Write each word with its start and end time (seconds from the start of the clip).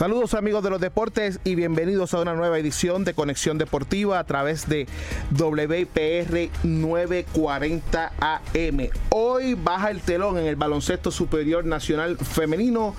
Saludos 0.00 0.32
amigos 0.32 0.64
de 0.64 0.70
los 0.70 0.80
deportes 0.80 1.40
y 1.44 1.56
bienvenidos 1.56 2.14
a 2.14 2.22
una 2.22 2.32
nueva 2.32 2.58
edición 2.58 3.04
de 3.04 3.12
Conexión 3.12 3.58
Deportiva 3.58 4.18
a 4.18 4.24
través 4.24 4.66
de 4.66 4.86
WPR 5.30 6.48
940 6.62 8.12
AM. 8.18 8.88
Hoy 9.10 9.52
baja 9.52 9.90
el 9.90 10.00
telón 10.00 10.38
en 10.38 10.46
el 10.46 10.56
baloncesto 10.56 11.10
superior 11.10 11.66
nacional 11.66 12.16
femenino 12.16 12.94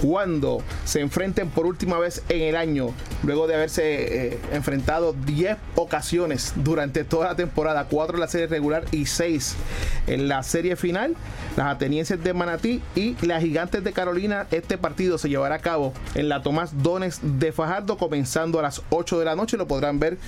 cuando 0.00 0.62
se 0.84 1.00
enfrenten 1.00 1.50
por 1.50 1.66
última 1.66 1.98
vez 1.98 2.22
en 2.28 2.42
el 2.42 2.56
año, 2.56 2.90
luego 3.24 3.46
de 3.46 3.54
haberse 3.54 4.32
eh, 4.32 4.38
enfrentado 4.52 5.12
10 5.12 5.56
ocasiones 5.74 6.52
durante 6.56 7.04
toda 7.04 7.28
la 7.28 7.36
temporada, 7.36 7.86
4 7.90 8.16
en 8.16 8.20
la 8.20 8.28
serie 8.28 8.46
regular 8.46 8.84
y 8.92 9.06
6 9.06 9.56
en 10.06 10.28
la 10.28 10.42
serie 10.42 10.76
final, 10.76 11.14
las 11.56 11.74
atenienses 11.74 12.22
de 12.22 12.32
Manatí 12.32 12.82
y 12.94 13.16
las 13.26 13.42
gigantes 13.42 13.84
de 13.84 13.92
Carolina, 13.92 14.46
este 14.50 14.78
partido 14.78 15.18
se 15.18 15.28
llevará 15.28 15.56
a 15.56 15.60
cabo 15.60 15.92
en 16.14 16.28
la 16.28 16.42
Tomás 16.42 16.82
Dones 16.82 17.20
de 17.22 17.52
Fajardo, 17.52 17.98
comenzando 17.98 18.58
a 18.58 18.62
las 18.62 18.82
8 18.90 19.18
de 19.18 19.24
la 19.24 19.36
noche, 19.36 19.56
lo 19.56 19.66
podrán 19.66 19.98
ver 19.98 20.18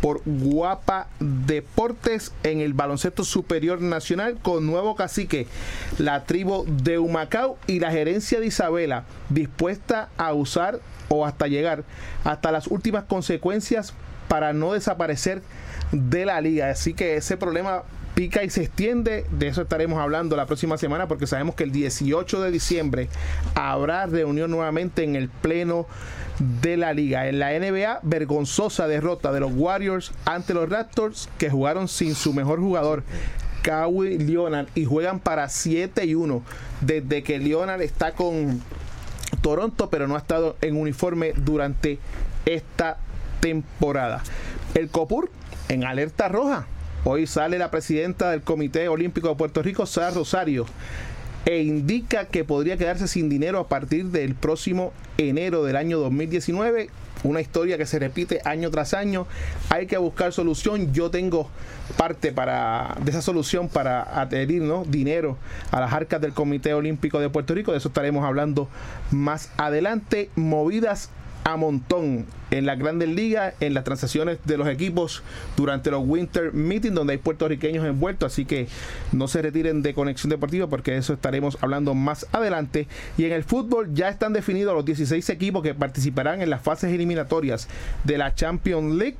por 0.00 0.22
Guapa 0.24 1.08
Deportes 1.20 2.32
en 2.42 2.60
el 2.60 2.74
baloncesto 2.74 3.24
superior 3.24 3.80
nacional 3.80 4.38
con 4.42 4.66
nuevo 4.66 4.96
cacique, 4.96 5.46
la 5.98 6.24
tribu 6.24 6.64
de 6.66 6.98
Humacao 6.98 7.56
y 7.66 7.80
la 7.80 7.90
gerencia 7.90 8.40
de 8.40 8.46
Isabela 8.46 9.04
dispuesta 9.30 10.10
a 10.16 10.32
usar 10.32 10.80
o 11.08 11.24
hasta 11.24 11.46
llegar 11.46 11.84
hasta 12.24 12.52
las 12.52 12.66
últimas 12.66 13.04
consecuencias 13.04 13.94
para 14.28 14.52
no 14.52 14.74
desaparecer 14.74 15.42
de 15.92 16.26
la 16.26 16.40
liga. 16.40 16.70
Así 16.70 16.94
que 16.94 17.16
ese 17.16 17.36
problema 17.36 17.82
pica 18.14 18.44
y 18.44 18.50
se 18.50 18.62
extiende. 18.62 19.26
De 19.30 19.48
eso 19.48 19.62
estaremos 19.62 19.98
hablando 19.98 20.36
la 20.36 20.46
próxima 20.46 20.78
semana 20.78 21.08
porque 21.08 21.26
sabemos 21.26 21.54
que 21.54 21.64
el 21.64 21.72
18 21.72 22.42
de 22.42 22.50
diciembre 22.50 23.08
habrá 23.54 24.06
reunión 24.06 24.50
nuevamente 24.50 25.04
en 25.04 25.16
el 25.16 25.28
pleno 25.28 25.86
de 26.62 26.76
la 26.76 26.92
liga. 26.92 27.28
En 27.28 27.38
la 27.38 27.50
NBA, 27.58 28.00
vergonzosa 28.02 28.86
derrota 28.86 29.32
de 29.32 29.40
los 29.40 29.52
Warriors 29.54 30.12
ante 30.24 30.54
los 30.54 30.68
Raptors 30.68 31.28
que 31.38 31.50
jugaron 31.50 31.88
sin 31.88 32.14
su 32.14 32.32
mejor 32.32 32.60
jugador. 32.60 33.02
Kawhi 33.62 34.18
Leonard 34.18 34.68
y 34.74 34.86
juegan 34.86 35.20
para 35.20 35.48
7 35.48 36.04
y 36.06 36.14
1 36.14 36.42
desde 36.80 37.22
que 37.22 37.38
Leonard 37.38 37.82
está 37.82 38.12
con 38.12 38.62
Toronto, 39.40 39.90
pero 39.90 40.06
no 40.06 40.14
ha 40.14 40.18
estado 40.18 40.56
en 40.60 40.76
uniforme 40.76 41.32
durante 41.36 41.98
esta 42.46 42.98
temporada. 43.40 44.22
El 44.74 44.88
COPUR 44.88 45.30
en 45.68 45.84
alerta 45.84 46.28
roja. 46.28 46.66
Hoy 47.04 47.26
sale 47.26 47.58
la 47.58 47.70
presidenta 47.70 48.30
del 48.30 48.42
Comité 48.42 48.88
Olímpico 48.88 49.28
de 49.28 49.36
Puerto 49.36 49.62
Rico, 49.62 49.86
Sara 49.86 50.10
Rosario, 50.10 50.66
e 51.46 51.62
indica 51.62 52.26
que 52.26 52.44
podría 52.44 52.76
quedarse 52.76 53.08
sin 53.08 53.28
dinero 53.28 53.58
a 53.58 53.68
partir 53.68 54.06
del 54.06 54.34
próximo 54.34 54.92
enero 55.16 55.64
del 55.64 55.76
año 55.76 55.98
2019 55.98 56.90
una 57.24 57.40
historia 57.40 57.76
que 57.78 57.86
se 57.86 57.98
repite 57.98 58.40
año 58.44 58.70
tras 58.70 58.94
año. 58.94 59.26
Hay 59.68 59.86
que 59.86 59.98
buscar 59.98 60.32
solución. 60.32 60.92
Yo 60.92 61.10
tengo 61.10 61.48
parte 61.96 62.32
para, 62.32 62.96
de 63.02 63.10
esa 63.10 63.22
solución 63.22 63.68
para 63.68 64.20
adherir 64.20 64.62
dinero 64.86 65.36
a 65.70 65.80
las 65.80 65.92
arcas 65.92 66.20
del 66.20 66.32
Comité 66.32 66.74
Olímpico 66.74 67.20
de 67.20 67.28
Puerto 67.30 67.54
Rico. 67.54 67.72
De 67.72 67.78
eso 67.78 67.88
estaremos 67.88 68.24
hablando 68.24 68.68
más 69.10 69.50
adelante. 69.56 70.30
Movidas 70.36 71.10
a 71.44 71.56
montón 71.56 72.26
en 72.50 72.66
las 72.66 72.78
grandes 72.78 73.08
ligas, 73.08 73.54
en 73.60 73.74
las 73.74 73.84
transacciones 73.84 74.38
de 74.44 74.56
los 74.56 74.68
equipos 74.68 75.22
durante 75.56 75.90
los 75.90 76.02
Winter 76.04 76.52
Meetings, 76.52 76.94
donde 76.94 77.14
hay 77.14 77.18
puertorriqueños 77.18 77.84
envueltos, 77.86 78.32
así 78.32 78.44
que 78.44 78.68
no 79.12 79.28
se 79.28 79.40
retiren 79.42 79.82
de 79.82 79.94
Conexión 79.94 80.30
Deportiva 80.30 80.66
porque 80.66 80.96
eso 80.96 81.12
estaremos 81.12 81.58
hablando 81.60 81.94
más 81.94 82.26
adelante. 82.32 82.88
Y 83.16 83.24
en 83.24 83.32
el 83.32 83.44
fútbol 83.44 83.94
ya 83.94 84.08
están 84.08 84.32
definidos 84.32 84.74
los 84.74 84.84
16 84.84 85.28
equipos 85.30 85.62
que 85.62 85.74
participarán 85.74 86.42
en 86.42 86.50
las 86.50 86.62
fases 86.62 86.92
eliminatorias 86.92 87.68
de 88.04 88.18
la 88.18 88.34
Champions 88.34 88.96
League, 88.96 89.16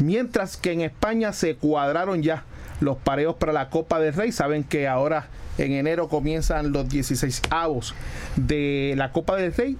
mientras 0.00 0.56
que 0.56 0.72
en 0.72 0.80
España 0.82 1.32
se 1.32 1.56
cuadraron 1.56 2.22
ya 2.22 2.44
los 2.80 2.96
pareos 2.96 3.36
para 3.36 3.52
la 3.52 3.70
Copa 3.70 4.00
del 4.00 4.14
Rey. 4.14 4.32
Saben 4.32 4.64
que 4.64 4.88
ahora 4.88 5.28
en 5.58 5.72
enero 5.72 6.08
comienzan 6.08 6.72
los 6.72 6.88
16 6.88 7.42
avos 7.50 7.94
de 8.36 8.94
la 8.96 9.12
Copa 9.12 9.36
del 9.36 9.54
Rey 9.54 9.76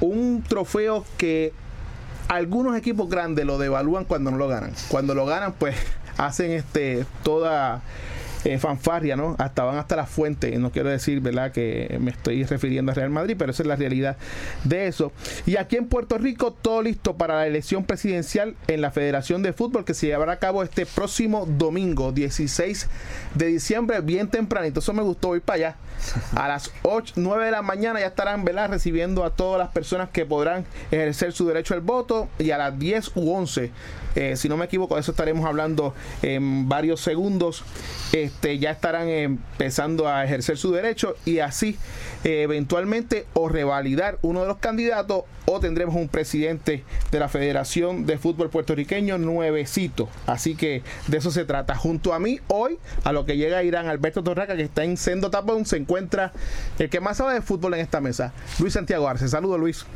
un 0.00 0.42
trofeo 0.46 1.04
que 1.16 1.52
algunos 2.28 2.76
equipos 2.76 3.08
grandes 3.08 3.44
lo 3.44 3.58
devalúan 3.58 4.04
cuando 4.04 4.30
no 4.30 4.36
lo 4.36 4.48
ganan. 4.48 4.72
Cuando 4.88 5.14
lo 5.14 5.26
ganan, 5.26 5.52
pues 5.52 5.76
hacen 6.18 6.52
este 6.52 7.06
toda 7.22 7.82
eh, 8.46 8.58
fanfarria, 8.58 9.16
¿no? 9.16 9.34
Hasta 9.38 9.64
van 9.64 9.76
hasta 9.76 9.96
la 9.96 10.06
fuente. 10.06 10.56
No 10.56 10.70
quiero 10.70 10.88
decir, 10.88 11.20
¿verdad?, 11.20 11.50
que 11.50 11.98
me 12.00 12.12
estoy 12.12 12.44
refiriendo 12.44 12.92
a 12.92 12.94
Real 12.94 13.10
Madrid, 13.10 13.34
pero 13.36 13.50
esa 13.50 13.64
es 13.64 13.66
la 13.66 13.74
realidad 13.74 14.16
de 14.62 14.86
eso. 14.86 15.10
Y 15.46 15.56
aquí 15.56 15.74
en 15.74 15.88
Puerto 15.88 16.16
Rico, 16.16 16.52
todo 16.52 16.80
listo 16.80 17.16
para 17.16 17.34
la 17.34 17.48
elección 17.48 17.82
presidencial 17.82 18.54
en 18.68 18.82
la 18.82 18.92
Federación 18.92 19.42
de 19.42 19.52
Fútbol 19.52 19.84
que 19.84 19.94
se 19.94 20.06
llevará 20.06 20.34
a 20.34 20.38
cabo 20.38 20.62
este 20.62 20.86
próximo 20.86 21.44
domingo, 21.44 22.12
16 22.12 22.88
de 23.34 23.46
diciembre, 23.46 24.00
bien 24.00 24.28
tempranito. 24.28 24.78
Eso 24.78 24.92
me 24.92 25.02
gustó, 25.02 25.28
voy 25.28 25.40
para 25.40 25.56
allá. 25.56 25.76
A 26.36 26.46
las 26.46 26.70
8, 26.82 27.14
9 27.16 27.46
de 27.46 27.50
la 27.50 27.62
mañana 27.62 27.98
ya 27.98 28.06
estarán, 28.06 28.44
¿verdad?, 28.44 28.70
recibiendo 28.70 29.24
a 29.24 29.30
todas 29.30 29.58
las 29.58 29.70
personas 29.70 30.10
que 30.10 30.24
podrán 30.24 30.64
ejercer 30.92 31.32
su 31.32 31.48
derecho 31.48 31.74
al 31.74 31.80
voto 31.80 32.28
y 32.38 32.52
a 32.52 32.58
las 32.58 32.78
10 32.78 33.16
u 33.16 33.32
11 33.34 33.72
eh, 34.16 34.34
si 34.34 34.48
no 34.48 34.56
me 34.56 34.64
equivoco, 34.64 34.94
de 34.94 35.02
eso 35.02 35.10
estaremos 35.10 35.44
hablando 35.44 35.94
en 36.22 36.68
varios 36.68 37.02
segundos. 37.02 37.62
Este, 38.12 38.35
ya 38.42 38.70
estarán 38.70 39.08
empezando 39.08 40.08
a 40.08 40.24
ejercer 40.24 40.56
su 40.56 40.72
derecho 40.72 41.16
y 41.24 41.40
así 41.40 41.76
eh, 42.24 42.42
eventualmente 42.42 43.26
o 43.34 43.48
revalidar 43.48 44.18
uno 44.22 44.42
de 44.42 44.46
los 44.46 44.58
candidatos 44.58 45.24
o 45.46 45.60
tendremos 45.60 45.94
un 45.94 46.08
presidente 46.08 46.84
de 47.10 47.18
la 47.18 47.28
Federación 47.28 48.06
de 48.06 48.18
Fútbol 48.18 48.50
Puertorriqueño 48.50 49.18
nuevecito. 49.18 50.08
Así 50.26 50.54
que 50.54 50.82
de 51.06 51.18
eso 51.18 51.30
se 51.30 51.44
trata. 51.44 51.74
Junto 51.76 52.14
a 52.14 52.18
mí 52.18 52.40
hoy, 52.48 52.78
a 53.04 53.12
lo 53.12 53.26
que 53.26 53.36
llega 53.36 53.62
Irán 53.62 53.86
Alberto 53.86 54.22
Torraca, 54.22 54.56
que 54.56 54.62
está 54.62 54.84
en 54.84 54.96
Sendo 54.96 55.30
Tapón, 55.30 55.66
se 55.66 55.76
encuentra 55.76 56.32
el 56.78 56.90
que 56.90 57.00
más 57.00 57.18
sabe 57.18 57.34
de 57.34 57.42
fútbol 57.42 57.74
en 57.74 57.80
esta 57.80 58.00
mesa, 58.00 58.32
Luis 58.58 58.72
Santiago 58.72 59.08
Arce. 59.08 59.28
Saludos 59.28 59.60
Luis. 59.60 59.86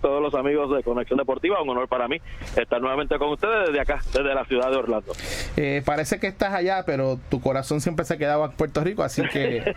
Todos 0.00 0.22
los 0.22 0.34
amigos 0.34 0.74
de 0.74 0.82
Conexión 0.82 1.18
Deportiva, 1.18 1.62
un 1.62 1.68
honor 1.68 1.88
para 1.88 2.08
mí 2.08 2.20
estar 2.56 2.80
nuevamente 2.80 3.18
con 3.18 3.30
ustedes 3.30 3.68
desde 3.68 3.80
acá, 3.80 4.00
desde 4.12 4.34
la 4.34 4.44
ciudad 4.44 4.70
de 4.70 4.76
Orlando. 4.76 5.12
Eh, 5.56 5.82
parece 5.84 6.18
que 6.18 6.26
estás 6.26 6.52
allá, 6.52 6.84
pero 6.84 7.18
tu 7.28 7.40
corazón 7.40 7.80
siempre 7.80 8.04
se 8.04 8.18
quedaba 8.18 8.46
en 8.46 8.52
Puerto 8.52 8.82
Rico, 8.82 9.02
así 9.02 9.22
que 9.32 9.58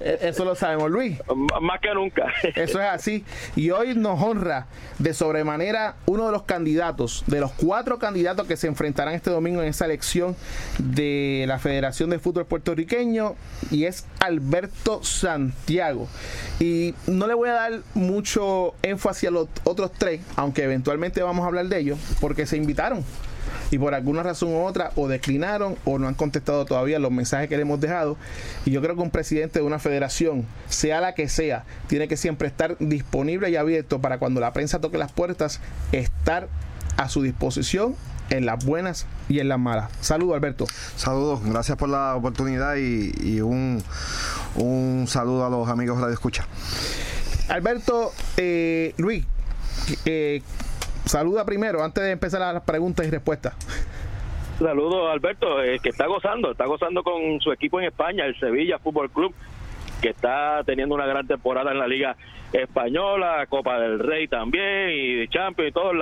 eh, 0.00 0.18
eso 0.22 0.44
lo 0.44 0.54
sabemos, 0.54 0.90
Luis. 0.90 1.20
Más 1.60 1.80
que 1.80 1.92
nunca. 1.94 2.32
Eso 2.54 2.80
es 2.80 2.86
así. 2.86 3.24
Y 3.56 3.70
hoy 3.70 3.94
nos 3.94 4.20
honra 4.22 4.66
de 4.98 5.14
sobremanera 5.14 5.96
uno 6.06 6.26
de 6.26 6.32
los 6.32 6.42
candidatos, 6.42 7.24
de 7.26 7.40
los 7.40 7.52
cuatro 7.52 7.98
candidatos 7.98 8.46
que 8.46 8.56
se 8.56 8.66
enfrentarán 8.66 9.14
este 9.14 9.30
domingo 9.30 9.62
en 9.62 9.68
esa 9.68 9.84
elección 9.84 10.36
de 10.78 11.44
la 11.48 11.58
Federación 11.58 12.10
de 12.10 12.18
Fútbol 12.18 12.46
Puertorriqueño, 12.46 13.34
y 13.70 13.84
es 13.84 14.06
Alberto 14.20 15.02
Santiago. 15.02 16.08
Y 16.60 16.94
no 17.06 17.26
le 17.26 17.34
voy 17.34 17.48
a 17.48 17.54
dar 17.54 17.72
mucho 17.94 18.74
énfasis 18.82 19.28
a 19.28 19.31
los 19.32 19.48
otros 19.64 19.90
tres, 19.96 20.20
aunque 20.36 20.64
eventualmente 20.64 21.22
vamos 21.22 21.44
a 21.44 21.48
hablar 21.48 21.66
de 21.66 21.78
ellos, 21.78 21.98
porque 22.20 22.46
se 22.46 22.56
invitaron 22.56 23.04
y 23.72 23.78
por 23.78 23.94
alguna 23.94 24.22
razón 24.22 24.50
u 24.50 24.64
otra 24.64 24.92
o 24.96 25.08
declinaron 25.08 25.76
o 25.84 25.98
no 25.98 26.06
han 26.06 26.14
contestado 26.14 26.64
todavía 26.66 26.98
los 26.98 27.10
mensajes 27.10 27.48
que 27.48 27.56
le 27.56 27.62
hemos 27.62 27.80
dejado. 27.80 28.16
Y 28.66 28.70
yo 28.70 28.82
creo 28.82 28.94
que 28.94 29.02
un 29.02 29.10
presidente 29.10 29.60
de 29.60 29.64
una 29.64 29.78
federación, 29.78 30.46
sea 30.68 31.00
la 31.00 31.14
que 31.14 31.28
sea, 31.28 31.64
tiene 31.86 32.06
que 32.06 32.18
siempre 32.18 32.48
estar 32.48 32.76
disponible 32.78 33.50
y 33.50 33.56
abierto 33.56 34.00
para 34.00 34.18
cuando 34.18 34.40
la 34.40 34.52
prensa 34.52 34.80
toque 34.80 34.98
las 34.98 35.10
puertas, 35.10 35.60
estar 35.90 36.48
a 36.98 37.08
su 37.08 37.22
disposición 37.22 37.96
en 38.28 38.46
las 38.46 38.64
buenas 38.64 39.06
y 39.28 39.40
en 39.40 39.48
las 39.48 39.58
malas. 39.58 39.90
Saludos, 40.00 40.36
Alberto. 40.36 40.66
Saludos, 40.96 41.40
gracias 41.42 41.78
por 41.78 41.88
la 41.88 42.14
oportunidad 42.14 42.76
y, 42.76 43.40
un, 43.40 43.82
un, 44.56 45.06
saludo 45.08 45.46
a 45.46 45.50
los 45.50 45.68
amigos 45.68 45.98
de 45.98 46.06
la 46.06 46.12
escucha. 46.12 46.46
Alberto, 47.52 48.12
eh, 48.38 48.94
Luis, 48.96 49.26
eh, 50.06 50.40
saluda 51.04 51.44
primero 51.44 51.84
antes 51.84 52.02
de 52.02 52.10
empezar 52.10 52.40
las 52.40 52.62
preguntas 52.62 53.06
y 53.06 53.10
respuestas. 53.10 53.54
Saludos, 54.58 55.12
Alberto, 55.12 55.62
eh, 55.62 55.78
que 55.82 55.90
está 55.90 56.06
gozando, 56.06 56.52
está 56.52 56.64
gozando 56.64 57.02
con 57.02 57.38
su 57.42 57.52
equipo 57.52 57.78
en 57.78 57.88
España, 57.88 58.24
el 58.24 58.40
Sevilla 58.40 58.78
Fútbol 58.78 59.10
Club, 59.10 59.34
que 60.00 60.08
está 60.08 60.62
teniendo 60.64 60.94
una 60.94 61.04
gran 61.04 61.26
temporada 61.26 61.72
en 61.72 61.78
la 61.78 61.86
Liga 61.86 62.16
Española, 62.54 63.44
Copa 63.50 63.78
del 63.78 63.98
Rey 63.98 64.28
también, 64.28 64.88
y 64.90 65.28
Champions, 65.28 65.68
y 65.68 65.72
todo, 65.72 65.92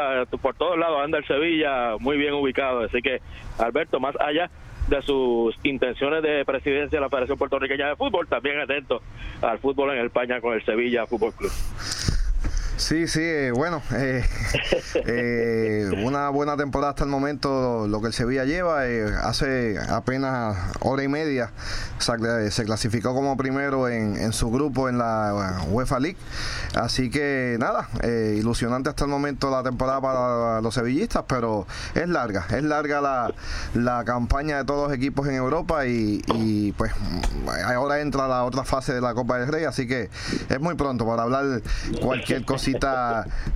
por 0.40 0.54
todos 0.54 0.78
lados 0.78 1.00
anda 1.02 1.18
el 1.18 1.26
Sevilla 1.26 1.96
muy 1.98 2.16
bien 2.16 2.34
ubicado. 2.34 2.84
Así 2.84 3.02
que, 3.02 3.20
Alberto, 3.58 3.98
más 3.98 4.14
allá 4.20 4.48
de 4.88 5.02
sus 5.02 5.54
intenciones 5.62 6.22
de 6.22 6.44
presidencia 6.44 6.98
de 6.98 7.00
la 7.00 7.08
Federación 7.08 7.38
Puertorriqueña 7.38 7.88
de 7.88 7.96
Fútbol, 7.96 8.26
también 8.26 8.58
atento 8.60 9.02
al 9.42 9.58
fútbol 9.58 9.90
en 9.96 10.04
España 10.04 10.40
con 10.40 10.54
el 10.54 10.64
Sevilla 10.64 11.06
Fútbol 11.06 11.32
Club. 11.34 11.52
Sí, 12.80 13.06
sí, 13.08 13.20
eh, 13.22 13.52
bueno, 13.52 13.82
eh, 13.94 14.24
eh, 15.06 15.90
una 16.02 16.30
buena 16.30 16.56
temporada 16.56 16.90
hasta 16.90 17.04
el 17.04 17.10
momento 17.10 17.86
lo 17.86 18.00
que 18.00 18.06
el 18.06 18.14
Sevilla 18.14 18.46
lleva. 18.46 18.80
hace 19.22 19.78
apenas 19.78 20.56
hora 20.80 21.02
y 21.02 21.08
media 21.08 21.52
se, 21.98 22.64
clasificó 22.64 23.14
como 23.14 23.36
primero 23.36 23.86
en, 23.86 24.32
su 24.32 24.50
grupo 24.50 24.88
en 24.88 24.96
la 24.96 25.62
UEFA 25.68 26.00
League. 26.00 26.16
Así 26.74 27.10
que 27.10 27.58
nada, 27.60 27.86
ilusionante 28.34 28.88
hasta 28.88 29.04
el 29.04 29.10
momento 29.10 29.50
la 29.50 29.62
temporada 29.62 30.00
para 30.00 30.60
los 30.62 30.74
sevillistas, 30.74 31.24
pero 31.28 31.66
es 31.94 32.08
larga, 32.08 32.46
es 32.48 32.62
larga 32.62 33.02
la, 33.02 33.34
la 33.74 34.04
campaña 34.04 34.56
de 34.56 34.64
todos 34.64 34.88
los 34.88 34.96
equipos 34.96 35.28
en 35.28 35.34
Europa 35.34 35.86
y, 35.86 36.22
y 36.34 36.72
pues 36.72 36.92
ahora 37.66 38.00
entra 38.00 38.26
la 38.26 38.44
otra 38.44 38.64
fase 38.64 38.94
de 38.94 39.02
la 39.02 39.12
Copa 39.12 39.38
del 39.38 39.48
Rey, 39.48 39.64
así 39.64 39.86
que 39.86 40.08
es 40.48 40.60
muy 40.60 40.76
pronto 40.76 41.06
para 41.06 41.24
hablar 41.24 41.60
cualquier 42.00 42.44
cosita 42.46 42.69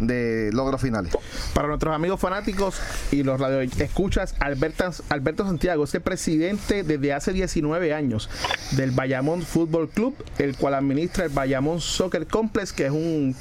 de 0.01 0.51
logros 0.53 0.81
finales. 0.81 1.17
Para 1.55 1.69
nuestros 1.69 1.95
amigos 1.95 2.21
fanáticos 2.21 2.81
y 3.13 3.23
los 3.23 3.41
radio 3.41 3.61
escuchas, 3.61 4.35
Alberto, 4.41 4.91
Alberto 5.09 5.45
Santiago 5.45 5.85
es 5.85 5.95
el 5.95 6.01
presidente 6.01 6.83
desde 6.83 7.13
hace 7.13 7.33
19 7.33 7.95
años 7.95 8.29
del 8.73 8.91
Bayamón 8.91 9.43
Fútbol 9.43 9.89
Club, 9.89 10.15
el 10.39 10.57
cual 10.57 10.75
administra 10.75 11.25
el 11.25 11.31
Bayamón 11.31 11.81
Soccer 11.81 12.27
Complex, 12.27 12.73
que 12.73 12.87
es 12.87 12.93
un, 12.93 13.35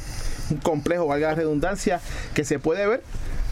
un 0.50 0.58
complejo, 0.58 1.08
valga 1.08 1.30
la 1.30 1.36
redundancia, 1.36 2.02
que 2.34 2.44
se 2.44 2.60
puede 2.60 2.88
ver 2.88 3.04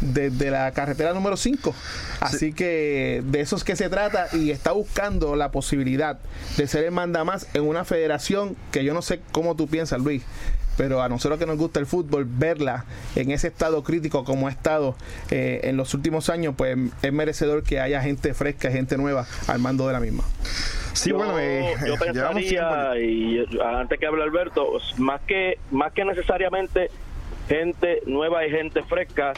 desde 0.01 0.51
la 0.51 0.71
carretera 0.71 1.13
número 1.13 1.38
5. 1.38 1.73
Así 2.19 2.53
que 2.53 3.23
de 3.25 3.41
eso 3.41 3.56
es 3.56 3.63
que 3.63 3.75
se 3.75 3.89
trata 3.89 4.27
y 4.33 4.51
está 4.51 4.71
buscando 4.71 5.35
la 5.35 5.51
posibilidad 5.51 6.19
de 6.57 6.68
ser 6.68 6.83
el 6.83 6.91
mandamás 6.91 7.47
en 7.53 7.63
una 7.63 7.85
federación 7.85 8.56
que 8.71 8.83
yo 8.83 8.94
no 8.94 9.01
sé 9.01 9.21
cómo 9.31 9.56
tú 9.56 9.68
piensas, 9.68 10.01
Luis, 10.01 10.23
pero 10.77 11.01
a 11.01 11.09
nosotros 11.09 11.39
que 11.39 11.45
nos 11.45 11.57
gusta 11.57 11.79
el 11.79 11.85
fútbol, 11.85 12.25
verla 12.27 12.85
en 13.15 13.31
ese 13.31 13.47
estado 13.47 13.83
crítico 13.83 14.23
como 14.23 14.47
ha 14.47 14.51
estado 14.51 14.95
eh, 15.29 15.62
en 15.63 15.77
los 15.77 15.94
últimos 15.94 16.29
años, 16.29 16.56
pues 16.57 16.77
es 17.01 17.13
merecedor 17.13 17.63
que 17.63 17.79
haya 17.79 18.01
gente 18.01 18.33
fresca, 18.33 18.71
gente 18.71 18.97
nueva 18.97 19.25
al 19.47 19.59
mando 19.59 19.88
de 19.88 19.94
la 19.94 20.00
misma. 20.00 20.23
Sí, 20.94 21.12
bueno, 21.12 21.39
eh, 21.39 21.73
yo 21.85 21.95
pensaría, 22.00 22.97
y 23.00 23.45
antes 23.63 24.00
que 24.00 24.06
hable 24.06 24.23
Alberto, 24.23 24.77
más 24.97 25.21
que, 25.21 25.57
más 25.71 25.94
que 25.94 26.06
necesariamente 26.06 26.89
gente 27.47 28.01
nueva 28.06 28.45
y 28.45 28.51
gente 28.51 28.83
fresca, 28.83 29.33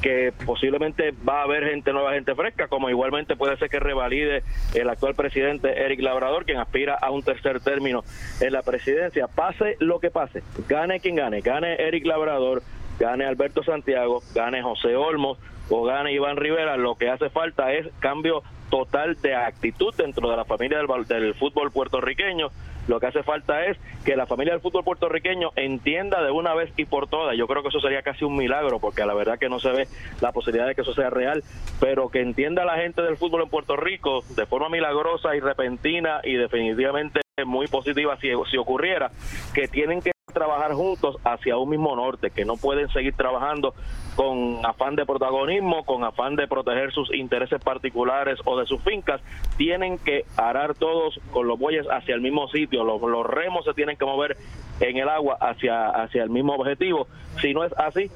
que 0.00 0.32
posiblemente 0.46 1.12
va 1.28 1.40
a 1.40 1.44
haber 1.44 1.64
gente 1.64 1.92
nueva, 1.92 2.12
gente 2.12 2.34
fresca, 2.34 2.68
como 2.68 2.90
igualmente 2.90 3.36
puede 3.36 3.56
ser 3.56 3.68
que 3.68 3.80
revalide 3.80 4.42
el 4.74 4.88
actual 4.88 5.14
presidente 5.14 5.84
Eric 5.84 6.00
Labrador, 6.00 6.44
quien 6.44 6.58
aspira 6.58 6.94
a 6.94 7.10
un 7.10 7.22
tercer 7.22 7.60
término 7.60 8.04
en 8.40 8.52
la 8.52 8.62
presidencia. 8.62 9.26
Pase 9.28 9.76
lo 9.80 10.00
que 10.00 10.10
pase, 10.10 10.42
gane 10.68 11.00
quien 11.00 11.16
gane, 11.16 11.40
gane 11.40 11.74
Eric 11.74 12.06
Labrador, 12.06 12.62
gane 12.98 13.24
Alberto 13.24 13.62
Santiago, 13.62 14.22
gane 14.34 14.62
José 14.62 14.96
Olmos 14.96 15.38
o 15.70 15.84
gane 15.84 16.12
Iván 16.12 16.36
Rivera, 16.36 16.76
lo 16.76 16.94
que 16.94 17.10
hace 17.10 17.30
falta 17.30 17.72
es 17.72 17.86
cambio 17.98 18.42
total 18.70 19.20
de 19.20 19.34
actitud 19.34 19.94
dentro 19.96 20.30
de 20.30 20.36
la 20.36 20.44
familia 20.44 20.78
del, 20.78 21.06
del 21.06 21.34
fútbol 21.34 21.70
puertorriqueño 21.70 22.50
lo 22.88 22.98
que 22.98 23.06
hace 23.06 23.22
falta 23.22 23.66
es 23.66 23.76
que 24.04 24.16
la 24.16 24.26
familia 24.26 24.54
del 24.54 24.62
fútbol 24.62 24.82
puertorriqueño 24.82 25.50
entienda 25.56 26.22
de 26.22 26.30
una 26.30 26.54
vez 26.54 26.72
y 26.76 26.86
por 26.86 27.06
todas. 27.08 27.36
Yo 27.36 27.46
creo 27.46 27.62
que 27.62 27.68
eso 27.68 27.80
sería 27.80 28.02
casi 28.02 28.24
un 28.24 28.36
milagro, 28.36 28.80
porque 28.80 29.04
la 29.04 29.14
verdad 29.14 29.38
que 29.38 29.48
no 29.48 29.60
se 29.60 29.70
ve 29.70 29.88
la 30.20 30.32
posibilidad 30.32 30.66
de 30.66 30.74
que 30.74 30.80
eso 30.80 30.94
sea 30.94 31.10
real, 31.10 31.44
pero 31.80 32.08
que 32.08 32.20
entienda 32.20 32.64
la 32.64 32.76
gente 32.76 33.02
del 33.02 33.16
fútbol 33.16 33.42
en 33.42 33.50
Puerto 33.50 33.76
Rico 33.76 34.24
de 34.34 34.46
forma 34.46 34.70
milagrosa 34.70 35.36
y 35.36 35.40
repentina 35.40 36.20
y 36.24 36.34
definitivamente 36.34 37.20
muy 37.44 37.66
positiva 37.68 38.18
si, 38.20 38.30
si 38.50 38.56
ocurriera, 38.56 39.10
que 39.54 39.68
tienen 39.68 40.00
que 40.00 40.10
trabajar 40.32 40.72
juntos 40.72 41.16
hacia 41.24 41.56
un 41.56 41.68
mismo 41.68 41.94
norte, 41.96 42.30
que 42.30 42.44
no 42.44 42.56
pueden 42.56 42.88
seguir 42.88 43.14
trabajando 43.14 43.74
con 44.18 44.66
afán 44.66 44.96
de 44.96 45.06
protagonismo, 45.06 45.84
con 45.84 46.02
afán 46.02 46.34
de 46.34 46.48
proteger 46.48 46.90
sus 46.90 47.14
intereses 47.14 47.62
particulares 47.62 48.40
o 48.46 48.58
de 48.58 48.66
sus 48.66 48.82
fincas, 48.82 49.20
tienen 49.56 49.96
que 49.96 50.24
arar 50.36 50.74
todos 50.74 51.20
con 51.30 51.46
los 51.46 51.56
bueyes 51.56 51.86
hacia 51.88 52.16
el 52.16 52.20
mismo 52.20 52.48
sitio, 52.48 52.82
los, 52.82 53.24
remos 53.24 53.64
se 53.64 53.74
tienen 53.74 53.96
que 53.96 54.04
mover 54.04 54.36
en 54.80 54.96
el 54.96 55.08
agua 55.08 55.38
hacia, 55.40 55.90
hacia 55.90 56.24
el 56.24 56.30
mismo 56.30 56.54
objetivo. 56.54 57.06
Si 57.40 57.54
no 57.54 57.62
es 57.62 57.72
así, 57.78 58.10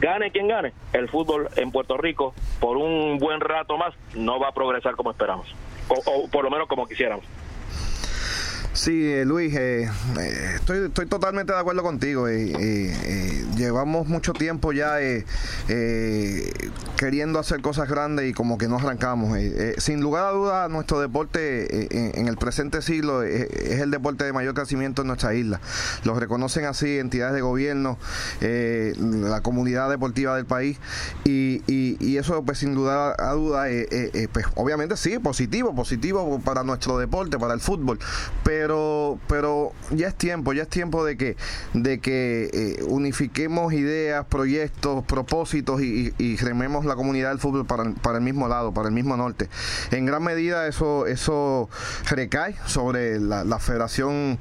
gane 0.00 0.30
quien 0.30 0.48
gane, 0.48 0.72
el 0.94 1.10
fútbol 1.10 1.50
en 1.56 1.70
Puerto 1.70 1.98
Rico 1.98 2.32
por 2.58 2.78
un 2.78 3.18
buen 3.18 3.42
rato 3.42 3.76
más 3.76 3.92
no 4.14 4.40
va 4.40 4.48
a 4.48 4.52
progresar 4.52 4.96
como 4.96 5.10
esperamos, 5.10 5.54
o 5.88 6.28
por 6.30 6.44
lo 6.44 6.50
menos 6.50 6.66
como 6.66 6.86
quisiéramos. 6.86 7.26
Sí, 8.74 9.06
eh, 9.06 9.26
Luis, 9.26 9.54
eh, 9.54 9.82
eh, 10.18 10.52
estoy, 10.54 10.86
estoy 10.86 11.04
totalmente 11.04 11.52
de 11.52 11.58
acuerdo 11.58 11.82
contigo. 11.82 12.26
llevamos 13.54 14.08
mucho 14.08 14.32
tiempo 14.32 14.72
ya 14.72 14.96
queriendo 16.96 17.38
hacer 17.38 17.60
cosas 17.60 17.88
grandes 17.88 18.30
y 18.30 18.32
como 18.32 18.56
que 18.56 18.68
no 18.68 18.76
arrancamos. 18.76 19.38
sin 19.76 20.00
lugar 20.00 20.24
a 20.26 20.30
dudas, 20.30 20.70
nuestro 20.70 21.00
deporte 21.00 22.18
en, 22.18 22.28
el 22.28 22.36
presente 22.38 22.80
siglo 22.80 23.22
es 23.22 23.80
el 23.80 23.90
deporte 23.90 24.24
de 24.24 24.32
mayor 24.32 24.54
crecimiento 24.54 25.02
en 25.02 25.08
nuestra 25.08 25.34
isla. 25.34 25.60
Lo 26.04 26.18
reconocen 26.18 26.64
así 26.64 26.98
entidades 26.98 27.34
de 27.34 27.42
gobierno, 27.42 27.98
la 28.40 29.42
comunidad 29.42 29.90
deportiva 29.90 30.34
del 30.36 30.46
país 30.46 30.78
y, 31.24 31.62
y, 31.66 32.16
eso 32.16 32.42
pues 32.44 32.58
sin 32.58 32.74
duda 32.74 33.14
a 33.18 33.32
duda, 33.32 33.66
pues 34.32 34.46
obviamente 34.54 34.96
sí, 34.96 35.18
positivo, 35.18 35.74
positivo 35.74 36.40
para 36.40 36.62
nuestro 36.62 36.98
deporte, 36.98 37.38
para 37.38 37.52
el 37.54 37.60
fútbol, 37.60 37.98
pero 38.44 38.61
pero 38.62 39.18
pero 39.26 39.72
ya 39.90 40.06
es 40.06 40.14
tiempo, 40.14 40.52
ya 40.52 40.62
es 40.62 40.68
tiempo 40.68 41.04
de 41.04 41.16
que 41.16 41.36
de 41.74 41.98
que 41.98 42.48
eh, 42.52 42.84
unifiquemos 42.84 43.72
ideas, 43.72 44.24
proyectos, 44.26 45.04
propósitos 45.04 45.82
y, 45.82 46.12
rememos 46.36 46.84
la 46.84 46.94
comunidad 46.94 47.30
del 47.30 47.38
fútbol 47.38 47.66
para, 47.66 47.90
para, 48.02 48.18
el 48.18 48.24
mismo 48.24 48.48
lado, 48.48 48.72
para 48.72 48.88
el 48.88 48.94
mismo 48.94 49.16
norte. 49.16 49.48
En 49.90 50.06
gran 50.06 50.22
medida 50.22 50.66
eso 50.66 51.06
eso 51.06 51.68
recae 52.08 52.56
sobre 52.66 53.18
la, 53.20 53.58
Federación 53.58 54.38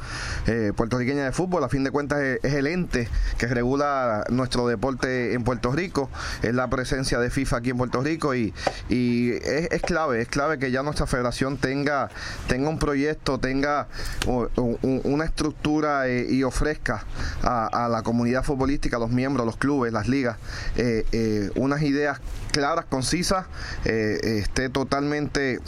eh, 0.48 0.72
Puertorriqueña 0.76 1.26
de 1.26 1.32
Fútbol. 1.32 1.64
A 1.64 1.70
fin 1.70 1.84
de 1.84 1.92
cuentas 1.92 2.20
es, 2.20 2.54
el 2.54 2.68
ente 2.68 3.08
que 3.38 3.48
regula 3.48 4.24
nuestro 4.30 4.68
deporte 4.68 5.34
en 5.34 5.44
Puerto 5.44 5.72
Rico, 5.72 6.10
es 6.42 6.54
la 6.54 6.70
presencia 6.70 7.20
de 7.20 7.30
FIFA 7.30 7.58
aquí 7.58 7.70
en 7.72 7.78
Puerto 7.78 8.02
Rico 8.02 8.36
y, 8.36 8.54
y 8.90 9.32
es, 9.32 9.72
es 9.72 9.82
clave, 9.82 10.22
es 10.22 10.28
clave 10.28 10.60
que 10.60 10.72
ya 10.72 10.84
nuestra 10.84 11.08
federación 11.08 11.58
tenga 11.58 12.10
tenga 12.48 12.70
un 12.70 12.80
proyecto, 12.80 13.40
tenga 13.40 13.88
una 14.26 15.26
estructura 15.26 16.08
eh, 16.08 16.28
y 16.30 16.44
ofrezca 16.44 17.04
a, 17.44 17.88
la 17.90 18.04
comunidad 18.04 18.44
futbolística, 18.44 18.98
a 18.98 19.00
los 19.00 19.10
miembros, 19.10 19.46
los 19.46 19.58
clubes, 19.58 19.92
las 19.92 20.08
ligas, 20.08 20.38
eh, 20.78 21.06
eh, 21.12 21.50
unas 21.56 21.82
ideas 21.82 22.20
claras, 22.52 22.86
concisas, 22.86 23.46
esté 23.84 24.70
totalmente 24.70 25.60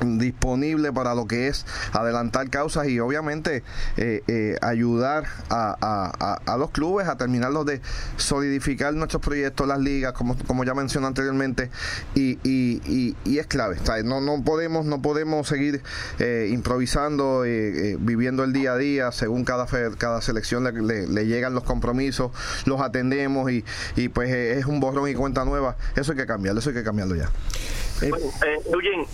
disponible 0.00 0.92
para 0.92 1.14
lo 1.14 1.26
que 1.26 1.48
es 1.48 1.66
adelantar 1.92 2.48
causas 2.50 2.88
y 2.88 3.00
obviamente 3.00 3.62
eh, 3.96 4.22
eh, 4.26 4.56
ayudar 4.62 5.24
a, 5.48 6.40
a, 6.46 6.56
los 6.56 6.70
clubes 6.70 7.08
a 7.08 7.16
terminarlos 7.16 7.66
de 7.66 7.80
solidificar 8.16 8.94
nuestros 8.94 9.22
proyectos, 9.22 9.66
las 9.66 9.78
ligas, 9.78 10.12
como, 10.12 10.36
como 10.46 10.64
ya 10.64 10.74
mencioné 10.74 11.06
anteriormente, 11.06 11.70
y, 12.14 12.38
y, 12.42 13.16
y, 13.24 13.38
es 13.38 13.46
clave. 13.46 13.78
No, 14.04 14.20
no 14.20 14.42
podemos 14.44 14.84
no 14.84 15.00
podemos 15.00 15.48
seguir 15.48 15.82
eh, 16.18 16.48
improvisando, 16.52 17.42
viviendo 17.42 18.44
el 18.44 18.52
día 18.52 18.72
a 18.72 18.76
día, 18.76 19.12
según 19.12 19.44
cada, 19.44 19.66
cada 19.96 20.20
selección 20.20 20.64
le, 20.64 21.06
le, 21.06 21.26
llegan 21.26 21.54
los 21.54 21.64
compromisos, 21.64 22.30
los 22.66 22.80
atendemos 22.80 23.50
y, 23.50 23.64
y 23.96 24.08
pues 24.08 24.30
es 24.30 24.66
un 24.66 24.80
borrón 24.80 25.08
y 25.08 25.14
cuenta 25.14 25.44
nueva. 25.44 25.76
Eso 25.96 26.12
hay 26.12 26.18
que 26.18 26.26
cambiarlo, 26.26 26.60
eso 26.60 26.70
hay 26.70 26.76
que 26.76 26.84
cambiarlo 26.84 27.16
ya. 27.16 27.30
Bueno, 28.08 28.26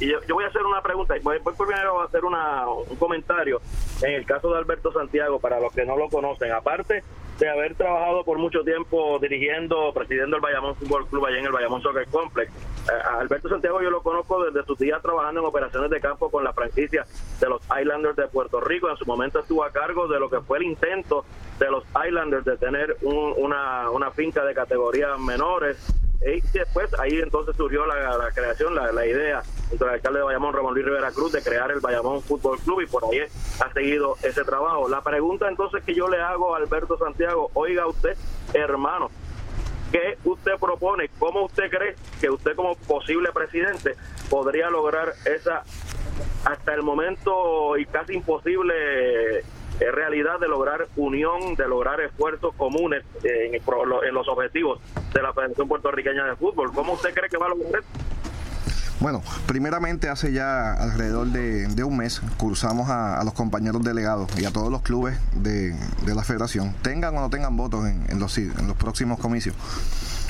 yo, 0.00 0.20
yo 0.26 0.34
voy 0.34 0.44
a 0.44 0.48
hacer 0.48 0.62
una 0.62 0.80
pregunta. 0.82 1.14
Voy, 1.22 1.38
voy 1.38 1.54
primero 1.54 2.00
a 2.00 2.04
hacer 2.04 2.24
una, 2.24 2.68
un 2.68 2.96
comentario 2.96 3.60
en 4.02 4.12
el 4.12 4.26
caso 4.26 4.50
de 4.50 4.58
Alberto 4.58 4.92
Santiago, 4.92 5.38
para 5.40 5.58
los 5.60 5.72
que 5.72 5.84
no 5.84 5.96
lo 5.96 6.08
conocen. 6.08 6.52
Aparte 6.52 7.02
de 7.38 7.48
haber 7.48 7.74
trabajado 7.74 8.24
por 8.24 8.38
mucho 8.38 8.62
tiempo 8.62 9.18
dirigiendo, 9.18 9.92
presidiendo 9.92 10.36
el 10.36 10.42
Bayamón 10.42 10.74
Fútbol 10.76 11.06
Club 11.06 11.26
allá 11.26 11.38
en 11.38 11.46
el 11.46 11.52
Bayamón 11.52 11.82
Soccer 11.82 12.06
Complex, 12.08 12.50
eh, 12.50 12.92
Alberto 13.18 13.48
Santiago 13.48 13.82
yo 13.82 13.90
lo 13.90 14.02
conozco 14.02 14.42
desde 14.44 14.64
sus 14.64 14.78
días 14.78 15.02
trabajando 15.02 15.40
en 15.40 15.46
operaciones 15.46 15.90
de 15.90 16.00
campo 16.00 16.30
con 16.30 16.44
la 16.44 16.52
franquicia 16.52 17.04
de 17.40 17.48
los 17.48 17.60
Islanders 17.78 18.16
de 18.16 18.28
Puerto 18.28 18.60
Rico. 18.60 18.88
En 18.88 18.96
su 18.96 19.04
momento 19.04 19.40
estuvo 19.40 19.64
a 19.64 19.70
cargo 19.70 20.08
de 20.08 20.18
lo 20.18 20.30
que 20.30 20.40
fue 20.40 20.58
el 20.58 20.64
intento 20.64 21.24
de 21.58 21.70
los 21.70 21.84
Islanders 22.06 22.44
de 22.44 22.56
tener 22.56 22.96
una, 23.02 23.90
una 23.90 24.10
finca 24.12 24.44
de 24.44 24.54
categorías 24.54 25.18
menores 25.18 25.76
y 26.24 26.40
después 26.52 26.88
ahí 26.98 27.20
entonces 27.20 27.56
surgió 27.56 27.86
la, 27.86 28.30
creación, 28.34 28.74
la, 28.74 28.90
la, 28.92 29.06
idea 29.06 29.42
entre 29.70 29.88
el 29.88 29.94
alcalde 29.94 30.18
de 30.20 30.24
Bayamón, 30.24 30.54
Ramón 30.54 30.74
Luis 30.74 30.86
Rivera 30.86 31.10
Cruz, 31.10 31.32
de 31.32 31.42
crear 31.42 31.70
el 31.70 31.80
Bayamón 31.80 32.22
Fútbol 32.22 32.58
Club 32.58 32.80
y 32.80 32.86
por 32.86 33.04
ahí 33.04 33.20
ha 33.60 33.72
seguido 33.72 34.16
ese 34.22 34.42
trabajo. 34.44 34.88
La 34.88 35.02
pregunta 35.02 35.48
entonces 35.48 35.82
que 35.84 35.94
yo 35.94 36.08
le 36.08 36.20
hago 36.20 36.54
a 36.54 36.58
Alberto 36.58 36.96
Santiago, 36.98 37.50
oiga 37.54 37.86
usted, 37.86 38.16
hermano, 38.54 39.10
¿qué 39.92 40.18
usted 40.24 40.52
propone? 40.58 41.10
¿Cómo 41.18 41.44
usted 41.44 41.70
cree 41.70 41.96
que 42.20 42.30
usted 42.30 42.56
como 42.56 42.76
posible 42.76 43.30
presidente 43.32 43.94
podría 44.30 44.70
lograr 44.70 45.12
esa 45.24 45.62
hasta 46.44 46.74
el 46.74 46.82
momento 46.82 47.76
y 47.76 47.86
casi 47.86 48.14
imposible 48.14 49.44
es 49.80 49.92
realidad 49.92 50.40
de 50.40 50.48
lograr 50.48 50.86
unión, 50.96 51.54
de 51.54 51.68
lograr 51.68 52.00
esfuerzos 52.00 52.54
comunes 52.54 53.04
en, 53.22 53.54
en 53.54 54.14
los 54.14 54.28
objetivos 54.28 54.80
de 55.12 55.22
la 55.22 55.32
Federación 55.32 55.68
Puertorriqueña 55.68 56.24
de 56.24 56.36
Fútbol. 56.36 56.72
¿Cómo 56.72 56.94
usted 56.94 57.12
cree 57.14 57.28
que 57.28 57.36
va 57.36 57.46
a 57.46 57.50
lograr 57.50 57.82
bueno, 58.98 59.22
primeramente 59.46 60.08
hace 60.08 60.32
ya 60.32 60.72
alrededor 60.72 61.26
de, 61.28 61.84
un 61.84 61.98
mes 61.98 62.22
cursamos 62.38 62.88
a, 62.88 63.22
los 63.24 63.34
compañeros 63.34 63.84
delegados 63.84 64.28
y 64.38 64.46
a 64.46 64.50
todos 64.50 64.72
los 64.72 64.80
clubes 64.80 65.18
de, 65.34 65.74
la 66.06 66.24
federación, 66.24 66.74
tengan 66.82 67.16
o 67.16 67.20
no 67.20 67.28
tengan 67.28 67.56
votos 67.56 67.86
en 67.86 68.18
los 68.18 68.76
próximos 68.78 69.18
comicios, 69.18 69.54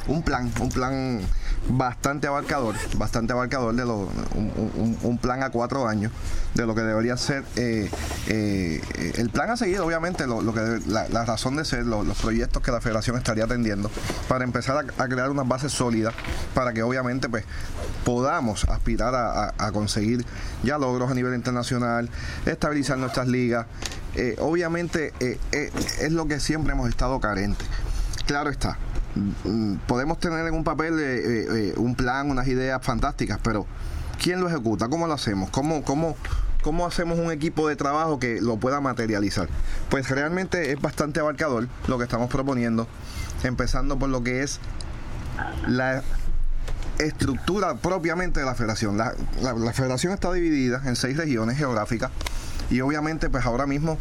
un 0.08 0.22
plan, 0.22 0.50
un 0.60 0.68
plan 0.68 1.20
bastante 1.68 2.26
abarcador, 2.26 2.74
bastante 2.96 3.32
abarcador 3.32 3.74
de 3.74 3.84
lo, 3.84 4.08
un, 4.34 5.18
plan 5.20 5.42
a 5.42 5.50
cuatro 5.50 5.88
años 5.88 6.12
de 6.54 6.66
lo 6.66 6.74
que 6.74 6.82
debería 6.82 7.16
ser 7.16 7.44
eh, 7.56 7.90
eh, 8.28 8.80
el 9.16 9.30
plan 9.30 9.50
a 9.50 9.56
seguir, 9.56 9.80
obviamente, 9.80 10.26
lo, 10.26 10.40
que 10.52 10.80
la, 10.86 11.24
razón 11.24 11.56
de 11.56 11.64
ser, 11.64 11.86
los 11.86 12.16
proyectos 12.18 12.62
que 12.62 12.70
la 12.70 12.80
Federación 12.80 13.16
estaría 13.16 13.44
atendiendo 13.44 13.90
para 14.28 14.44
empezar 14.44 14.86
a, 14.96 15.08
crear 15.08 15.30
unas 15.30 15.48
bases 15.48 15.72
sólidas 15.72 16.14
para 16.54 16.72
que 16.72 16.82
obviamente 16.82 17.28
pues 17.28 17.44
podamos 18.04 18.64
aspirar 18.64 19.14
a, 19.14 19.72
conseguir 19.72 20.24
ya 20.62 20.78
logros 20.78 21.10
a 21.10 21.14
nivel 21.14 21.34
internacional, 21.34 22.08
estabilizar 22.44 22.98
nuestras 22.98 23.26
ligas. 23.26 23.66
Eh, 24.14 24.36
obviamente 24.38 25.12
es 25.20 26.12
lo 26.12 26.26
que 26.26 26.40
siempre 26.40 26.72
hemos 26.72 26.88
estado 26.88 27.20
carentes. 27.20 27.66
Claro 28.26 28.50
está, 28.50 28.78
podemos 29.86 30.18
tener 30.18 30.46
en 30.46 30.54
un 30.54 30.64
papel 30.64 30.98
eh, 30.98 31.02
eh, 31.04 31.46
eh, 31.50 31.74
un 31.76 31.94
plan, 31.94 32.30
unas 32.30 32.46
ideas 32.48 32.80
fantásticas, 32.82 33.38
pero 33.42 33.66
¿quién 34.22 34.40
lo 34.40 34.48
ejecuta? 34.48 34.88
¿Cómo 34.88 35.06
lo 35.06 35.14
hacemos? 35.14 35.50
¿Cómo, 35.50 35.82
cómo, 35.82 36.16
¿Cómo 36.62 36.86
hacemos 36.86 37.18
un 37.18 37.30
equipo 37.30 37.68
de 37.68 37.76
trabajo 37.76 38.18
que 38.18 38.40
lo 38.40 38.56
pueda 38.56 38.80
materializar? 38.80 39.48
Pues 39.88 40.10
realmente 40.10 40.72
es 40.72 40.80
bastante 40.80 41.20
abarcador 41.20 41.68
lo 41.86 41.98
que 41.98 42.04
estamos 42.04 42.28
proponiendo, 42.28 42.88
empezando 43.44 43.98
por 43.98 44.08
lo 44.08 44.22
que 44.22 44.42
es 44.42 44.60
la 45.66 46.02
estructura 46.98 47.76
propiamente 47.76 48.40
de 48.40 48.46
la 48.46 48.54
federación. 48.54 48.96
La, 48.96 49.14
la 49.40 49.72
federación 49.72 50.12
está 50.12 50.32
dividida 50.32 50.82
en 50.86 50.96
seis 50.96 51.16
regiones 51.16 51.58
geográficas 51.58 52.10
y 52.70 52.80
obviamente 52.80 53.30
pues 53.30 53.44
ahora 53.46 53.66
mismo 53.66 53.98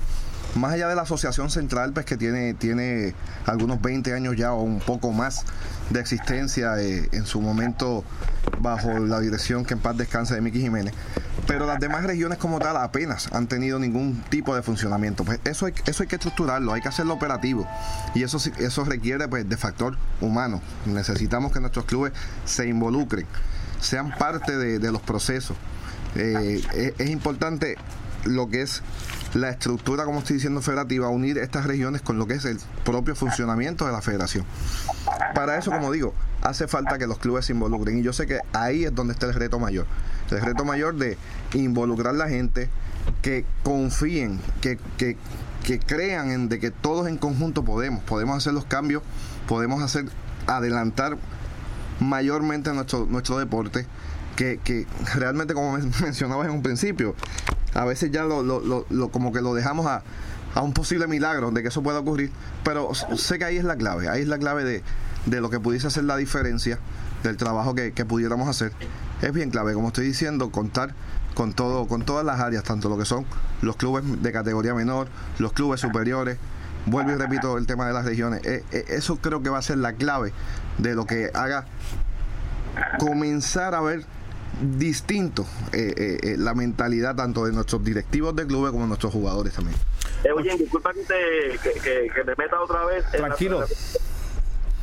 más 0.56 0.74
allá 0.74 0.88
de 0.88 0.96
la 0.96 1.04
asociación 1.04 1.50
central, 1.50 1.92
pues 1.94 2.06
que 2.06 2.18
tiene, 2.18 2.54
tiene 2.54 3.14
algunos 3.46 3.82
20 3.82 4.14
años 4.14 4.36
ya 4.36 4.54
o 4.54 4.62
un 4.62 4.80
poco 4.80 5.12
más 5.12 5.46
de 5.90 6.00
existencia 6.00 6.80
eh, 6.80 7.10
en 7.12 7.26
su 7.26 7.42
momento 7.42 8.04
bajo 8.60 8.98
la 9.00 9.20
dirección 9.20 9.66
que 9.66 9.74
en 9.74 9.82
paz 9.82 9.98
descanse 9.98 10.34
de 10.34 10.42
Miki 10.42 10.62
Jiménez. 10.62 10.94
Pero 11.48 11.66
las 11.66 11.80
demás 11.80 12.04
regiones 12.04 12.38
como 12.38 12.60
tal 12.60 12.78
apenas 12.78 13.30
han 13.34 13.48
tenido 13.48 13.78
ningún 13.80 14.24
tipo 14.30 14.56
de 14.56 14.64
funcionamiento. 14.64 15.26
Pues 15.26 15.40
eso 15.44 15.66
hay, 15.66 15.74
eso 15.86 16.04
hay 16.04 16.08
que 16.08 16.16
estructurarlo, 16.16 16.74
hay 16.74 16.82
que 16.82 16.88
hacerlo 16.88 17.14
operativo. 17.14 17.68
Y 18.16 18.24
eso, 18.24 18.40
eso 18.58 18.86
requiere 18.86 19.28
pues, 19.28 19.48
de 19.48 19.58
factor 19.58 19.98
humano. 20.22 20.62
Necesitamos 20.86 21.52
que 21.52 21.60
nuestros 21.60 21.86
clubes 21.86 22.14
se 22.46 22.68
involucren, 22.68 23.28
sean 23.82 24.16
parte 24.18 24.58
de, 24.58 24.92
los 24.92 25.02
procesos. 25.02 25.58
Eh, 26.16 26.94
es 26.98 27.10
importante 27.10 27.78
lo 28.24 28.50
que 28.50 28.62
es 28.62 28.82
la 29.36 29.50
estructura, 29.50 30.06
como 30.06 30.20
estoy 30.20 30.36
diciendo, 30.36 30.62
federativa, 30.62 31.10
unir 31.10 31.38
estas 31.38 31.66
regiones 31.66 32.02
con 32.02 32.18
lo 32.18 32.26
que 32.26 32.36
es 32.36 32.46
el 32.46 32.58
propio 32.86 33.16
funcionamiento 33.16 33.86
de 33.86 33.92
la 33.92 34.02
federación. 34.02 34.46
Para 35.34 35.58
eso, 35.58 35.72
como 35.72 35.92
digo, 35.92 36.14
hace 36.42 36.68
falta 36.68 36.98
que 36.98 37.06
los 37.06 37.20
clubes 37.20 37.46
se 37.46 37.54
involucren 37.54 38.00
y 38.00 38.02
yo 38.02 38.14
sé 38.14 38.28
que 38.28 38.40
ahí 38.54 38.86
es 38.86 38.96
donde 38.96 39.14
está 39.14 39.26
el 39.26 39.34
reto 39.34 39.60
mayor. 39.60 39.88
El 40.32 40.42
reto 40.42 40.64
mayor 40.64 40.96
de 40.96 41.18
involucrar 41.54 42.16
a 42.16 42.18
la 42.18 42.30
gente, 42.30 42.70
que 43.22 43.46
confíen, 43.64 44.40
que, 44.62 44.80
que, 44.98 45.18
que 45.64 45.80
crean 45.80 46.32
en 46.32 46.48
de 46.48 46.60
que 46.60 46.72
todos 46.72 47.08
en 47.08 47.18
conjunto 47.18 47.66
podemos, 47.66 48.04
podemos 48.04 48.38
hacer 48.38 48.54
los 48.54 48.66
cambios, 48.66 49.04
podemos 49.48 49.84
hacer 49.84 50.06
adelantar 50.48 51.18
mayormente 52.00 52.72
nuestro, 52.74 53.06
nuestro 53.06 53.38
deporte, 53.38 53.86
que, 54.38 54.60
que 54.64 54.88
realmente 55.14 55.54
como 55.54 55.78
mencionabas 56.02 56.48
en 56.48 56.54
un 56.54 56.64
principio, 56.64 57.16
a 57.76 57.86
veces 57.86 58.10
ya 58.10 58.24
lo, 58.24 58.42
lo, 58.42 58.86
lo, 58.90 59.10
como 59.10 59.32
que 59.32 59.42
lo 59.42 59.54
dejamos 59.54 59.86
a, 59.86 60.02
a, 60.56 60.62
un 60.62 60.74
posible 60.74 61.08
milagro 61.08 61.52
de 61.52 61.62
que 61.62 61.68
eso 61.68 61.84
pueda 61.84 62.00
ocurrir, 62.00 62.32
pero 62.64 62.92
sé 62.96 63.38
que 63.38 63.46
ahí 63.46 63.58
es 63.58 63.64
la 63.64 63.76
clave, 63.76 64.10
ahí 64.10 64.22
es 64.22 64.28
la 64.28 64.40
clave 64.40 64.64
de, 64.64 64.82
de 65.26 65.42
lo 65.42 65.50
que 65.50 65.60
pudiese 65.60 65.88
hacer 65.88 66.06
la 66.06 66.18
diferencia 66.18 66.80
del 67.22 67.38
trabajo 67.38 67.76
que, 67.76 67.92
que, 67.92 68.06
pudiéramos 68.06 68.48
hacer. 68.48 68.72
Es 69.22 69.34
bien 69.34 69.50
clave, 69.50 69.74
como 69.74 69.90
estoy 69.90 70.06
diciendo, 70.06 70.52
contar 70.52 70.94
con 71.34 71.54
todo, 71.54 71.88
con 71.88 72.04
todas 72.04 72.26
las 72.26 72.40
áreas, 72.40 72.64
tanto 72.64 72.90
lo 72.90 72.98
que 72.98 73.06
son 73.06 73.26
los 73.62 73.76
clubes 73.76 74.04
de 74.22 74.32
categoría 74.32 74.74
menor, 74.74 75.08
los 75.38 75.52
clubes 75.52 75.82
superiores, 75.82 76.38
vuelvo 76.86 77.12
y 77.12 77.16
repito 77.16 77.58
el 77.58 77.68
tema 77.68 77.88
de 77.88 77.94
las 77.94 78.06
regiones. 78.06 78.42
Eh, 78.46 78.64
eh, 78.72 78.86
eso 78.90 79.18
creo 79.18 79.44
que 79.44 79.50
va 79.50 79.58
a 79.58 79.62
ser 79.62 79.78
la 79.78 79.94
clave 79.94 80.32
de 80.78 80.96
lo 80.96 81.06
que 81.06 81.30
haga 81.34 81.66
comenzar 83.00 83.76
a 83.76 83.82
ver 83.82 84.06
distinto 84.62 85.46
eh, 85.74 85.94
eh, 85.96 86.18
eh, 86.22 86.36
la 86.38 86.54
mentalidad 86.54 87.16
tanto 87.16 87.46
de 87.46 87.52
nuestros 87.52 87.84
directivos 87.84 88.36
de 88.36 88.46
clubes 88.48 88.72
como 88.72 88.84
de 88.84 88.90
nuestros 88.90 89.14
jugadores 89.14 89.54
también. 89.54 89.78
oye, 90.36 90.56
disculpa 90.58 90.94
que, 90.94 91.02
te, 91.02 92.10
que, 92.10 92.24
me 92.24 92.36
meta 92.38 92.62
otra 92.62 92.86
vez. 92.86 93.06
Tranquilo. 93.12 93.66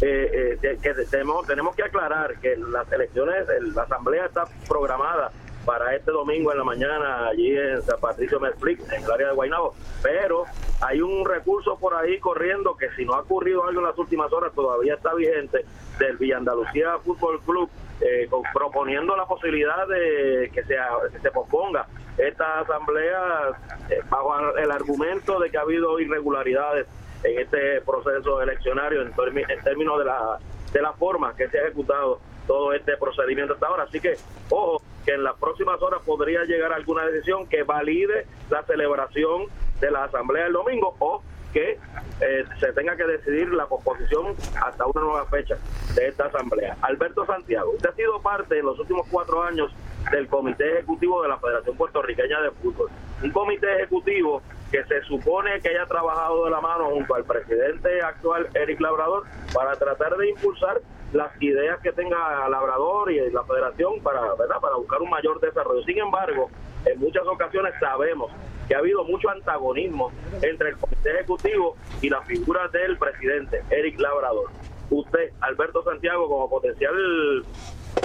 que 0.01 0.95
tenemos, 1.11 1.47
tenemos 1.47 1.77
que 1.77 1.85
aclarar 1.85 2.39
que 2.41 2.57
las 2.57 2.91
elecciones, 2.93 3.47
la 3.75 3.83
asamblea 3.83 4.27
está 4.27 4.45
programada 4.69 5.31
para 5.65 5.95
este 5.95 6.11
domingo 6.11 6.51
en 6.53 6.59
la 6.59 6.65
mañana 6.65 7.29
allí 7.29 7.57
en 7.57 7.83
San 7.83 8.01
Patricio 8.01 8.41
Merflix, 8.41 8.83
en 8.93 9.05
el 9.05 9.11
área 9.11 9.29
de 9.29 9.35
Guaynabo. 9.35 9.75
Pero 10.03 10.45
hay 10.81 11.01
un 11.01 11.25
recurso 11.25 11.77
por 11.79 11.95
ahí 11.95 12.19
corriendo 12.19 12.77
que 12.77 12.91
si 12.97 13.05
no 13.05 13.15
ha 13.15 13.21
ocurrido 13.21 13.65
algo 13.65 13.81
en 13.81 13.87
las 13.87 13.99
últimas 13.99 14.33
horas 14.33 14.53
todavía 14.55 14.95
está 14.95 15.15
vigente 15.15 15.65
del 15.99 16.17
Villa 16.17 16.39
Andalucía 16.39 16.99
Fútbol 17.05 17.41
Club 17.43 17.71
eh, 18.01 18.29
proponiendo 18.53 19.17
la 19.17 19.27
posibilidad 19.27 19.87
de 19.87 20.51
que, 20.53 20.63
se 20.65 21.31
posponga 21.31 21.87
esta 22.19 22.61
asamblea 22.61 23.53
eh, 23.89 24.01
bajo 24.09 24.57
el 24.57 24.71
argumento 24.71 25.39
de 25.41 25.51
que 25.51 25.59
ha 25.59 25.63
habido 25.63 25.99
irregularidades 26.01 26.87
en 27.25 27.39
este 27.39 27.81
proceso 27.83 28.43
eleccionario 28.43 29.03
en, 29.03 29.13
en 29.49 29.63
términos 29.63 29.99
de 29.99 30.05
la, 30.05 30.39
de 30.73 30.83
la 30.83 30.93
forma 30.95 31.35
que 31.37 31.49
se 31.49 31.59
ha 31.59 31.63
ejecutado 31.63 32.21
todo 32.47 32.73
este 32.73 32.97
procedimiento 32.97 33.55
hasta 33.55 33.67
ahora. 33.67 33.85
Así 33.85 34.01
que, 34.01 34.17
ojo, 34.51 34.83
que 35.05 35.13
en 35.13 35.25
las 35.25 35.37
próximas 35.37 35.81
horas 35.83 36.01
podría 36.05 36.45
llegar 36.45 36.73
alguna 36.73 37.07
decisión 37.07 37.49
que 37.49 37.63
valide 37.63 38.27
la 38.51 38.63
celebración 38.65 39.47
de 39.81 39.91
la 39.91 40.05
asamblea 40.05 40.47
el 40.47 40.53
domingo 40.53 40.95
o 40.99 41.23
que 41.53 41.79
eh, 42.21 42.45
se 42.59 42.73
tenga 42.73 42.97
que 42.97 43.05
decidir 43.05 43.53
la 43.53 43.67
composición 43.67 44.35
hasta 44.65 44.87
una 44.87 45.01
nueva 45.01 45.27
fecha 45.27 45.57
de 45.95 46.09
esta 46.09 46.27
asamblea. 46.27 46.77
Alberto 46.83 47.27
Santiago, 47.27 47.73
usted 47.73 47.91
ha 47.91 47.95
sido 47.95 48.21
parte 48.21 48.59
en 48.59 48.67
los 48.67 48.79
últimos 48.79 49.07
cuatro 49.11 49.43
años 49.43 49.73
del 50.11 50.27
Comité 50.29 50.79
Ejecutivo 50.79 51.23
de 51.23 51.29
la 51.29 51.39
Federación 51.39 51.77
Puertorriqueña 51.77 52.41
de 52.41 52.51
Fútbol. 52.53 52.91
Un 53.23 53.31
comité 53.31 53.73
ejecutivo 53.77 54.43
que 54.73 54.83
se 54.85 55.03
supone 55.03 55.61
que 55.61 55.69
haya 55.69 55.85
trabajado 55.85 56.47
de 56.47 56.51
la 56.51 56.61
mano 56.63 56.87
junto 56.87 57.15
al 57.15 57.25
presidente 57.25 58.01
actual, 58.03 58.49
Eric 58.55 58.81
Labrador, 58.81 59.25
para 59.53 59.77
tratar 59.77 60.17
de 60.17 60.31
impulsar 60.31 60.81
las 61.13 61.31
ideas 61.43 61.79
que 61.81 61.93
tenga 61.93 62.49
Labrador 62.49 63.13
y 63.13 63.31
la 63.31 63.45
federación 63.45 64.01
para, 64.03 64.35
¿verdad? 64.35 64.57
para 64.63 64.77
buscar 64.77 65.03
un 65.03 65.11
mayor 65.11 65.39
desarrollo. 65.41 65.83
Sin 65.85 65.99
embargo, 65.99 66.51
en 66.87 66.99
muchas 66.99 67.27
ocasiones 67.27 67.75
sabemos 67.79 68.33
que 68.67 68.75
ha 68.75 68.79
habido 68.79 69.05
mucho 69.05 69.29
antagonismo 69.29 70.11
entre 70.41 70.71
el 70.71 70.79
comité 70.79 71.11
ejecutivo 71.17 71.77
y 72.01 72.09
la 72.09 72.23
figura 72.23 72.67
del 72.69 72.97
presidente, 72.97 73.63
Eric 73.69 74.01
Labrador. 74.01 74.51
Usted, 74.89 75.33
Alberto 75.41 75.85
Santiago, 75.85 76.29
como 76.29 76.49
potencial 76.49 77.45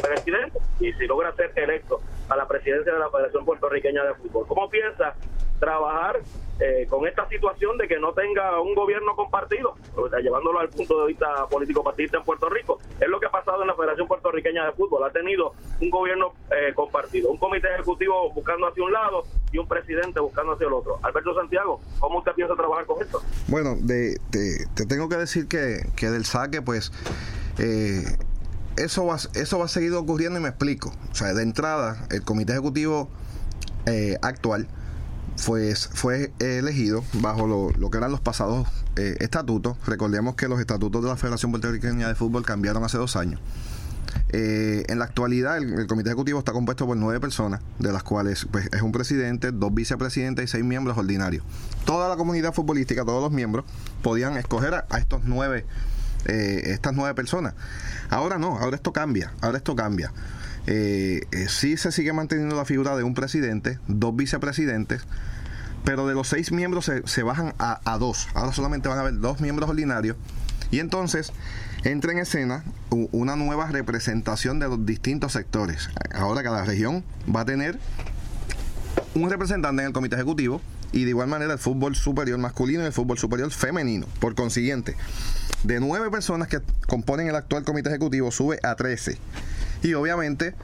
presidente, 0.01 0.59
y 0.81 0.91
si 0.93 1.07
logra 1.07 1.31
ser 1.33 1.53
electo 1.55 2.01
a 2.27 2.35
la 2.35 2.45
presidencia 2.45 2.93
de 2.93 2.99
la 2.99 3.09
Federación 3.09 3.45
Puertorriqueña 3.45 4.03
de 4.03 4.13
Fútbol, 4.15 4.45
¿cómo 4.47 4.69
piensa 4.69 5.15
trabajar 5.59 6.21
eh, 6.59 6.87
con 6.89 7.07
esta 7.07 7.27
situación 7.29 7.77
de 7.77 7.87
que 7.87 7.99
no 7.99 8.13
tenga 8.13 8.59
un 8.59 8.73
gobierno 8.73 9.15
compartido, 9.15 9.75
llevándolo 10.23 10.59
al 10.59 10.69
punto 10.69 11.01
de 11.01 11.07
vista 11.07 11.45
político 11.49 11.83
partidista 11.83 12.17
en 12.17 12.23
Puerto 12.23 12.49
Rico. 12.49 12.79
Es 12.99 13.07
lo 13.07 13.19
que 13.19 13.27
ha 13.27 13.31
pasado 13.31 13.61
en 13.61 13.67
la 13.67 13.75
Federación 13.75 14.07
Puertorriqueña 14.07 14.65
de 14.65 14.71
Fútbol. 14.71 15.03
Ha 15.03 15.11
tenido 15.11 15.53
un 15.79 15.89
gobierno 15.89 16.33
eh, 16.51 16.73
compartido, 16.73 17.29
un 17.29 17.37
comité 17.37 17.67
ejecutivo 17.75 18.33
buscando 18.33 18.67
hacia 18.67 18.83
un 18.83 18.91
lado 18.91 19.23
y 19.51 19.59
un 19.59 19.67
presidente 19.67 20.19
buscando 20.19 20.53
hacia 20.53 20.67
el 20.67 20.73
otro. 20.73 20.97
Alberto 21.03 21.35
Santiago, 21.35 21.79
¿cómo 21.99 22.19
usted 22.19 22.31
piensa 22.33 22.55
trabajar 22.55 22.85
con 22.85 23.01
esto? 23.03 23.21
Bueno, 23.47 23.75
de, 23.79 24.17
te 24.31 24.85
tengo 24.87 25.09
que 25.09 25.17
decir 25.17 25.47
que, 25.47 25.81
que 25.95 26.09
del 26.09 26.25
saque, 26.25 26.61
pues... 26.61 26.91
Eh, 27.59 28.03
eso, 28.77 29.07
va, 29.07 29.15
eso 29.15 29.57
va 29.57 29.65
a 29.65 29.67
seguir 29.67 29.93
ocurriendo 29.93 30.39
y 30.39 30.43
me 30.43 30.49
explico. 30.49 30.91
O 31.11 31.15
sea, 31.15 31.33
de 31.33 31.41
entrada, 31.41 32.07
el 32.11 32.23
comité 32.23 32.53
ejecutivo 32.53 33.09
eh, 33.87 34.17
actual 34.21 34.67
fue, 35.37 35.75
fue 35.75 36.31
elegido 36.39 37.03
bajo 37.13 37.47
lo, 37.47 37.89
que 37.89 37.97
eran 37.97 38.11
los 38.11 38.19
pasados 38.19 38.67
eh, 38.95 39.17
estatutos. 39.19 39.77
Recordemos 39.85 40.35
que 40.35 40.47
los 40.47 40.59
estatutos 40.59 41.03
de 41.03 41.09
la 41.09 41.15
Federación 41.15 41.51
Puertorriqueña 41.51 42.07
de 42.07 42.15
Fútbol 42.15 42.45
cambiaron 42.45 42.83
hace 42.83 42.97
dos 42.97 43.15
años. 43.15 43.39
Eh, 44.29 44.83
en 44.89 44.99
la 44.99 45.05
actualidad, 45.05 45.57
el, 45.57 45.87
comité 45.87 46.09
ejecutivo 46.09 46.39
está 46.39 46.51
compuesto 46.51 46.85
por 46.85 46.97
nueve 46.97 47.19
personas, 47.19 47.61
de 47.79 47.93
las 47.93 48.03
cuales 48.03 48.45
pues, 48.51 48.69
es 48.73 48.81
un 48.81 48.91
presidente, 48.91 49.51
dos 49.51 49.73
vicepresidentes 49.73 50.45
y 50.45 50.47
seis 50.47 50.63
miembros 50.63 50.97
ordinarios. 50.97 51.43
Toda 51.85 52.09
la 52.09 52.17
comunidad 52.17 52.53
futbolística, 52.53 53.05
todos 53.05 53.21
los 53.21 53.31
miembros, 53.31 53.65
podían 54.01 54.35
escoger 54.37 54.73
a, 54.73 54.97
estos 54.97 55.21
nueve, 55.23 55.65
eh, 56.25 56.61
estas 56.65 56.93
nueve 56.93 57.15
personas. 57.15 57.53
Ahora 58.09 58.37
no, 58.37 58.57
ahora 58.57 58.75
esto 58.75 58.91
cambia, 58.91 59.31
ahora 59.41 59.57
esto 59.57 59.75
cambia. 59.75 60.11
Eh, 60.67 61.21
sí 61.47 61.77
se 61.77 61.91
sigue 61.91 62.13
manteniendo 62.13 62.55
la 62.55 62.65
figura 62.65 62.95
de 62.95 63.03
un 63.03 63.13
presidente, 63.13 63.79
dos 63.87 64.15
vicepresidentes, 64.15 65.03
pero 65.85 66.05
de 66.07 66.13
los 66.13 66.27
seis 66.27 66.51
miembros 66.51 66.91
se, 67.05 67.23
bajan 67.23 67.53
a, 67.57 67.79
a, 67.85 67.97
dos. 67.97 68.27
Ahora 68.33 68.51
solamente 68.51 68.89
van 68.89 68.97
a 68.97 69.01
haber 69.01 69.19
dos 69.19 69.39
miembros 69.39 69.69
ordinarios. 69.69 70.17
Y 70.69 70.79
entonces 70.79 71.31
entra 71.83 72.11
en 72.11 72.19
escena 72.19 72.65
una 72.89 73.37
nueva 73.37 73.67
representación 73.67 74.59
de 74.59 74.67
los 74.67 74.85
distintos 74.85 75.33
sectores. 75.33 75.89
Ahora 76.13 76.43
cada 76.43 76.65
región 76.65 77.03
va 77.33 77.41
a 77.41 77.45
tener 77.45 77.79
un 79.15 79.29
representante 79.29 79.81
en 79.81 79.87
el 79.87 79.93
comité 79.93 80.15
ejecutivo 80.15 80.61
y 80.91 81.03
de 81.03 81.09
igual 81.11 81.27
manera 81.27 81.53
el 81.53 81.59
fútbol 81.59 81.95
superior 81.95 82.37
masculino 82.37 82.83
y 82.83 82.85
el 82.85 82.93
fútbol 82.93 83.17
superior 83.17 83.51
femenino. 83.51 84.07
Por 84.19 84.35
consiguiente, 84.35 84.95
de 85.63 85.79
nueve 85.79 86.09
personas 86.09 86.47
que 86.47 86.59
componen 86.87 87.27
el 87.27 87.35
actual 87.35 87.63
comité 87.63 87.89
ejecutivo 87.89 88.31
sube 88.31 88.59
a 88.63 88.75
13. 88.75 89.17
Y 89.83 89.93
obviamente, 89.93 90.55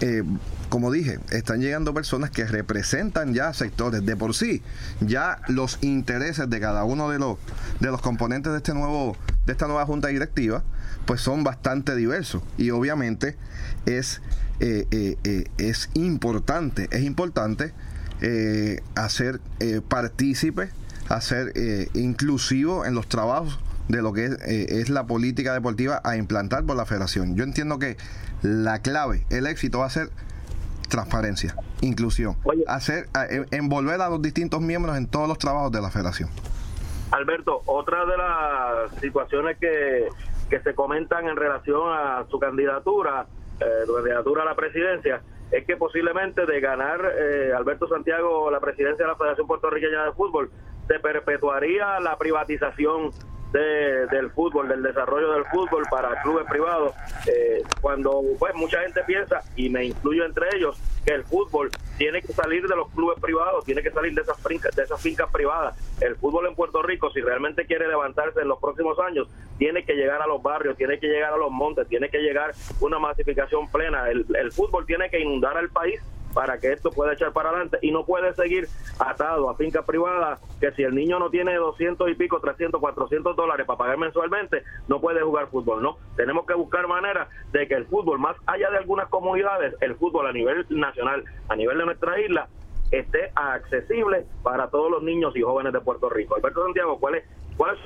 eh, 0.00 0.22
como 0.68 0.90
dije, 0.90 1.18
están 1.30 1.60
llegando 1.60 1.94
personas 1.94 2.30
que 2.30 2.46
representan 2.46 3.34
ya 3.34 3.52
sectores. 3.52 4.04
De 4.04 4.16
por 4.16 4.34
sí, 4.34 4.62
ya 5.00 5.40
los 5.48 5.78
intereses 5.82 6.48
de 6.50 6.60
cada 6.60 6.84
uno 6.84 7.10
de 7.10 7.18
los 7.18 7.38
de 7.80 7.90
los 7.90 8.00
componentes 8.00 8.52
de 8.52 8.58
este 8.58 8.74
nuevo 8.74 9.16
de 9.46 9.52
esta 9.52 9.66
nueva 9.66 9.84
junta 9.86 10.08
directiva, 10.08 10.62
pues 11.06 11.20
son 11.20 11.44
bastante 11.44 11.94
diversos. 11.94 12.42
Y 12.56 12.70
obviamente 12.70 13.36
es, 13.86 14.20
eh, 14.60 14.86
eh, 14.90 15.16
eh, 15.24 15.44
es 15.58 15.90
importante, 15.94 16.88
es 16.90 17.02
importante 17.02 17.72
hacer 18.94 19.38
partícipe, 19.88 20.70
hacer 21.10 21.52
inclusivo 21.92 22.86
en 22.86 22.94
los 22.94 23.06
trabajos 23.06 23.58
de 23.88 24.02
lo 24.02 24.12
que 24.12 24.30
es, 24.46 24.88
la 24.88 25.06
política 25.06 25.52
deportiva 25.52 26.00
a 26.04 26.16
implantar 26.16 26.64
por 26.64 26.76
la 26.76 26.86
federación. 26.86 27.36
Yo 27.36 27.44
entiendo 27.44 27.78
que 27.78 27.96
la 28.42 28.80
clave, 28.80 29.26
el 29.30 29.46
éxito 29.46 29.80
va 29.80 29.86
a 29.86 29.90
ser 29.90 30.08
transparencia, 30.88 31.54
inclusión, 31.80 32.36
hacer 32.66 33.08
envolver 33.50 34.00
a 34.00 34.08
los 34.08 34.22
distintos 34.22 34.60
miembros 34.60 34.96
en 34.96 35.06
todos 35.06 35.28
los 35.28 35.38
trabajos 35.38 35.72
de 35.72 35.80
la 35.80 35.90
federación. 35.90 36.30
Alberto, 37.10 37.62
otra 37.66 38.04
de 38.06 38.16
las 38.16 39.00
situaciones 39.00 39.56
que, 39.58 40.08
que 40.50 40.60
se 40.60 40.74
comentan 40.74 41.26
en 41.28 41.36
relación 41.36 41.82
a 41.92 42.24
su 42.30 42.38
candidatura, 42.38 43.26
eh, 43.60 43.64
su 43.86 43.94
candidatura 43.94 44.42
a 44.42 44.44
la 44.44 44.54
presidencia, 44.54 45.22
es 45.50 45.64
que 45.66 45.76
posiblemente 45.76 46.46
de 46.46 46.60
ganar 46.60 47.00
eh, 47.16 47.52
Alberto 47.56 47.86
Santiago 47.88 48.50
la 48.50 48.60
presidencia 48.60 49.04
de 49.04 49.12
la 49.12 49.16
Federación 49.16 49.46
Puertorriqueña 49.46 50.04
de 50.04 50.12
Fútbol, 50.12 50.50
se 50.88 50.98
perpetuaría 50.98 52.00
la 52.00 52.18
privatización 52.18 53.10
del 53.58 54.30
fútbol, 54.30 54.68
del 54.68 54.82
desarrollo 54.82 55.32
del 55.32 55.44
fútbol 55.44 55.84
para 55.90 56.20
clubes 56.22 56.44
privados, 56.48 56.92
eh, 57.26 57.62
cuando 57.80 58.22
pues 58.38 58.54
mucha 58.54 58.80
gente 58.80 59.02
piensa, 59.06 59.42
y 59.54 59.68
me 59.68 59.84
incluyo 59.84 60.24
entre 60.24 60.48
ellos, 60.56 60.76
que 61.04 61.12
el 61.12 61.22
fútbol 61.24 61.70
tiene 61.96 62.20
que 62.22 62.32
salir 62.32 62.66
de 62.66 62.74
los 62.74 62.90
clubes 62.90 63.20
privados, 63.20 63.64
tiene 63.64 63.82
que 63.82 63.90
salir 63.90 64.14
de 64.14 64.22
esas 64.22 64.42
fincas, 64.42 64.74
de 64.74 64.82
esas 64.82 65.00
fincas 65.00 65.30
privadas. 65.30 65.76
El 66.00 66.16
fútbol 66.16 66.46
en 66.46 66.56
Puerto 66.56 66.82
Rico, 66.82 67.10
si 67.12 67.20
realmente 67.20 67.66
quiere 67.66 67.86
levantarse 67.86 68.40
en 68.40 68.48
los 68.48 68.58
próximos 68.58 68.98
años, 68.98 69.28
tiene 69.58 69.84
que 69.84 69.94
llegar 69.94 70.20
a 70.20 70.26
los 70.26 70.42
barrios, 70.42 70.76
tiene 70.76 70.98
que 70.98 71.06
llegar 71.06 71.32
a 71.34 71.36
los 71.36 71.50
montes, 71.50 71.86
tiene 71.86 72.08
que 72.08 72.18
llegar 72.18 72.52
una 72.80 72.98
masificación 72.98 73.70
plena. 73.70 74.10
El, 74.10 74.26
el 74.34 74.50
fútbol 74.50 74.86
tiene 74.86 75.10
que 75.10 75.20
inundar 75.20 75.56
al 75.56 75.68
país 75.68 76.00
para 76.34 76.58
que 76.58 76.72
esto 76.72 76.90
pueda 76.90 77.14
echar 77.14 77.32
para 77.32 77.50
adelante 77.50 77.78
y 77.80 77.90
no 77.90 78.04
puede 78.04 78.34
seguir 78.34 78.68
atado 78.98 79.48
a 79.48 79.56
fincas 79.56 79.84
privadas 79.84 80.40
que 80.60 80.72
si 80.72 80.82
el 80.82 80.94
niño 80.94 81.18
no 81.18 81.30
tiene 81.30 81.54
200 81.54 82.10
y 82.10 82.14
pico, 82.14 82.40
300, 82.40 82.80
400 82.80 83.36
dólares 83.36 83.66
para 83.66 83.78
pagar 83.78 83.98
mensualmente, 83.98 84.64
no 84.88 85.00
puede 85.00 85.22
jugar 85.22 85.48
fútbol, 85.48 85.82
¿no? 85.82 85.96
Tenemos 86.16 86.46
que 86.46 86.54
buscar 86.54 86.86
maneras 86.86 87.28
de 87.52 87.66
que 87.68 87.74
el 87.74 87.86
fútbol, 87.86 88.18
más 88.18 88.36
allá 88.46 88.70
de 88.70 88.78
algunas 88.78 89.08
comunidades, 89.08 89.74
el 89.80 89.94
fútbol 89.96 90.26
a 90.26 90.32
nivel 90.32 90.66
nacional, 90.70 91.24
a 91.48 91.56
nivel 91.56 91.78
de 91.78 91.84
nuestra 91.86 92.20
isla, 92.20 92.48
esté 92.90 93.30
accesible 93.34 94.26
para 94.42 94.68
todos 94.68 94.90
los 94.90 95.02
niños 95.02 95.36
y 95.36 95.42
jóvenes 95.42 95.72
de 95.72 95.80
Puerto 95.80 96.08
Rico. 96.08 96.36
Alberto 96.36 96.64
Santiago, 96.64 96.98
¿cuál 96.98 97.16
es 97.16 97.24
¿Cuál 97.56 97.76
es 97.76 97.80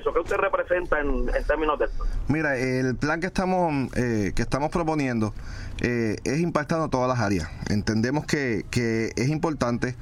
eso? 0.00 0.12
¿Qué 0.12 0.20
usted 0.20 0.36
representa 0.36 1.00
en, 1.00 1.26
términos 1.46 1.78
de 1.78 1.86
esto? 1.86 2.04
Mira, 2.28 2.56
el 2.56 2.94
plan 2.96 3.20
que 3.20 3.26
estamos 3.26 3.92
eh, 3.96 4.32
que 4.34 4.42
estamos 4.42 4.70
proponiendo 4.70 5.34
eh, 5.80 6.16
es 6.24 6.38
impactando 6.40 6.88
todas 6.88 7.08
las 7.08 7.18
áreas. 7.18 7.48
Entendemos 7.68 8.26
que, 8.26 8.64
que 8.70 9.12
es 9.16 9.28
importante 9.28 9.96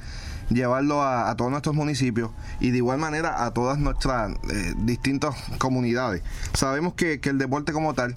llevarlo 0.50 1.02
a, 1.02 1.34
todos 1.36 1.50
nuestros 1.50 1.74
municipios 1.74 2.30
y 2.60 2.70
de 2.70 2.76
igual 2.76 2.98
manera 2.98 3.44
a 3.44 3.52
todas 3.52 3.78
nuestras 3.78 4.32
eh, 4.50 4.74
distintas 4.78 5.34
comunidades. 5.58 6.22
Sabemos 6.52 6.94
que, 6.94 7.20
el 7.24 7.38
deporte 7.38 7.72
como 7.72 7.94
tal, 7.94 8.16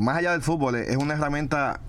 más 0.00 0.18
allá 0.18 0.32
del 0.32 0.42
fútbol, 0.42 0.74
es 0.74 0.96
una 0.96 1.14
herramienta 1.14 1.80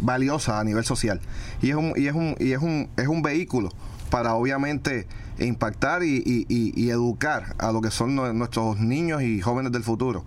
valiosa 0.00 0.58
a 0.58 0.64
nivel 0.64 0.84
social 0.84 1.20
y 1.62 1.70
es 1.70 1.76
un, 1.76 1.92
y 1.96 2.08
es 2.08 2.14
un, 2.14 2.34
y 2.40 2.52
es 2.52 2.60
un, 2.60 2.90
es 2.96 3.06
un 3.06 3.22
vehículo 3.22 3.70
para 4.10 4.34
obviamente 4.34 5.06
impactar 5.38 6.02
y, 6.02 6.90
educar 6.90 7.54
a 7.58 7.72
lo 7.72 7.80
que 7.80 7.90
son 7.90 8.14
nuestros 8.14 8.78
niños 8.80 9.22
y 9.22 9.40
jóvenes 9.40 9.72
del 9.72 9.82
futuro. 9.82 10.24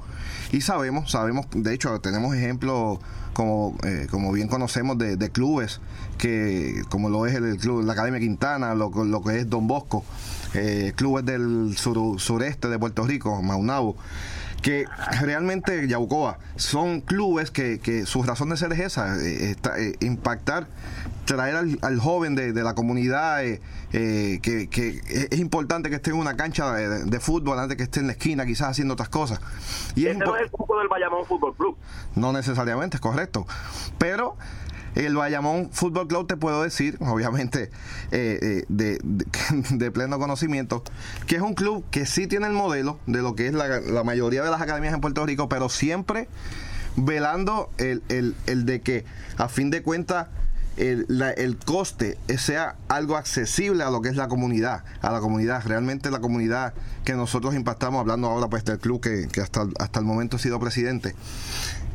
Y 0.51 0.61
sabemos, 0.61 1.11
sabemos, 1.11 1.47
de 1.53 1.73
hecho 1.73 1.99
tenemos 1.99 2.35
ejemplos 2.35 2.99
como, 3.33 3.77
eh, 3.83 4.07
como 4.09 4.31
bien 4.31 4.47
conocemos 4.47 4.97
de, 4.97 5.17
clubes 5.31 5.79
que 6.17 6.81
como 6.89 7.09
lo 7.09 7.25
es 7.25 7.35
el, 7.35 7.57
club 7.57 7.83
la 7.83 7.93
Academia 7.93 8.19
Quintana, 8.19 8.75
lo, 8.75 8.91
lo 9.05 9.23
que 9.23 9.39
es 9.39 9.49
Don 9.49 9.67
Bosco, 9.67 10.03
eh, 10.53 10.93
clubes 10.95 11.25
del 11.25 11.75
sureste 11.77 12.67
de 12.67 12.79
Puerto 12.79 13.05
Rico, 13.05 13.41
Maunabo 13.41 13.95
que 14.62 14.86
realmente 15.22 15.88
Yaucoa 15.88 16.38
son 16.56 17.02
clubes 17.02 17.52
que, 17.52 17.80
que 17.80 18.06
su 18.06 18.24
razón 18.24 18.50
de 18.50 18.58
ser 18.58 18.74
es 18.74 18.80
esa, 18.80 19.15
eh, 19.17 19.56
impactar 20.02 20.67
traer 21.36 21.56
al, 21.56 22.00
joven 22.00 22.36
de, 22.36 22.52
la 22.54 22.74
comunidad, 22.74 23.45
eh, 23.45 23.62
eh, 23.93 24.39
que, 24.41 25.02
es 25.32 25.39
importante 25.39 25.89
que 25.89 25.98
esté 25.98 26.10
en 26.10 26.17
una 26.17 26.36
cancha 26.36 26.74
de, 26.74 27.19
fútbol 27.19 27.60
antes 27.60 27.78
que 27.78 27.84
esté 27.84 28.00
en 28.00 28.08
la 28.08 28.13
esquina, 28.13 28.45
quizás 28.45 28.69
haciendo 28.69 28.95
otras 28.95 29.10
cosas. 29.10 29.39
Y 29.95 30.08
este 30.08 30.26
no 30.26 30.36
es 30.36 30.43
el 30.43 30.50
del 30.50 30.88
Bayamón 30.89 31.26
Fútbol 31.26 31.56
Club. 31.56 31.78
No 32.15 32.34
necesariamente, 32.34 32.98
es 32.98 33.02
correcto. 33.02 33.45
Pero 34.00 34.38
el 34.95 35.15
Bayamón 35.15 35.69
Fútbol 35.71 36.08
Club 36.08 36.28
te 36.28 36.38
puedo 36.38 36.63
decir, 36.63 36.97
obviamente 36.99 37.69
eh, 38.12 38.65
de, 38.69 38.99
de, 39.69 39.91
pleno 39.91 40.19
conocimiento, 40.19 40.84
que 41.28 41.36
es 41.36 41.41
un 41.41 41.54
club 41.54 41.86
que 41.91 42.06
sí 42.06 42.28
tiene 42.28 42.47
el 42.47 42.54
modelo 42.54 42.99
de 43.06 43.21
lo 43.21 43.36
que 43.36 43.47
es 43.47 43.54
la, 43.54 44.04
mayoría 44.04 44.43
de 44.43 44.49
las 44.49 44.62
academias 44.62 44.93
en 44.93 45.02
Puerto 45.02 45.25
Rico, 45.25 45.49
pero 45.49 45.69
siempre 45.69 46.28
velando 46.95 47.69
el, 47.78 48.04
el, 48.10 48.36
el 48.47 48.65
de 48.65 48.82
que 48.82 49.06
a 49.38 49.47
fin 49.47 49.69
de 49.69 49.84
cuentas 49.84 50.28
el, 50.80 51.58
coste 51.65 52.17
sea 52.38 52.75
algo 52.88 53.17
accesible 53.17 53.84
a 53.84 53.89
lo 53.89 54.02
que 54.02 54.10
es 54.10 54.15
la 54.15 54.28
comunidad, 54.28 54.84
a 55.02 55.12
la 55.12 55.19
comunidad, 55.19 55.63
realmente 55.65 56.10
la 56.10 56.19
comunidad 56.19 56.73
que 57.04 57.13
nosotros 57.13 57.54
impactamos, 57.54 57.99
hablando 57.99 58.28
ahora 58.28 58.47
pues 58.47 58.63
del 58.63 58.80
club 58.80 59.02
que, 59.02 59.41
hasta, 59.41 59.67
hasta 59.80 59.99
el 59.99 60.06
momento 60.06 60.38
ha 60.38 60.39
sido 60.39 60.60
presidente, 60.60 61.15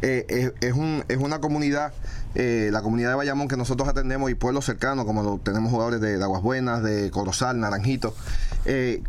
eh, 0.02 0.52
es, 0.60 0.72
un, 0.74 1.04
es 1.08 1.16
una 1.16 1.40
comunidad, 1.40 1.94
eh, 2.34 2.70
la 2.72 2.82
comunidad 2.82 3.10
de 3.10 3.14
Bayamón 3.16 3.48
que 3.48 3.56
nosotros 3.56 3.88
atendemos 3.88 4.30
y 4.30 4.34
pueblos 4.34 4.64
cercanos, 4.64 5.04
como 5.04 5.22
lo, 5.22 5.38
tenemos 5.38 5.70
jugadores 5.70 6.00
de, 6.00 6.22
Aguas 6.22 6.42
Buenas, 6.42 6.82
de 6.82 7.10
Corozal, 7.10 7.60
Naranjito, 7.60 8.14
eh, 8.64 9.02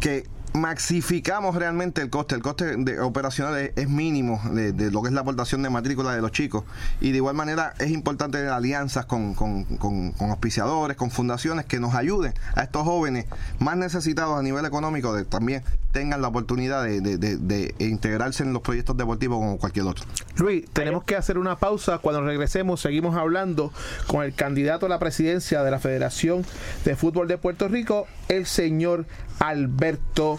que 0.00 0.26
maxificamos 0.54 1.56
realmente 1.56 2.00
el 2.00 2.10
coste. 2.10 2.36
El 2.36 2.42
coste 2.42 2.76
de 2.76 3.00
operacional 3.00 3.72
es, 3.74 3.88
mínimo 3.88 4.40
de, 4.52 4.72
lo 4.90 5.02
que 5.02 5.08
es 5.08 5.14
la 5.14 5.20
aportación 5.20 5.62
de 5.62 5.70
matrícula 5.70 6.14
de 6.14 6.22
los 6.22 6.30
chicos. 6.30 6.64
Y 7.00 7.10
de 7.10 7.16
igual 7.18 7.34
manera 7.34 7.74
es 7.78 7.90
importante 7.90 8.38
alianzas 8.48 9.04
con, 9.04 9.34
con, 9.34 9.64
con, 9.64 10.14
auspiciadores, 10.20 10.96
con 10.96 11.10
fundaciones 11.10 11.66
que 11.66 11.80
nos 11.80 11.94
ayuden 11.94 12.34
a 12.54 12.62
estos 12.62 12.84
jóvenes 12.84 13.26
más 13.58 13.76
necesitados 13.76 14.38
a 14.38 14.42
nivel 14.42 14.64
económico 14.64 15.12
de 15.12 15.24
también 15.24 15.62
tengan 15.92 16.22
la 16.22 16.28
oportunidad 16.28 16.84
de, 16.84 17.00
de, 17.00 17.74
integrarse 17.78 18.42
en 18.42 18.52
los 18.52 18.62
proyectos 18.62 18.96
deportivos 18.96 19.38
como 19.38 19.58
cualquier 19.58 19.86
otro. 19.86 20.04
Luis, 20.36 20.64
tenemos 20.72 21.04
que 21.04 21.16
hacer 21.16 21.38
una 21.38 21.56
pausa. 21.56 21.98
Cuando 21.98 22.22
regresemos, 22.22 22.80
seguimos 22.80 23.16
hablando 23.16 23.72
con 24.06 24.24
el 24.24 24.34
candidato 24.34 24.86
a 24.86 24.88
la 24.88 24.98
presidencia 24.98 25.62
de 25.62 25.70
la 25.70 25.78
Federación 25.78 26.44
de 26.84 26.96
Fútbol 26.96 27.28
de 27.28 27.38
Puerto 27.38 27.68
Rico, 27.68 28.06
el 28.28 28.46
señor 28.46 29.06
Alberto 29.38 30.38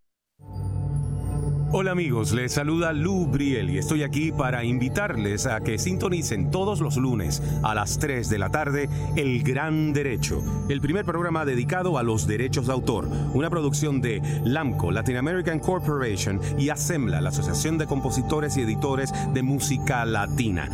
Hola 1.73 1.91
amigos, 1.91 2.33
les 2.33 2.51
saluda 2.51 2.91
Lou 2.91 3.27
Briel 3.27 3.69
y 3.69 3.77
estoy 3.77 4.03
aquí 4.03 4.33
para 4.33 4.65
invitarles 4.65 5.45
a 5.45 5.61
que 5.61 5.77
sintonicen 5.77 6.51
todos 6.51 6.81
los 6.81 6.97
lunes 6.97 7.41
a 7.63 7.73
las 7.73 7.97
3 7.97 8.29
de 8.29 8.37
la 8.37 8.49
tarde 8.49 8.89
El 9.15 9.41
Gran 9.41 9.93
Derecho, 9.93 10.43
el 10.67 10.81
primer 10.81 11.05
programa 11.05 11.45
dedicado 11.45 11.97
a 11.97 12.03
los 12.03 12.27
derechos 12.27 12.67
de 12.67 12.73
autor, 12.73 13.07
una 13.33 13.49
producción 13.49 14.01
de 14.01 14.21
LAMCO, 14.43 14.91
Latin 14.91 15.15
American 15.15 15.59
Corporation 15.59 16.41
y 16.57 16.67
ASEMBLA, 16.67 17.21
la 17.21 17.29
Asociación 17.29 17.77
de 17.77 17.87
Compositores 17.87 18.57
y 18.57 18.63
Editores 18.63 19.13
de 19.33 19.41
Música 19.41 20.03
Latina 20.03 20.69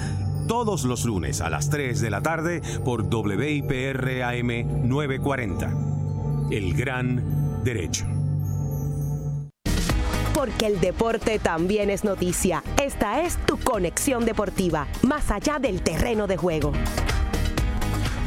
todos 0.48 0.84
los 0.86 1.06
lunes 1.06 1.42
a 1.42 1.50
las 1.52 1.70
3 1.70 2.00
de 2.00 2.10
la 2.10 2.22
tarde 2.22 2.62
por 2.86 3.04
WIPR-AM 3.04 4.88
940. 4.88 5.74
El 6.50 6.74
Gran 6.74 7.64
Derecho 7.66 8.17
porque 10.38 10.68
el 10.68 10.80
deporte 10.80 11.40
también 11.40 11.90
es 11.90 12.04
noticia. 12.04 12.64
Esta 12.80 13.24
es 13.24 13.38
tu 13.48 13.58
conexión 13.58 14.24
deportiva, 14.24 14.86
más 15.02 15.32
allá 15.32 15.58
del 15.58 15.82
terreno 15.82 16.28
de 16.28 16.38
juego. 16.38 16.74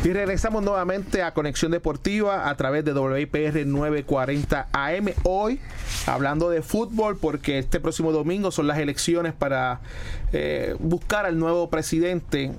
Y 0.03 0.13
regresamos 0.13 0.65
nuevamente 0.65 1.23
a 1.23 1.33
Conexión 1.33 1.71
Deportiva 1.71 2.51
a 2.51 2.57
través 2.57 2.85
de 2.85 2.95
WIPR 2.95 3.65
940 3.65 4.67
AM. 4.73 5.11
Hoy 5.23 5.61
hablando 6.09 6.51
de 6.51 6.63
fútbol 6.63 7.17
porque 7.17 7.61
este 7.61 7.79
próximo 7.79 8.11
domingo 8.11 8.51
son 8.51 8.67
las 8.67 8.79
elecciones 8.79 9.33
para 9.33 9.81
eh, 10.33 10.75
buscar 10.81 11.27
al 11.27 11.39
nuevo 11.39 11.71
presidente 11.71 12.51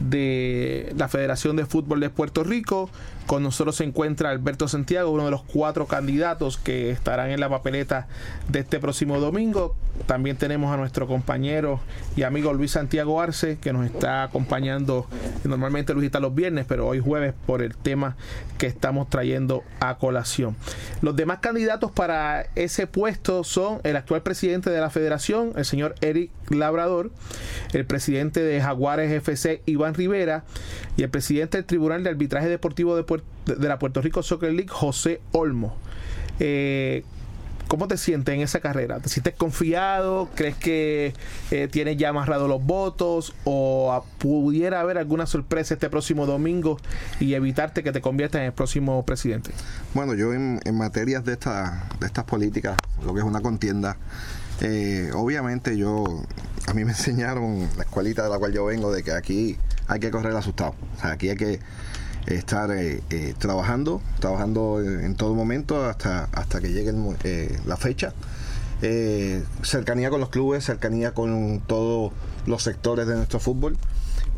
de 0.00 0.92
la 0.98 1.08
Federación 1.08 1.56
de 1.56 1.64
Fútbol 1.64 2.00
de 2.00 2.10
Puerto 2.10 2.44
Rico. 2.44 2.90
Con 3.26 3.42
nosotros 3.42 3.76
se 3.76 3.84
encuentra 3.84 4.30
Alberto 4.30 4.68
Santiago, 4.68 5.10
uno 5.10 5.24
de 5.24 5.30
los 5.30 5.42
cuatro 5.42 5.86
candidatos 5.86 6.58
que 6.58 6.90
estarán 6.90 7.30
en 7.30 7.40
la 7.40 7.48
papeleta 7.48 8.08
de 8.48 8.60
este 8.60 8.78
próximo 8.78 9.20
domingo. 9.20 9.74
También 10.06 10.36
tenemos 10.36 10.72
a 10.72 10.76
nuestro 10.76 11.06
compañero 11.06 11.80
y 12.16 12.22
amigo 12.22 12.52
Luis 12.52 12.72
Santiago 12.72 13.20
Arce, 13.20 13.58
que 13.58 13.72
nos 13.72 13.86
está 13.86 14.24
acompañando. 14.24 15.06
Normalmente 15.44 15.94
Luis 15.94 16.06
está 16.06 16.18
los 16.18 16.34
viernes, 16.34 16.66
pero 16.66 16.86
hoy 16.86 17.00
jueves 17.00 17.34
por 17.46 17.62
el 17.62 17.76
tema 17.76 18.16
que 18.58 18.66
estamos 18.66 19.08
trayendo 19.08 19.62
a 19.80 19.98
colación. 19.98 20.56
Los 21.00 21.16
demás 21.16 21.38
candidatos 21.40 21.90
para 21.90 22.46
ese 22.54 22.86
puesto 22.86 23.44
son 23.44 23.80
el 23.84 23.96
actual 23.96 24.22
presidente 24.22 24.70
de 24.70 24.80
la 24.80 24.90
federación, 24.90 25.52
el 25.56 25.64
señor 25.64 25.94
Eric 26.00 26.30
Labrador, 26.48 27.10
el 27.72 27.84
presidente 27.84 28.42
de 28.42 28.60
Jaguares 28.60 29.10
FC, 29.12 29.62
Iván 29.66 29.94
Rivera, 29.94 30.44
y 30.96 31.02
el 31.02 31.10
presidente 31.10 31.58
del 31.58 31.64
Tribunal 31.64 32.02
de 32.02 32.10
Arbitraje 32.10 32.48
Deportivo 32.48 32.96
de, 32.96 33.04
de 33.46 33.68
la 33.68 33.78
Puerto 33.78 34.00
Rico 34.00 34.22
Soccer 34.22 34.52
League, 34.52 34.70
José 34.70 35.20
Olmo. 35.32 35.76
Eh, 36.40 37.04
¿Cómo 37.68 37.88
te 37.88 37.96
sientes 37.96 38.34
en 38.34 38.42
esa 38.42 38.60
carrera? 38.60 39.00
¿Te 39.00 39.08
sientes 39.08 39.34
confiado? 39.34 40.28
¿Crees 40.34 40.56
que 40.56 41.14
eh, 41.50 41.68
tienes 41.72 41.96
ya 41.96 42.10
amarrado 42.10 42.46
los 42.46 42.62
votos? 42.62 43.34
¿O 43.44 44.04
pudiera 44.18 44.80
haber 44.80 44.98
alguna 44.98 45.24
sorpresa 45.24 45.72
este 45.72 45.88
próximo 45.88 46.26
domingo 46.26 46.78
y 47.18 47.32
evitarte 47.32 47.82
que 47.82 47.90
te 47.90 48.02
conviertas 48.02 48.40
en 48.40 48.48
el 48.48 48.52
próximo 48.52 49.06
presidente? 49.06 49.52
Bueno, 49.94 50.12
yo 50.12 50.34
en, 50.34 50.60
materias 50.74 51.24
de, 51.24 51.32
esta, 51.32 51.88
de 51.98 52.06
estas 52.06 52.24
políticas, 52.24 52.76
lo 53.06 53.14
que 53.14 53.20
es 53.20 53.26
una 53.26 53.40
contienda, 53.40 53.96
eh, 54.60 55.10
obviamente 55.14 55.78
yo, 55.78 56.04
a 56.66 56.74
mí 56.74 56.84
me 56.84 56.90
enseñaron 56.92 57.70
la 57.78 57.84
escuelita 57.84 58.24
de 58.24 58.28
la 58.28 58.38
cual 58.38 58.52
yo 58.52 58.66
vengo 58.66 58.92
de 58.92 59.02
que 59.02 59.12
aquí 59.12 59.56
hay 59.86 59.98
que 59.98 60.10
correr 60.10 60.36
asustado. 60.36 60.74
O 60.98 61.00
sea, 61.00 61.12
aquí 61.12 61.30
hay 61.30 61.36
que 61.36 61.60
estar 62.26 62.70
eh, 62.70 63.02
eh, 63.10 63.34
trabajando, 63.38 64.00
trabajando 64.20 64.80
en 64.80 65.14
todo 65.16 65.34
momento 65.34 65.84
hasta, 65.84 66.24
hasta 66.32 66.60
que 66.60 66.72
llegue 66.72 66.92
eh, 67.24 67.58
la 67.66 67.76
fecha. 67.76 68.14
cercanía 69.62 70.10
con 70.10 70.20
los 70.20 70.28
clubes, 70.28 70.64
cercanía 70.64 71.12
con 71.14 71.60
todos 71.66 72.12
los 72.46 72.62
sectores 72.62 73.06
de 73.06 73.16
nuestro 73.16 73.40
fútbol. 73.40 73.76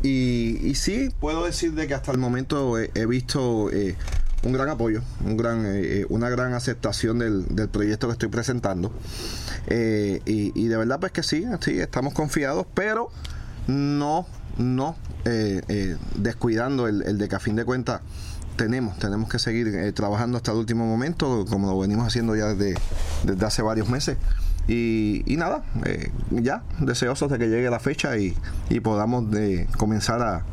Y, 0.03 0.59
y 0.61 0.75
sí, 0.75 1.09
puedo 1.19 1.45
decir 1.45 1.73
de 1.73 1.87
que 1.87 1.93
hasta 1.93 2.11
el 2.11 2.17
momento 2.17 2.77
he, 2.77 3.05
visto 3.05 3.69
un 4.43 4.53
gran 4.53 4.69
apoyo, 4.69 5.01
un 5.23 5.37
gran, 5.37 5.65
una 6.09 6.29
gran 6.29 6.53
aceptación 6.53 7.17
del, 7.17 7.55
del, 7.55 7.69
proyecto 7.69 8.07
que 8.07 8.13
estoy 8.13 8.29
presentando. 8.29 8.91
y, 9.69 10.51
y, 10.53 10.67
de 10.67 10.77
verdad 10.77 10.99
pues 10.99 11.11
que 11.11 11.23
sí, 11.23 11.45
sí, 11.61 11.79
estamos 11.79 12.13
confiados, 12.13 12.67
pero 12.75 13.09
no 13.67 14.27
no 14.57 14.95
eh, 15.25 15.61
eh, 15.67 15.97
descuidando 16.15 16.87
el, 16.87 17.17
de 17.17 17.27
que 17.27 17.35
a 17.35 17.39
fin 17.39 17.55
de 17.55 17.65
cuentas 17.65 18.01
tenemos, 18.55 18.97
tenemos 18.99 19.29
que 19.29 19.39
seguir 19.39 19.67
eh, 19.67 19.91
trabajando 19.91 20.37
hasta 20.37 20.51
el 20.51 20.57
último 20.57 20.85
momento, 20.85 21.45
como 21.49 21.67
lo 21.67 21.79
venimos 21.79 22.07
haciendo 22.07 22.35
ya 22.35 22.53
desde, 22.53 23.45
hace 23.45 23.61
varios 23.61 23.89
meses. 23.89 24.17
Y, 24.67 25.23
nada, 25.37 25.63
ya 26.31 26.63
deseosos 26.79 27.29
de 27.29 27.37
que 27.37 27.47
llegue 27.49 27.69
la 27.69 27.79
fecha 27.79 28.17
y, 28.17 28.35
podamos 28.81 29.29
de 29.29 29.67
comenzar 29.77 30.21
a, 30.21 30.43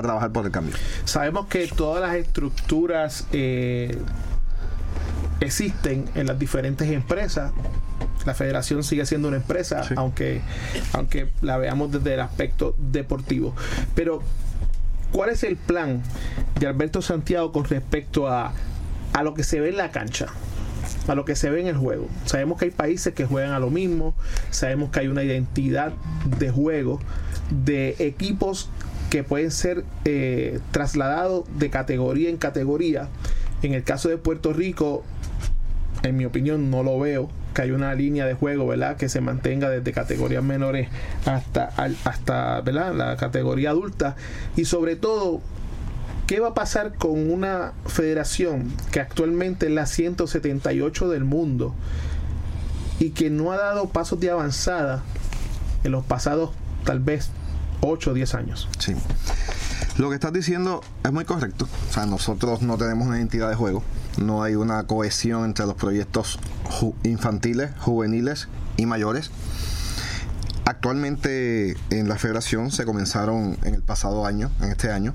trabajar 0.00 0.32
por 0.32 0.44
el 0.44 0.52
cambio. 0.52 0.74
Sabemos 1.04 1.46
que 1.46 1.68
todas 1.68 2.02
las 2.02 2.14
estructuras 2.16 3.26
existen 5.40 6.04
en 6.14 6.26
las 6.26 6.38
diferentes 6.38 6.90
empresas 6.90 7.52
la 8.26 8.34
federación 8.34 8.82
sigue 8.82 9.06
siendo 9.06 9.28
una 9.28 9.38
empresa, 9.38 9.82
aunque, 9.96 10.40
aunque 10.92 11.28
la 11.40 11.56
veamos 11.58 11.92
desde 11.92 12.14
el 12.14 12.20
aspecto 12.20 12.74
deportivo. 12.78 13.54
Pero, 13.94 14.22
¿cuál 15.12 15.30
es 15.30 15.42
el 15.42 15.56
plan 15.56 16.02
de 16.58 16.66
Alberto 16.66 17.02
Santiago 17.02 17.52
con 17.52 17.64
respecto 17.64 18.28
a, 18.28 18.52
a 19.12 19.22
lo 19.22 19.34
que 19.34 19.44
se 19.44 19.60
ve 19.60 19.70
en 19.70 19.76
la 19.76 19.90
cancha? 19.90 20.26
a 21.08 21.14
lo 21.14 21.24
que 21.24 21.34
se 21.34 21.50
ve 21.50 21.60
en 21.60 21.66
el 21.66 21.76
juego. 21.76 22.08
Sabemos 22.26 22.58
que 22.58 22.66
hay 22.66 22.70
países 22.70 23.14
que 23.14 23.24
juegan 23.24 23.52
a 23.52 23.58
lo 23.58 23.70
mismo, 23.70 24.14
sabemos 24.50 24.90
que 24.90 25.00
hay 25.00 25.08
una 25.08 25.24
identidad 25.24 25.92
de 26.38 26.50
juego 26.50 27.00
de 27.50 27.96
equipos 27.98 28.70
que 29.10 29.24
pueden 29.24 29.50
ser 29.50 29.84
eh, 30.04 30.60
trasladados 30.70 31.44
de 31.58 31.70
categoría 31.70 32.30
en 32.30 32.36
categoría. 32.36 33.08
En 33.62 33.74
el 33.74 33.84
caso 33.84 34.08
de 34.08 34.16
Puerto 34.16 34.52
Rico, 34.52 35.04
en 36.02 36.16
mi 36.16 36.24
opinión, 36.24 36.70
no 36.70 36.82
lo 36.82 36.98
veo 36.98 37.28
que 37.52 37.62
hay 37.62 37.70
una 37.70 37.94
línea 37.94 38.26
de 38.26 38.34
juego, 38.34 38.66
¿verdad? 38.66 38.96
Que 38.96 39.08
se 39.08 39.20
mantenga 39.20 39.68
desde 39.68 39.92
categorías 39.92 40.42
menores 40.42 40.88
hasta, 41.26 41.72
hasta 42.04 42.60
¿verdad? 42.62 42.94
la 42.94 43.16
categoría 43.16 43.70
adulta. 43.70 44.16
Y 44.56 44.64
sobre 44.64 44.96
todo, 44.96 45.40
¿qué 46.26 46.40
va 46.40 46.48
a 46.48 46.54
pasar 46.54 46.94
con 46.94 47.30
una 47.30 47.72
federación 47.86 48.72
que 48.90 49.00
actualmente 49.00 49.66
es 49.66 49.72
la 49.72 49.86
178 49.86 51.08
del 51.08 51.24
mundo 51.24 51.74
y 52.98 53.10
que 53.10 53.30
no 53.30 53.52
ha 53.52 53.56
dado 53.56 53.88
pasos 53.90 54.20
de 54.20 54.30
avanzada 54.30 55.02
en 55.84 55.92
los 55.92 56.04
pasados 56.04 56.50
tal 56.84 57.00
vez 57.00 57.30
8 57.80 58.10
o 58.10 58.14
10 58.14 58.34
años? 58.34 58.68
Sí. 58.78 58.94
Lo 59.98 60.08
que 60.08 60.14
estás 60.14 60.32
diciendo 60.32 60.80
es 61.04 61.12
muy 61.12 61.26
correcto. 61.26 61.68
O 61.90 61.92
sea, 61.92 62.06
nosotros 62.06 62.62
no 62.62 62.78
tenemos 62.78 63.06
una 63.06 63.18
identidad 63.18 63.50
de 63.50 63.56
juego. 63.56 63.82
No 64.18 64.42
hay 64.42 64.54
una 64.54 64.84
cohesión 64.84 65.44
entre 65.44 65.66
los 65.66 65.74
proyectos 65.74 66.38
infantiles, 67.02 67.70
juveniles 67.78 68.48
y 68.76 68.86
mayores. 68.86 69.30
Actualmente 70.64 71.76
en 71.90 72.08
la 72.08 72.16
federación 72.18 72.70
se 72.70 72.84
comenzaron 72.84 73.56
en 73.64 73.74
el 73.74 73.82
pasado 73.82 74.26
año, 74.26 74.50
en 74.60 74.70
este 74.70 74.92
año, 74.92 75.12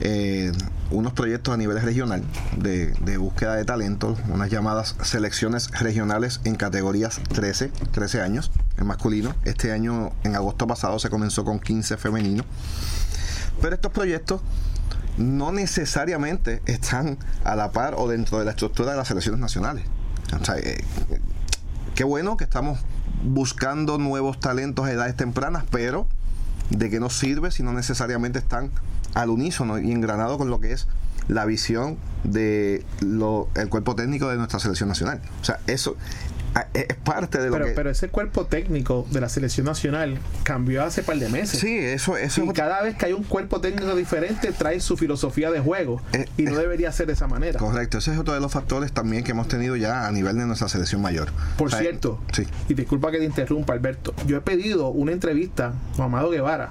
eh, 0.00 0.50
unos 0.90 1.12
proyectos 1.12 1.54
a 1.54 1.56
nivel 1.56 1.80
regional 1.80 2.24
de, 2.56 2.92
de, 2.92 3.16
búsqueda 3.16 3.54
de 3.54 3.64
talentos, 3.64 4.18
unas 4.28 4.50
llamadas 4.50 4.96
selecciones 5.02 5.70
regionales 5.70 6.40
en 6.44 6.56
categorías 6.56 7.20
13, 7.32 7.68
13 7.92 8.20
años 8.20 8.50
en 8.76 8.86
masculino. 8.86 9.34
Este 9.44 9.72
año, 9.72 10.12
en 10.24 10.34
agosto 10.34 10.66
pasado, 10.66 10.98
se 10.98 11.10
comenzó 11.10 11.44
con 11.44 11.60
15 11.60 11.96
femenino. 11.96 12.44
Pero 13.60 13.74
estos 13.76 13.92
proyectos 13.92 14.40
no 15.16 15.52
necesariamente 15.52 16.62
están 16.66 17.18
a 17.44 17.56
la 17.56 17.72
par 17.72 17.94
o 17.96 18.08
dentro 18.08 18.38
de 18.38 18.44
la 18.44 18.52
estructura 18.52 18.92
de 18.92 18.96
las 18.96 19.08
selecciones 19.08 19.40
nacionales. 19.40 19.84
Eh, 20.56 20.84
qué 21.94 22.04
bueno 22.04 22.36
que 22.36 22.44
estamos 22.44 22.80
buscando 23.22 23.98
nuevos 23.98 24.40
talentos 24.40 24.86
a 24.86 24.92
edades 24.92 25.16
tempranas, 25.16 25.64
pero 25.70 26.06
de 26.70 26.90
qué 26.90 27.00
nos 27.00 27.16
sirve 27.16 27.50
si 27.50 27.62
no 27.62 27.72
necesariamente 27.72 28.38
están 28.38 28.70
al 29.14 29.30
unísono 29.30 29.78
y 29.78 29.92
engranado 29.92 30.38
con 30.38 30.50
lo 30.50 30.60
que 30.60 30.72
es 30.72 30.88
la 31.28 31.44
visión 31.44 31.98
de 32.24 32.84
lo, 33.00 33.48
el 33.54 33.68
cuerpo 33.68 33.94
técnico 33.94 34.28
de 34.28 34.36
nuestra 34.36 34.58
selección 34.58 34.88
nacional. 34.88 35.20
O 35.40 35.44
sea, 35.44 35.60
eso 35.66 35.96
es 36.72 36.94
parte 37.04 37.38
de 37.38 37.46
lo 37.46 37.52
pero, 37.52 37.66
que... 37.66 37.70
Pero 37.72 37.90
ese 37.90 38.08
cuerpo 38.08 38.46
técnico 38.46 39.06
de 39.10 39.20
la 39.20 39.28
selección 39.28 39.66
nacional 39.66 40.18
cambió 40.42 40.84
hace 40.84 41.02
par 41.02 41.18
de 41.18 41.28
meses. 41.28 41.60
Sí, 41.60 41.76
eso... 41.76 42.16
eso 42.16 42.44
y 42.44 42.48
cada 42.52 42.82
vez 42.82 42.96
que 42.96 43.06
hay 43.06 43.12
un 43.12 43.24
cuerpo 43.24 43.60
técnico 43.60 43.94
diferente 43.96 44.52
trae 44.52 44.80
su 44.80 44.96
filosofía 44.96 45.50
de 45.50 45.60
juego 45.60 46.00
eh, 46.12 46.28
y 46.36 46.42
no 46.42 46.58
eh, 46.58 46.62
debería 46.62 46.92
ser 46.92 47.06
de 47.06 47.14
esa 47.14 47.26
manera. 47.26 47.58
Correcto, 47.58 47.98
ese 47.98 48.12
es 48.12 48.18
otro 48.18 48.34
de 48.34 48.40
los 48.40 48.52
factores 48.52 48.92
también 48.92 49.24
que 49.24 49.32
hemos 49.32 49.48
tenido 49.48 49.76
ya 49.76 50.06
a 50.06 50.12
nivel 50.12 50.36
de 50.36 50.46
nuestra 50.46 50.68
selección 50.68 51.02
mayor. 51.02 51.30
Por 51.56 51.72
cierto, 51.72 52.20
sí. 52.32 52.46
y 52.68 52.74
disculpa 52.74 53.10
que 53.10 53.18
te 53.18 53.24
interrumpa 53.24 53.72
Alberto, 53.72 54.14
yo 54.26 54.36
he 54.36 54.40
pedido 54.40 54.88
una 54.88 55.12
entrevista 55.12 55.74
a 55.98 56.04
Amado 56.04 56.30
Guevara 56.30 56.70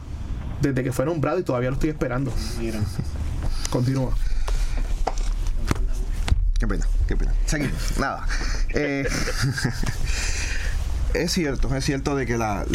desde 0.61 0.83
que 0.83 0.91
fue 0.91 1.05
nombrado 1.05 1.39
y 1.39 1.43
todavía 1.43 1.69
lo 1.69 1.75
estoy 1.75 1.89
esperando. 1.89 2.31
Mira. 2.59 2.79
Continúa. 3.69 4.15
Qué 6.57 6.67
pena, 6.67 6.87
qué 7.13 7.25
pena. 7.25 7.33
Seguimos. 7.45 7.97
Nada. 7.97 8.25
Eh, 8.73 9.07
es 11.13 11.31
cierto, 11.31 11.73
es 11.75 11.85
cierto 11.85 12.15
de 12.15 12.25
que 12.25 12.37
la, 12.37 12.65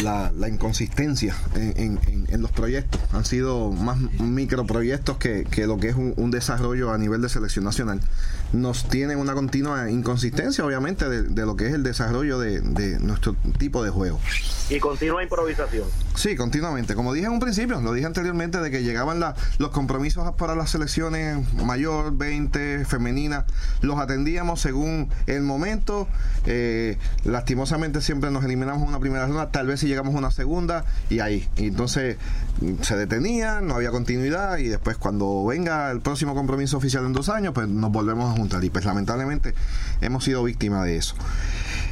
inconsistencia 0.49 1.35
en, 1.55 1.99
los 2.41 2.51
proyectos 2.51 3.01
han 3.11 3.25
sido 3.25 3.71
más 3.71 3.97
microproyectos 4.19 5.17
que, 5.17 5.43
que 5.43 5.67
lo 5.67 5.77
que 5.77 5.89
es 5.89 5.95
un, 5.95 6.29
desarrollo 6.31 6.91
a 6.91 6.97
nivel 6.97 7.21
de 7.21 7.29
selección 7.29 7.65
nacional. 7.65 8.01
Nos 8.53 8.87
tiene 8.87 9.15
una 9.15 9.33
continua 9.33 9.89
inconsistencia, 9.89 10.63
obviamente, 10.63 11.09
de, 11.09 11.45
lo 11.45 11.55
que 11.55 11.67
es 11.67 11.73
el 11.73 11.83
desarrollo 11.83 12.39
de, 12.39 12.61
nuestro 12.99 13.35
tipo 13.57 13.83
de 13.83 13.89
juego. 13.89 14.19
Y 14.69 14.79
continua 14.79 15.23
improvisación. 15.23 15.85
Sí, 16.15 16.35
continuamente. 16.35 16.95
Como 16.95 17.13
dije 17.13 17.25
en 17.25 17.33
un 17.33 17.39
principio, 17.39 17.81
lo 17.81 17.93
dije 17.93 18.05
anteriormente, 18.05 18.59
de 18.59 18.69
que 18.69 18.83
llegaban 18.83 19.19
los 19.57 19.69
compromisos 19.71 20.31
para 20.35 20.55
las 20.55 20.69
selecciones 20.69 21.51
mayor, 21.55 22.15
20, 22.15 22.85
femenina, 22.85 23.45
los 23.81 23.99
atendíamos 23.99 24.61
según 24.61 25.09
el 25.25 25.41
momento. 25.41 26.07
Eh, 26.45 26.97
lastimosamente 27.23 28.01
siempre 28.01 28.28
nos 28.31 28.43
eliminamos 28.43 28.87
una 28.87 28.99
primera 28.99 29.25
ronda, 29.25 29.51
tal 29.51 29.67
vez 29.67 29.79
si 29.79 29.87
llegamos 29.87 30.15
a 30.15 30.17
una 30.17 30.31
segunda 30.31 30.85
y 31.09 31.19
ahí. 31.19 31.47
Y 31.57 31.67
entonces 31.67 32.17
mm, 32.61 32.81
se 32.81 32.95
detenía, 32.95 33.61
no 33.61 33.75
había 33.75 33.91
continuidad 33.91 34.57
y 34.57 34.67
después 34.67 34.97
cuando 34.97 35.45
venga 35.45 35.91
el 35.91 36.01
próximo 36.01 36.35
compromiso 36.35 36.77
oficial 36.77 37.05
en 37.05 37.13
dos 37.13 37.29
años, 37.29 37.53
pues 37.53 37.67
nos 37.67 37.91
volvemos 37.91 38.33
a 38.33 38.37
juntar. 38.37 38.63
Y 38.63 38.69
pues 38.69 38.85
lamentablemente 38.85 39.53
hemos 40.01 40.23
sido 40.23 40.43
víctimas 40.43 40.85
de 40.85 40.97
eso. 40.97 41.15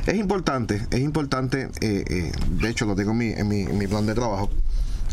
Es 0.06 0.16
importante, 0.16 0.88
es 0.90 1.00
importante, 1.00 1.70
eh, 1.82 2.06
eh, 2.08 2.32
de 2.50 2.70
hecho 2.70 2.86
lo 2.86 2.96
tengo 2.96 3.12
en 3.12 3.48
mi, 3.48 3.88
plan 3.88 4.06
de 4.06 4.14
trabajo 4.14 4.50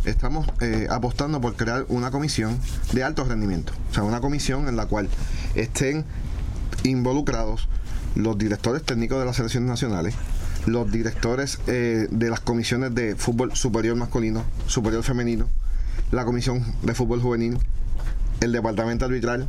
estamos 0.04 0.46
eh, 0.60 0.86
apostando 0.90 1.40
por 1.40 1.56
crear 1.56 1.86
una 1.88 2.10
comisión 2.10 2.58
de 2.92 3.02
alto 3.02 3.24
rendimiento. 3.24 3.72
O 3.90 3.94
sea, 3.94 4.02
una 4.02 4.20
comisión 4.20 4.68
en 4.68 4.76
la 4.76 4.84
cual 4.84 5.08
estén 5.54 6.04
involucrados 6.82 7.68
los 8.14 8.38
directores 8.38 8.82
técnicos 8.82 9.18
de 9.18 9.24
las 9.24 9.36
selecciones 9.36 9.68
nacionales, 9.68 10.14
los 10.66 10.90
directores 10.90 11.58
eh, 11.66 12.08
de 12.10 12.30
las 12.30 12.40
comisiones 12.40 12.94
de 12.94 13.16
fútbol 13.16 13.54
superior 13.54 13.96
masculino, 13.96 14.44
superior 14.66 15.02
femenino, 15.02 15.48
la 16.10 16.24
comisión 16.24 16.64
de 16.82 16.94
fútbol 16.94 17.20
juvenil, 17.20 17.58
el 18.40 18.52
departamento 18.52 19.04
arbitral 19.04 19.48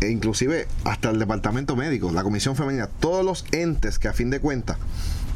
e 0.00 0.10
inclusive 0.10 0.66
hasta 0.84 1.10
el 1.10 1.18
departamento 1.18 1.76
médico, 1.76 2.10
la 2.12 2.22
comisión 2.22 2.56
femenina, 2.56 2.88
todos 2.88 3.24
los 3.24 3.44
entes 3.52 3.98
que 3.98 4.08
a 4.08 4.12
fin 4.12 4.30
de 4.30 4.40
cuentas 4.40 4.78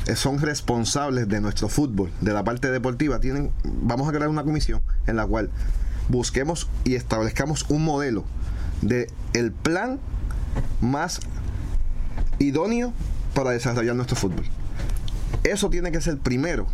eh, 0.07 0.17
son 0.17 0.41
responsables 0.41 1.29
de 1.29 1.41
nuestro 1.41 1.69
fútbol, 1.69 2.11
de 2.21 2.33
la 2.33 2.45
parte 2.45 2.71
deportiva, 2.71 3.21
tienen, 3.21 3.51
vamos 3.65 4.09
a 4.09 4.13
crear 4.13 4.29
una 4.29 4.43
comisión 4.43 4.83
en 5.07 5.17
la 5.17 5.27
cual 5.27 5.51
busquemos 6.09 6.69
y 6.85 6.95
establezcamos 6.95 7.67
un 7.69 7.85
modelo 7.85 8.25
de 8.83 9.09
el 9.33 9.53
plan 9.53 9.99
más 10.81 11.21
idóneo 12.39 12.93
para 13.35 13.51
desarrollar 13.51 13.95
nuestro 13.95 14.17
fútbol. 14.17 14.45
Eso 15.45 15.71
tiene 15.71 15.91
que 15.93 16.01
ser 16.01 16.19
primero 16.19 16.67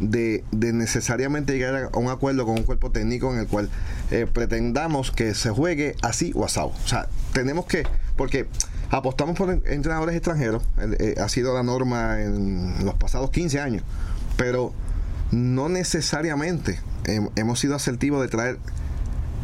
de, 0.00 0.44
necesariamente 0.52 1.54
llegar 1.54 1.90
a 1.92 1.98
un 1.98 2.08
acuerdo 2.08 2.44
con 2.44 2.58
un 2.58 2.64
cuerpo 2.64 2.90
técnico 2.90 3.32
en 3.32 3.40
el 3.40 3.46
cual 3.46 3.70
eh, 4.10 4.26
pretendamos 4.30 5.10
que 5.10 5.34
se 5.34 5.50
juegue 5.50 5.96
así 6.02 6.32
o 6.34 6.44
asado. 6.44 6.72
O 6.84 6.88
sea, 6.88 7.08
tenemos 7.32 7.66
que, 7.66 7.84
porque 8.16 8.46
apostamos 8.90 9.36
por 9.36 9.50
entrenadores 9.50 10.16
extranjeros, 10.16 10.62
eh, 10.98 11.14
ha 11.20 11.28
sido 11.28 11.54
la 11.54 11.62
norma 11.62 12.20
en 12.20 12.84
los 12.84 12.94
pasados 12.94 13.30
15 13.30 13.60
años, 13.60 13.84
pero 14.36 14.72
no 15.30 15.68
necesariamente 15.68 16.80
hemos 17.36 17.58
sido 17.58 17.74
asertivos 17.74 18.20
de 18.22 18.28
traer 18.28 18.58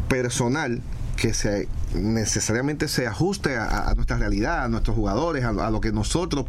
personal 0.09 0.83
que 1.16 1.35
se 1.35 1.68
necesariamente 1.94 2.88
se 2.88 3.07
ajuste 3.07 3.57
a, 3.57 3.92
nuestra 3.96 4.18
realidad, 4.18 4.64
a 4.64 4.68
nuestros 4.68 4.94
jugadores, 4.94 5.44
a, 5.44 5.70
lo 5.70 5.81
que 5.81 5.92
nosotros, 5.92 6.46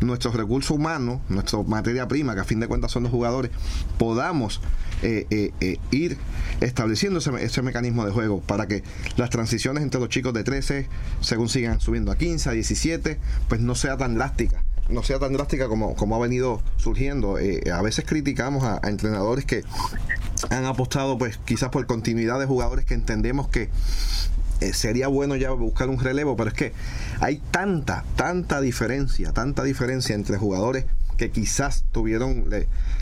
nuestros 0.00 0.34
recursos 0.34 0.70
humanos, 0.70 1.20
nuestra 1.28 1.62
materia 1.62 2.06
prima, 2.08 2.34
que 2.34 2.40
a 2.40 2.44
fin 2.44 2.60
de 2.60 2.68
cuentas 2.68 2.92
son 2.92 3.02
los 3.04 3.12
jugadores, 3.12 3.50
podamos 3.98 4.60
eh, 5.02 5.26
eh, 5.30 5.52
eh, 5.60 5.78
ir 5.92 6.18
estableciendo 6.60 7.20
ese, 7.20 7.62
mecanismo 7.62 8.04
de 8.04 8.10
juego 8.10 8.40
para 8.40 8.66
que 8.66 8.82
las 9.16 9.30
transiciones 9.30 9.82
entre 9.82 10.00
los 10.00 10.08
chicos 10.08 10.34
de 10.34 10.42
13, 10.42 10.88
según 11.20 11.48
sigan 11.48 11.80
subiendo 11.80 12.10
a 12.10 12.16
15, 12.16 12.50
a 12.50 12.52
17, 12.52 13.18
pues 13.48 13.60
no 13.60 13.74
sea 13.74 13.96
tan 13.96 14.14
drástica 14.14 14.64
no 14.88 15.02
sea 15.02 15.18
tan 15.18 15.34
drástica 15.34 15.68
como, 15.68 15.94
como 15.96 16.16
ha 16.16 16.18
venido 16.18 16.62
surgiendo. 16.78 17.36
a 17.36 17.82
veces 17.82 18.06
criticamos 18.08 18.64
a, 18.64 18.80
entrenadores 18.88 19.44
que 19.44 19.62
han 20.48 20.64
apostado 20.64 21.18
pues 21.18 21.36
quizás 21.44 21.68
por 21.68 21.86
continuidad 21.86 22.40
de 22.40 22.46
jugadores 22.46 22.86
que 22.86 22.94
entendemos 22.94 23.48
que 23.48 23.68
eh, 24.60 24.72
sería 24.72 25.08
bueno 25.08 25.36
ya 25.36 25.50
buscar 25.50 25.88
un 25.88 26.00
relevo, 26.00 26.36
pero 26.36 26.48
es 26.48 26.54
que 26.54 26.72
hay 27.20 27.40
tanta, 27.50 28.04
tanta 28.16 28.60
diferencia, 28.60 29.32
tanta 29.32 29.62
diferencia 29.62 30.14
entre 30.14 30.36
jugadores 30.36 30.86
que 31.18 31.30
quizás 31.30 31.84
tuvieron 31.90 32.44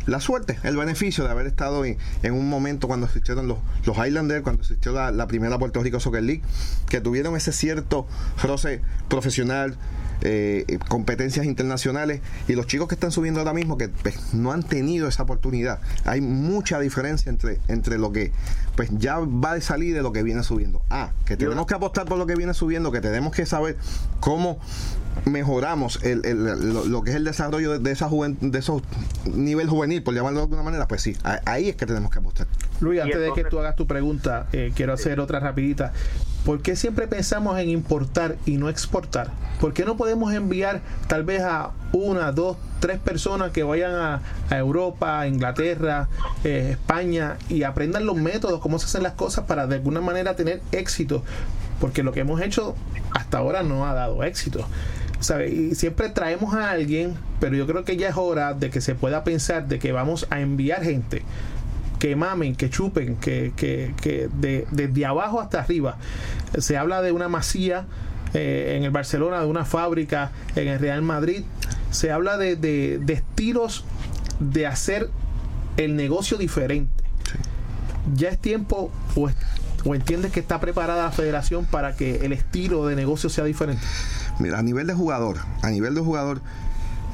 la 0.06 0.20
suerte, 0.20 0.58
el 0.62 0.76
beneficio 0.76 1.24
de 1.24 1.30
haber 1.30 1.46
estado 1.46 1.84
en, 1.84 1.98
un 2.24 2.48
momento 2.48 2.88
cuando 2.88 3.06
existieron 3.06 3.46
los, 3.46 3.58
los 3.84 3.96
Highlanders, 3.96 4.42
cuando 4.42 4.62
existió 4.62 4.92
la, 4.92 5.10
la, 5.10 5.26
primera 5.26 5.58
Puerto 5.58 5.82
Rico 5.82 6.00
Soccer 6.00 6.22
League, 6.22 6.42
que 6.88 7.02
tuvieron 7.02 7.36
ese 7.36 7.52
cierto 7.52 8.06
roce 8.42 8.80
profesional, 9.08 9.76
eh, 10.22 10.78
competencias 10.88 11.46
internacionales 11.46 12.20
y 12.48 12.54
los 12.54 12.66
chicos 12.66 12.88
que 12.88 12.94
están 12.94 13.12
subiendo 13.12 13.40
ahora 13.40 13.52
mismo 13.52 13.76
que 13.76 13.88
pues, 13.88 14.34
no 14.34 14.52
han 14.52 14.62
tenido 14.62 15.08
esa 15.08 15.22
oportunidad. 15.22 15.80
Hay 16.04 16.20
mucha 16.20 16.78
diferencia 16.80 17.30
entre, 17.30 17.60
entre 17.68 17.98
lo 17.98 18.12
que 18.12 18.32
pues 18.76 18.90
ya 18.92 19.18
va 19.18 19.54
de 19.54 19.60
salir 19.60 19.94
de 19.94 20.02
lo 20.02 20.12
que 20.12 20.22
viene 20.22 20.42
subiendo. 20.42 20.82
Ah, 20.90 21.12
que 21.24 21.36
tenemos 21.36 21.66
que 21.66 21.74
apostar 21.74 22.06
por 22.06 22.18
lo 22.18 22.26
que 22.26 22.34
viene 22.34 22.54
subiendo, 22.54 22.92
que 22.92 23.00
tenemos 23.00 23.34
que 23.34 23.46
saber 23.46 23.76
cómo 24.20 24.58
mejoramos 25.24 26.02
el, 26.04 26.22
lo, 26.90 27.02
que 27.02 27.10
es 27.10 27.16
el 27.16 27.24
desarrollo 27.24 27.78
de, 27.78 27.90
esa 27.90 28.08
de 28.40 28.58
esos 28.58 28.82
nivel 29.24 29.68
juvenil, 29.68 30.02
por 30.02 30.14
llamarlo 30.14 30.40
de 30.40 30.44
alguna 30.44 30.62
manera, 30.62 30.86
pues 30.86 31.02
sí, 31.02 31.16
ahí 31.44 31.68
es 31.68 31.76
que 31.76 31.86
tenemos 31.86 32.10
que 32.10 32.18
apostar. 32.18 32.46
Luis, 32.80 33.00
antes 33.00 33.20
de 33.20 33.32
que 33.32 33.44
tú 33.44 33.58
hagas 33.58 33.76
tu 33.76 33.86
pregunta, 33.86 34.46
eh, 34.52 34.72
quiero 34.74 34.92
hacer 34.92 35.20
otra 35.20 35.40
rapidita 35.40 35.92
¿Por 36.46 36.62
qué 36.62 36.76
siempre 36.76 37.08
pensamos 37.08 37.58
en 37.58 37.68
importar 37.70 38.36
y 38.46 38.56
no 38.56 38.68
exportar? 38.68 39.32
¿Por 39.58 39.74
qué 39.74 39.84
no 39.84 39.96
podemos 39.96 40.32
enviar 40.32 40.80
tal 41.08 41.24
vez 41.24 41.42
a 41.42 41.72
una, 41.90 42.30
dos, 42.30 42.56
tres 42.78 43.00
personas 43.00 43.50
que 43.50 43.64
vayan 43.64 43.92
a, 43.92 44.22
Europa, 44.56 45.18
a 45.18 45.26
Inglaterra, 45.26 46.08
eh, 46.44 46.68
España 46.70 47.36
y 47.48 47.64
aprendan 47.64 48.06
los 48.06 48.14
métodos, 48.14 48.60
cómo 48.60 48.78
se 48.78 48.84
hacen 48.84 49.02
las 49.02 49.14
cosas 49.14 49.46
para 49.46 49.66
de 49.66 49.74
alguna 49.74 50.00
manera 50.00 50.36
tener 50.36 50.62
éxito? 50.70 51.24
Porque 51.80 52.04
lo 52.04 52.12
que 52.12 52.20
hemos 52.20 52.40
hecho 52.40 52.76
hasta 53.10 53.38
ahora 53.38 53.64
no 53.64 53.84
ha 53.84 53.94
dado 53.94 54.22
éxito. 54.22 54.68
Y 55.48 55.74
siempre 55.74 56.10
traemos 56.10 56.54
a 56.54 56.70
alguien, 56.70 57.14
pero 57.40 57.56
yo 57.56 57.66
creo 57.66 57.84
que 57.84 57.96
ya 57.96 58.08
es 58.08 58.16
hora 58.16 58.54
de 58.54 58.70
que 58.70 58.80
se 58.80 58.94
pueda 58.94 59.24
pensar 59.24 59.66
de 59.66 59.78
que 59.78 59.92
vamos 59.92 60.26
a 60.30 60.40
enviar 60.40 60.82
gente 60.82 61.22
que 61.98 62.14
mamen, 62.16 62.54
que 62.54 62.70
chupen, 62.70 63.16
que, 63.16 63.52
que, 63.56 63.94
que 64.00 64.28
de, 64.38 64.66
desde 64.70 65.06
abajo 65.06 65.40
hasta 65.40 65.60
arriba. 65.60 65.96
Se 66.58 66.76
habla 66.76 67.02
de 67.02 67.12
una 67.12 67.28
masía 67.28 67.86
eh, 68.34 68.74
en 68.76 68.84
el 68.84 68.90
Barcelona, 68.90 69.40
de 69.40 69.46
una 69.46 69.64
fábrica 69.64 70.30
en 70.54 70.68
el 70.68 70.78
Real 70.78 71.02
Madrid. 71.02 71.44
Se 71.90 72.12
habla 72.12 72.36
de, 72.36 72.56
de, 72.56 73.12
estilos 73.12 73.84
de 74.40 74.66
hacer 74.66 75.08
el 75.76 75.96
negocio 75.96 76.36
diferente. 76.36 77.04
Ya 78.14 78.28
es 78.28 78.38
tiempo 78.38 78.92
o, 79.16 79.30
o 79.84 79.94
entiendes 79.94 80.32
que 80.32 80.40
está 80.40 80.60
preparada 80.60 81.04
la 81.04 81.12
federación 81.12 81.64
para 81.64 81.96
que 81.96 82.26
el 82.26 82.32
estilo 82.32 82.86
de 82.86 82.96
negocio 82.96 83.30
sea 83.30 83.44
diferente. 83.44 83.82
Mira, 84.38 84.58
a 84.58 84.62
nivel 84.62 84.86
de 84.86 84.94
jugador, 84.94 85.38
a 85.62 85.70
nivel 85.70 85.94
de 85.94 86.00
jugador, 86.00 86.40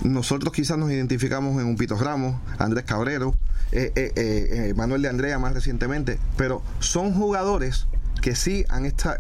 nosotros 0.02 0.52
quizás 0.52 0.78
nos 0.78 0.90
identificamos 0.90 1.60
en 1.60 1.66
un 1.66 1.76
Pito 1.76 1.96
Ramos, 1.96 2.34
Andrés 2.58 2.84
Cabrero, 2.84 3.34
eh, 3.70 3.92
eh, 3.94 4.12
eh, 4.16 4.74
Manuel 4.76 5.02
de 5.02 5.08
Andrea 5.08 5.38
más 5.38 5.54
recientemente, 5.54 6.18
pero 6.36 6.62
son 6.80 7.14
jugadores 7.14 7.86
que 8.20 8.34
sí 8.34 8.64
han 8.68 8.84
estado, 8.84 9.18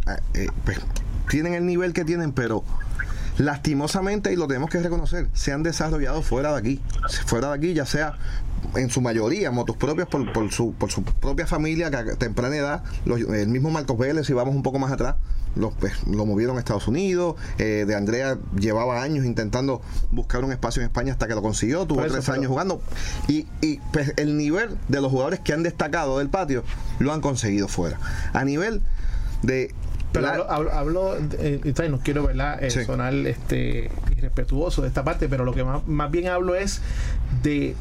pues, 0.64 0.78
tienen 1.28 1.54
el 1.54 1.66
nivel 1.66 1.92
que 1.92 2.04
tienen, 2.04 2.32
pero 2.32 2.64
lastimosamente, 3.38 4.32
y 4.32 4.36
lo 4.36 4.46
tenemos 4.46 4.70
que 4.70 4.80
reconocer, 4.80 5.28
se 5.32 5.52
han 5.52 5.62
desarrollado 5.62 6.22
fuera 6.22 6.52
de 6.52 6.58
aquí. 6.58 6.80
Fuera 7.26 7.48
de 7.48 7.54
aquí, 7.54 7.74
ya 7.74 7.86
sea 7.86 8.14
en 8.74 8.90
su 8.90 9.00
mayoría 9.00 9.50
motos 9.50 9.76
propios 9.76 10.08
por, 10.08 10.32
por, 10.32 10.50
su, 10.52 10.72
por 10.72 10.90
su 10.90 11.02
propia 11.02 11.46
familia 11.46 11.90
que 11.90 11.96
a 11.96 12.16
temprana 12.16 12.56
edad, 12.56 12.82
el 13.06 13.48
mismo 13.48 13.70
Marcos 13.70 13.98
Vélez, 13.98 14.26
si 14.26 14.32
vamos 14.32 14.54
un 14.54 14.62
poco 14.62 14.78
más 14.78 14.92
atrás, 14.92 15.16
pues, 15.78 15.92
lo 16.06 16.24
movieron 16.26 16.56
a 16.56 16.60
Estados 16.60 16.88
Unidos. 16.88 17.36
Eh, 17.58 17.84
de 17.86 17.94
Andrea 17.94 18.38
llevaba 18.58 19.02
años 19.02 19.24
intentando 19.24 19.82
buscar 20.10 20.44
un 20.44 20.52
espacio 20.52 20.80
en 20.80 20.86
España 20.86 21.12
hasta 21.12 21.28
que 21.28 21.34
lo 21.34 21.42
consiguió. 21.42 21.86
Tuvo 21.86 22.02
tres 22.02 22.28
años 22.28 22.46
jugando. 22.46 22.80
Y, 23.28 23.46
y 23.60 23.78
pues, 23.92 24.14
el 24.16 24.36
nivel 24.36 24.76
de 24.88 25.00
los 25.00 25.10
jugadores 25.10 25.40
que 25.40 25.52
han 25.52 25.62
destacado 25.62 26.18
del 26.18 26.28
patio 26.28 26.64
lo 26.98 27.12
han 27.12 27.20
conseguido 27.20 27.68
fuera. 27.68 27.98
A 28.32 28.44
nivel 28.44 28.82
de 29.42 29.74
pero 30.12 30.50
hablo, 30.50 31.16
eh, 31.38 31.88
no 31.88 32.00
quiero 32.00 32.24
¿verdad? 32.24 32.62
Eh, 32.62 32.70
sonar 32.70 33.14
este, 33.14 33.90
irrespetuoso 34.14 34.82
de 34.82 34.88
esta 34.88 35.04
parte, 35.04 35.26
pero 35.26 35.46
lo 35.46 35.54
que 35.54 35.64
más, 35.64 35.86
más 35.88 36.10
bien 36.10 36.28
hablo 36.28 36.54
es 36.54 36.82
de 37.42 37.74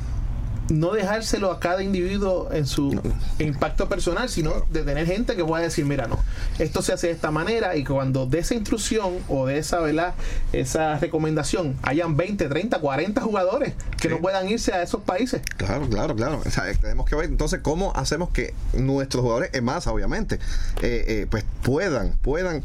no 0.71 0.93
dejárselo 0.93 1.51
a 1.51 1.59
cada 1.59 1.83
individuo 1.83 2.49
en 2.51 2.65
su 2.65 2.99
impacto 3.39 3.89
personal, 3.89 4.29
sino 4.29 4.65
de 4.69 4.83
tener 4.83 5.05
gente 5.05 5.35
que 5.35 5.43
pueda 5.43 5.63
decir, 5.63 5.85
mira, 5.85 6.07
no, 6.07 6.17
esto 6.59 6.81
se 6.81 6.93
hace 6.93 7.07
de 7.07 7.13
esta 7.13 7.31
manera 7.31 7.75
y 7.75 7.83
cuando 7.83 8.25
de 8.25 8.39
esa 8.39 8.55
instrucción 8.55 9.17
o 9.27 9.45
de 9.45 9.57
esa, 9.57 9.79
¿verdad? 9.79 10.13
esa 10.53 10.97
recomendación 10.97 11.75
hayan 11.83 12.15
20, 12.15 12.47
30, 12.47 12.79
40 12.79 13.21
jugadores 13.21 13.73
que 13.99 14.09
no 14.09 14.19
puedan 14.19 14.49
irse 14.49 14.73
a 14.73 14.81
esos 14.81 15.01
países. 15.01 15.41
Claro, 15.57 15.87
claro, 15.89 16.15
claro. 16.15 16.41
tenemos 16.81 17.05
que 17.05 17.15
ver 17.15 17.25
entonces 17.25 17.59
cómo 17.61 17.93
hacemos 17.95 18.29
que 18.29 18.53
nuestros 18.73 19.21
jugadores, 19.21 19.51
en 19.53 19.65
más 19.65 19.87
obviamente, 19.87 20.35
eh, 20.81 21.05
eh, 21.07 21.27
pues 21.29 21.43
puedan, 21.63 22.13
puedan 22.21 22.63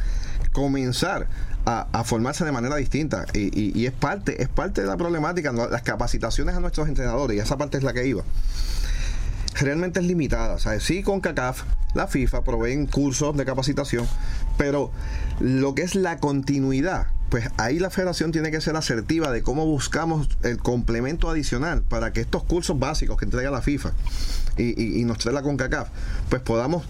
comenzar 0.56 1.28
a, 1.66 2.02
formarse 2.04 2.42
de 2.46 2.50
manera 2.50 2.76
distinta. 2.76 3.26
Y, 3.34 3.78
y, 3.78 3.84
es 3.84 3.92
parte 3.92 4.42
es 4.42 4.48
parte 4.48 4.80
de 4.80 4.86
la 4.86 4.96
problemática 4.96 5.52
las 5.52 5.82
capacitaciones 5.82 6.54
a 6.54 6.60
nuestros 6.60 6.88
entrenadores 6.88 7.36
y 7.36 7.40
esa 7.40 7.58
parte 7.58 7.76
es 7.76 7.84
la 7.84 7.92
que 7.92 8.06
iba. 8.06 8.22
Realmente 9.54 10.00
es 10.00 10.06
limitada 10.06 10.54
o 10.54 10.58
sea 10.58 10.80
sí 10.80 11.02
con 11.02 11.20
CACAF 11.20 11.64
la 11.94 12.06
FIFA 12.06 12.42
proveen 12.42 12.86
cursos 12.86 13.36
de 13.36 13.44
capacitación 13.44 14.06
pero 14.56 14.90
lo 15.40 15.74
que 15.74 15.82
es 15.82 15.94
la 15.94 16.18
continuidad 16.18 17.08
pues 17.28 17.48
ahí 17.58 17.78
la 17.78 17.90
federación 17.90 18.32
tiene 18.32 18.50
que 18.50 18.60
ser 18.60 18.76
asertiva 18.76 19.30
de 19.30 19.42
cómo 19.42 19.66
buscamos 19.66 20.28
el 20.42 20.58
complemento 20.58 21.28
adicional 21.28 21.82
para 21.82 22.12
que 22.12 22.20
estos 22.20 22.44
cursos 22.44 22.78
básicos 22.78 23.18
que 23.18 23.24
entrega 23.26 23.50
la 23.50 23.60
FIFA 23.60 23.92
y, 24.56 25.00
y 25.00 25.04
nos 25.04 25.18
trae 25.18 25.34
la 25.34 25.42
CONCACAF 25.42 25.88
pues 26.30 26.40
podamos 26.42 26.84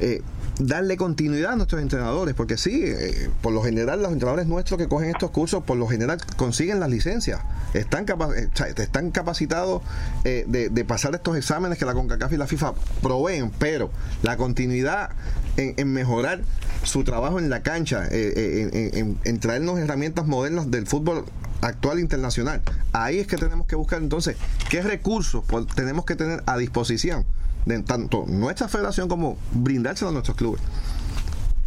eh, 0.00 0.22
darle 0.58 0.96
continuidad 0.96 1.52
a 1.52 1.56
nuestros 1.56 1.80
entrenadores, 1.80 2.34
porque 2.34 2.56
sí, 2.56 2.82
eh, 2.84 3.30
por 3.42 3.52
lo 3.52 3.62
general 3.62 4.02
los 4.02 4.12
entrenadores 4.12 4.46
nuestros 4.46 4.78
que 4.78 4.88
cogen 4.88 5.10
estos 5.10 5.30
cursos, 5.30 5.62
por 5.62 5.76
lo 5.76 5.86
general 5.86 6.18
consiguen 6.36 6.80
las 6.80 6.90
licencias, 6.90 7.40
están, 7.74 8.06
eh, 8.36 8.48
están 8.76 9.10
capacitados 9.10 9.82
eh, 10.24 10.44
de, 10.46 10.84
pasar 10.84 11.14
estos 11.14 11.36
exámenes 11.36 11.78
que 11.78 11.84
la 11.84 11.94
CONCACAF 11.94 12.32
y 12.32 12.36
la 12.36 12.46
FIFA 12.46 12.74
proveen, 13.02 13.50
pero 13.58 13.90
la 14.22 14.36
continuidad 14.36 15.10
en, 15.56 15.92
mejorar 15.92 16.40
su 16.82 17.04
trabajo 17.04 17.38
en 17.38 17.50
la 17.50 17.62
cancha, 17.62 18.06
en, 18.10 19.18
en 19.24 19.40
traernos 19.40 19.78
herramientas 19.78 20.26
modernas 20.26 20.70
del 20.70 20.86
fútbol 20.86 21.24
actual 21.60 21.98
internacional. 21.98 22.62
Ahí 22.92 23.18
es 23.18 23.26
que 23.26 23.36
tenemos 23.36 23.66
que 23.66 23.76
buscar 23.76 24.00
entonces 24.00 24.36
qué 24.70 24.82
recursos 24.82 25.44
tenemos 25.74 26.04
que 26.04 26.16
tener 26.16 26.42
a 26.46 26.56
disposición 26.56 27.26
de 27.64 27.82
tanto 27.82 28.24
nuestra 28.26 28.68
federación 28.68 29.08
como 29.08 29.36
brindárselo 29.52 30.10
a 30.10 30.12
nuestros 30.12 30.36
clubes. 30.36 30.62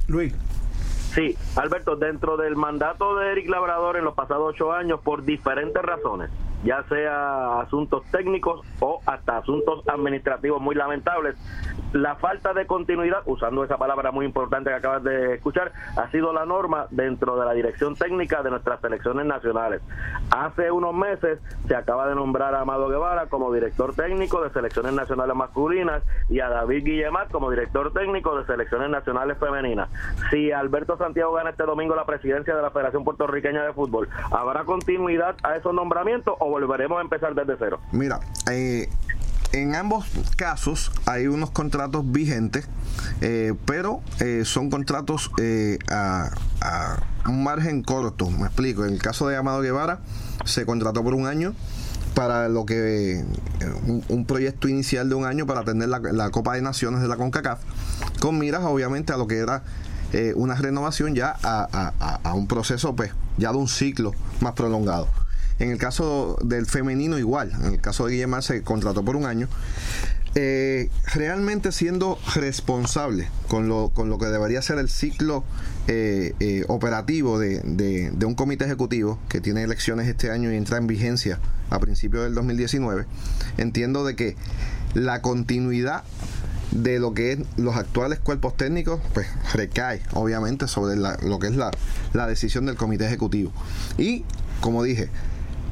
Luis. 0.08 0.34
Sí, 1.14 1.38
Alberto, 1.56 1.96
dentro 1.96 2.38
del 2.38 2.56
mandato 2.56 3.18
de 3.18 3.32
Eric 3.32 3.50
Labrador 3.50 3.98
en 3.98 4.06
los 4.06 4.14
pasados 4.14 4.54
ocho 4.56 4.72
años, 4.72 5.02
por 5.02 5.26
diferentes 5.26 5.82
razones, 5.82 6.30
ya 6.64 6.84
sea 6.84 7.62
asuntos 7.62 8.04
técnicos 8.12 8.66
o 8.80 9.02
hasta 9.06 9.38
asuntos 9.38 9.88
administrativos 9.88 10.62
muy 10.62 10.76
lamentables, 10.76 11.36
la 11.94 12.16
falta 12.16 12.54
de 12.54 12.66
continuidad, 12.66 13.22
usando 13.26 13.64
esa 13.64 13.78
palabra 13.78 14.12
muy 14.12 14.26
importante 14.26 14.70
que 14.70 14.76
acabas 14.78 15.04
de 15.04 15.36
escuchar, 15.36 15.74
ha 15.98 16.10
sido 16.10 16.32
la 16.32 16.46
norma 16.46 16.88
dentro 16.90 17.38
de 17.38 17.46
la 17.46 17.54
dirección 17.54 17.96
técnica 17.96 18.44
de 18.44 18.50
nuestras 18.50 18.80
selecciones 18.80 19.26
nacionales. 19.26 19.82
Hace 20.32 20.72
unos 20.72 20.94
meses 20.94 21.40
se 21.68 21.76
acaba 21.76 22.08
de 22.08 22.16
nombrar 22.16 22.56
a 22.56 22.62
Amado 22.62 22.88
Guevara 22.88 23.28
como 23.28 23.52
director 23.52 23.94
técnico 23.94 24.42
de 24.42 24.52
selecciones 24.52 24.94
nacionales 24.94 25.36
masculinas 25.36 26.04
y 26.30 26.40
a 26.40 26.50
David 26.50 26.86
Guillemat 26.86 27.30
como 27.30 27.50
director 27.50 27.92
técnico 27.92 28.38
de 28.38 28.46
selecciones 28.46 28.90
nacionales 28.90 29.38
femeninas. 29.38 29.90
Si 30.30 30.52
Alberto 30.52 30.98
Santiago 30.98 31.34
gana 31.34 31.50
este 31.50 31.64
domingo 31.64 31.96
la 31.96 32.06
presidencia 32.06 32.56
de 32.56 32.62
la 32.62 32.72
Federación 32.72 33.04
Puertorriqueña 33.04 33.64
de 33.64 33.74
Fútbol, 33.74 34.08
¿habrá 34.32 34.64
continuidad 34.64 35.36
a 35.44 35.58
esos 35.58 35.74
nombramientos 35.74 36.36
volveremos 36.52 37.00
a 37.00 37.02
empezar 37.02 37.34
desde 37.34 37.56
cero? 37.58 37.80
Mira, 37.92 38.20
eh, 38.52 38.90
en 39.54 39.76
ambos 39.76 40.06
casos 40.36 40.92
hay 41.06 41.28
unos 41.28 41.52
contratos 41.52 42.10
vigentes, 42.12 42.68
eh, 43.22 43.54
pero 43.66 44.02
eh, 44.20 44.44
son 44.46 44.70
contratos 44.70 45.32
a, 45.90 46.30
un 47.28 47.44
margen 47.44 47.84
corto. 47.84 48.30
Me 48.30 48.46
explico. 48.46 48.86
En 48.86 48.94
el 48.94 49.02
caso 49.02 49.28
de 49.28 49.38
Amado 49.38 49.62
Guevara, 49.62 50.00
se 50.46 50.66
contrató 50.66 51.04
por 51.04 51.14
un 51.14 51.26
año 51.26 51.54
para 52.14 52.50
lo 52.50 52.66
que 52.66 53.24
un, 54.10 54.26
proyecto 54.26 54.68
inicial 54.68 55.08
de 55.08 55.16
un 55.16 55.24
año 55.26 55.46
para 55.46 55.62
atender 55.62 55.88
la, 55.88 56.30
Copa 56.30 56.56
de 56.56 56.62
Naciones 56.62 57.02
de 57.02 57.08
la 57.08 57.16
CONCACAF, 57.16 57.62
con 58.20 58.38
miras 58.38 58.64
obviamente 58.64 59.14
a 59.14 59.18
lo 59.18 59.28
que 59.28 59.38
era 59.38 59.64
una 60.36 60.56
renovación 60.56 61.16
ya 61.16 61.38
a, 61.42 62.20
a, 62.24 62.34
un 62.34 62.48
proceso 62.48 62.96
pues 62.98 63.14
ya 63.38 63.52
de 63.52 63.58
un 63.58 63.70
ciclo 63.70 64.12
más 64.42 64.54
prolongado. 64.54 65.08
En 65.62 65.70
el 65.70 65.78
caso 65.78 66.40
del 66.44 66.66
femenino 66.66 67.20
igual, 67.20 67.52
en 67.52 67.74
el 67.74 67.80
caso 67.80 68.08
de 68.08 68.14
Guillemar 68.14 68.42
se 68.42 68.64
contrató 68.64 69.06
por 69.06 69.16
un 69.16 69.28
año. 69.28 69.48
Eh, 70.34 70.90
realmente 71.14 71.72
siendo 71.72 72.18
responsable 72.34 73.28
con 73.48 73.68
lo, 73.68 73.90
con 73.90 74.10
lo 74.10 74.18
que 74.18 74.26
debería 74.26 74.62
ser 74.64 74.80
el 74.80 74.90
ciclo 74.90 75.44
eh, 75.88 76.34
eh, 76.40 76.64
operativo 76.68 77.38
de, 77.38 78.12
un 78.26 78.34
comité 78.34 78.66
ejecutivo 78.66 79.20
que 79.30 79.40
tiene 79.40 79.62
elecciones 79.62 80.08
este 80.08 80.32
año 80.32 80.52
y 80.52 80.56
entra 80.56 80.78
en 80.78 80.88
vigencia 80.88 81.40
a 81.70 81.80
principios 81.80 82.24
del 82.24 82.34
2019, 82.34 83.06
entiendo 83.58 84.04
de 84.04 84.16
que 84.16 84.36
la 84.96 85.22
continuidad 85.22 86.04
de 86.72 86.98
lo 86.98 87.14
que 87.14 87.34
es 87.34 87.40
los 87.58 87.76
actuales 87.76 88.18
cuerpos 88.18 88.58
técnicos, 88.58 89.00
pues 89.14 89.28
recae 89.54 90.02
obviamente 90.14 90.68
sobre 90.68 90.96
lo 90.96 91.38
que 91.38 91.48
es 91.48 91.56
la, 91.56 91.70
la 92.14 92.26
decisión 92.26 92.66
del 92.66 92.78
comité 92.78 93.06
ejecutivo. 93.06 93.52
Y, 94.00 94.24
como 94.62 94.82
dije, 94.82 95.10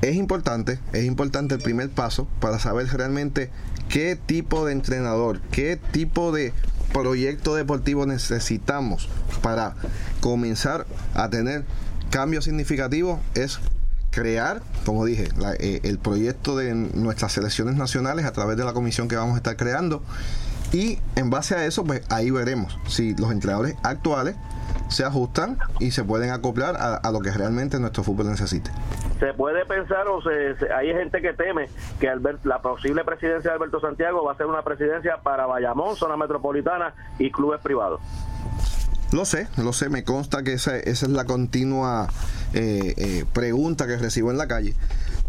es 0.01 0.15
importante, 0.15 0.79
es 0.93 1.05
importante 1.05 1.55
el 1.55 1.61
primer 1.61 1.89
paso 1.89 2.27
para 2.39 2.59
saber 2.59 2.87
realmente 2.87 3.49
qué 3.89 4.15
tipo 4.15 4.65
de 4.65 4.73
entrenador, 4.73 5.41
qué 5.51 5.77
tipo 5.91 6.31
de 6.31 6.53
proyecto 6.93 7.55
deportivo 7.55 8.05
necesitamos 8.05 9.09
para 9.41 9.75
comenzar 10.21 10.87
a 11.13 11.29
tener 11.29 11.65
cambios 12.09 12.45
significativos 12.45 13.19
es 13.35 13.59
crear, 14.11 14.61
como 14.85 15.05
dije, 15.05 15.29
eh, 15.59 15.81
el 15.83 15.99
proyecto 15.99 16.57
de 16.57 16.73
nuestras 16.73 17.33
selecciones 17.33 17.75
nacionales 17.75 18.25
a 18.25 18.31
través 18.31 18.57
de 18.57 18.65
la 18.65 18.73
comisión 18.73 19.07
que 19.07 19.15
vamos 19.15 19.35
a 19.35 19.37
estar 19.37 19.55
creando. 19.55 20.03
Y 20.71 20.99
en 21.15 21.29
base 21.29 21.55
a 21.55 21.65
eso, 21.65 21.83
pues 21.83 22.01
ahí 22.09 22.29
veremos 22.29 22.77
si 22.87 23.15
los 23.15 23.31
entrenadores 23.31 23.75
actuales 23.83 24.35
se 24.89 25.05
ajustan 25.05 25.57
y 25.79 25.91
se 25.91 26.03
pueden 26.03 26.31
acoplar 26.31 26.75
a, 26.77 27.11
lo 27.11 27.21
que 27.21 27.31
realmente 27.31 27.79
nuestro 27.79 28.03
fútbol 28.03 28.29
necesite. 28.29 28.71
Se 29.19 29.33
puede 29.33 29.65
pensar 29.65 30.07
o 30.07 30.21
se, 30.21 30.55
hay 30.73 30.87
gente 30.93 31.21
que 31.21 31.33
teme 31.33 31.69
que 31.99 32.09
la 32.43 32.61
posible 32.61 33.03
presidencia 33.03 33.51
de 33.51 33.55
Alberto 33.55 33.79
Santiago 33.79 34.23
va 34.23 34.33
a 34.33 34.37
ser 34.37 34.47
una 34.47 34.63
presidencia 34.63 35.17
para 35.23 35.45
Bayamón, 35.45 35.95
zona 35.95 36.17
metropolitana 36.17 36.93
y 37.17 37.31
clubes 37.31 37.61
privados. 37.61 38.01
Lo 39.11 39.25
sé, 39.25 39.47
lo 39.57 39.73
sé, 39.73 39.89
me 39.89 40.03
consta 40.03 40.43
que 40.43 40.53
esa, 40.53 40.77
esa 40.77 41.05
es 41.07 41.11
la 41.11 41.25
continua 41.25 42.07
eh, 42.53 42.93
eh, 42.97 43.25
pregunta 43.33 43.87
que 43.87 43.97
recibo 43.97 44.29
en 44.29 44.37
la 44.37 44.47
calle. 44.47 44.75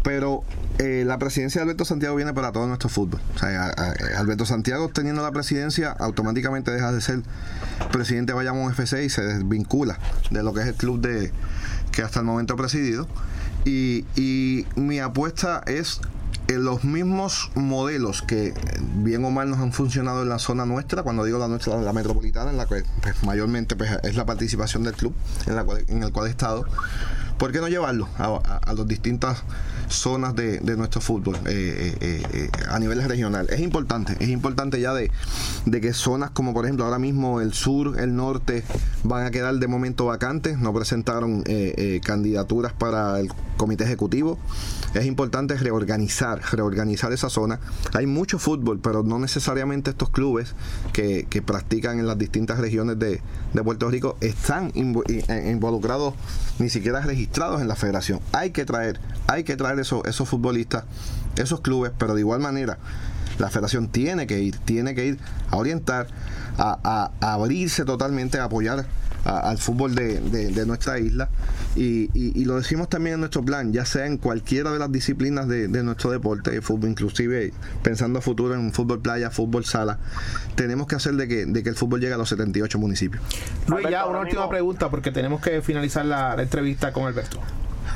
Pero 0.03 0.43
eh, 0.79 1.03
la 1.05 1.19
presidencia 1.19 1.59
de 1.59 1.63
Alberto 1.63 1.85
Santiago 1.85 2.15
viene 2.15 2.33
para 2.33 2.51
todo 2.51 2.65
nuestro 2.67 2.89
fútbol. 2.89 3.21
O 3.35 3.39
sea, 3.39 3.69
Alberto 4.17 4.45
Santiago 4.45 4.89
teniendo 4.89 5.21
la 5.21 5.31
presidencia 5.31 5.91
automáticamente 5.91 6.71
deja 6.71 6.91
de 6.91 7.01
ser 7.01 7.21
presidente 7.91 8.31
de 8.31 8.37
Bayamón 8.37 8.71
FC 8.71 9.03
y 9.03 9.09
se 9.09 9.21
desvincula 9.21 9.99
de 10.31 10.43
lo 10.43 10.53
que 10.53 10.61
es 10.61 10.67
el 10.67 10.75
club 10.75 11.01
de 11.01 11.31
que 11.91 12.01
hasta 12.01 12.19
el 12.19 12.25
momento 12.25 12.53
ha 12.53 12.57
presidido. 12.57 13.07
Y, 13.65 14.65
mi 14.75 14.99
apuesta 14.99 15.61
es 15.67 16.01
los 16.47 16.83
mismos 16.83 17.49
modelos 17.55 18.21
que 18.21 18.53
bien 18.95 19.23
o 19.23 19.31
mal 19.31 19.49
nos 19.49 19.59
han 19.59 19.71
funcionado 19.71 20.23
en 20.23 20.27
la 20.27 20.37
zona 20.37 20.65
nuestra, 20.65 21.01
cuando 21.01 21.23
digo 21.23 21.39
la 21.39 21.47
nuestra, 21.47 21.77
la 21.77 21.93
metropolitana, 21.93 22.51
en 22.51 22.57
la 22.57 22.65
que 22.65 22.83
pues, 23.01 23.23
mayormente 23.23 23.77
pues, 23.77 23.91
es 24.03 24.17
la 24.17 24.25
participación 24.25 24.83
del 24.83 24.93
club 24.93 25.13
en, 25.47 25.57
en 25.95 26.03
el 26.03 26.11
cual 26.11 26.27
he 26.27 26.29
estado, 26.29 26.65
¿por 27.41 27.51
qué 27.51 27.59
no 27.59 27.67
llevarlo 27.67 28.07
a, 28.19 28.71
las 28.71 28.87
distintas 28.87 29.41
zonas 29.87 30.35
de, 30.35 30.61
nuestro 30.77 31.01
fútbol 31.01 31.37
eh, 31.47 31.97
eh, 31.99 32.23
eh, 32.33 32.49
a 32.69 32.77
nivel 32.77 33.01
regional? 33.01 33.47
Es 33.49 33.61
importante, 33.61 34.15
es 34.19 34.29
importante 34.29 34.79
ya 34.79 34.93
de, 34.93 35.09
de, 35.65 35.81
que 35.81 35.91
zonas 35.91 36.29
como 36.29 36.53
por 36.53 36.65
ejemplo 36.65 36.85
ahora 36.85 36.99
mismo 36.99 37.41
el 37.41 37.53
sur, 37.53 37.99
el 37.99 38.15
norte 38.15 38.63
van 39.03 39.25
a 39.25 39.31
quedar 39.31 39.55
de 39.55 39.67
momento 39.67 40.05
vacantes, 40.05 40.59
no 40.59 40.71
presentaron 40.71 41.43
candidaturas 42.03 42.73
para 42.73 43.19
el 43.19 43.29
comité 43.57 43.85
ejecutivo. 43.85 44.37
Es 44.93 45.05
importante 45.05 45.55
reorganizar, 45.55 46.41
reorganizar 46.51 47.11
esa 47.13 47.29
zona. 47.29 47.59
Hay 47.93 48.05
mucho 48.05 48.37
fútbol, 48.37 48.79
pero 48.79 49.03
no 49.03 49.17
necesariamente 49.17 49.89
estos 49.89 50.09
clubes 50.09 50.53
que, 50.93 51.25
practican 51.45 51.97
en 51.97 52.05
las 52.05 52.19
distintas 52.19 52.59
regiones 52.59 52.99
de, 52.99 53.19
Puerto 53.63 53.89
Rico 53.89 54.17
están 54.21 54.71
involucrados, 54.75 56.13
ni 56.59 56.69
siquiera 56.69 57.01
registrados 57.01 57.30
en 57.35 57.67
la 57.67 57.75
federación. 57.75 58.19
Hay 58.33 58.51
que 58.51 58.65
traer, 58.65 58.99
hay 59.27 59.43
que 59.43 59.55
traer 59.55 59.79
esos, 59.79 60.05
esos 60.05 60.27
futbolistas, 60.27 60.83
esos 61.37 61.61
clubes, 61.61 61.91
pero 61.97 62.13
de 62.13 62.21
igual 62.21 62.39
manera 62.39 62.77
la 63.39 63.49
federación 63.49 63.87
tiene 63.87 64.27
que 64.27 64.39
ir, 64.39 64.57
tiene 64.59 64.93
que 64.93 65.05
ir 65.05 65.19
a 65.49 65.57
orientar, 65.57 66.07
a, 66.57 67.11
a 67.19 67.33
abrirse 67.33 67.85
totalmente, 67.85 68.39
a 68.39 68.45
apoyar 68.45 68.85
al 69.25 69.57
fútbol 69.57 69.95
de, 69.95 70.65
nuestra 70.65 70.99
isla. 70.99 71.29
Y, 71.75 72.45
lo 72.45 72.57
decimos 72.57 72.89
también 72.89 73.15
en 73.15 73.19
nuestro 73.21 73.43
plan, 73.43 73.71
ya 73.71 73.85
sea 73.85 74.05
en 74.05 74.17
cualquiera 74.17 74.71
de 74.71 74.79
las 74.79 74.91
disciplinas 74.91 75.47
de, 75.47 75.67
nuestro 75.83 76.11
deporte, 76.11 76.51
de 76.51 76.61
fútbol, 76.61 76.89
inclusive 76.89 77.53
pensando 77.83 78.19
a 78.19 78.21
futuro 78.21 78.53
en 78.53 78.73
fútbol 78.73 79.01
playa, 79.01 79.29
fútbol 79.29 79.65
sala, 79.65 79.99
tenemos 80.55 80.87
que 80.87 80.95
hacer 80.95 81.13
de 81.13 81.27
que, 81.27 81.45
de 81.45 81.63
que 81.63 81.69
el 81.69 81.75
fútbol 81.75 81.99
llegue 81.99 82.13
a 82.13 82.17
los 82.17 82.29
78 82.29 82.77
municipios. 82.79 83.23
Luis, 83.67 83.87
ya 83.89 84.05
una 84.05 84.19
última 84.19 84.49
pregunta 84.49 84.89
porque 84.89 85.11
tenemos 85.11 85.41
que 85.41 85.61
finalizar 85.61 86.05
la, 86.05 86.35
entrevista 86.41 86.91
con 86.91 87.05
Alberto. 87.05 87.39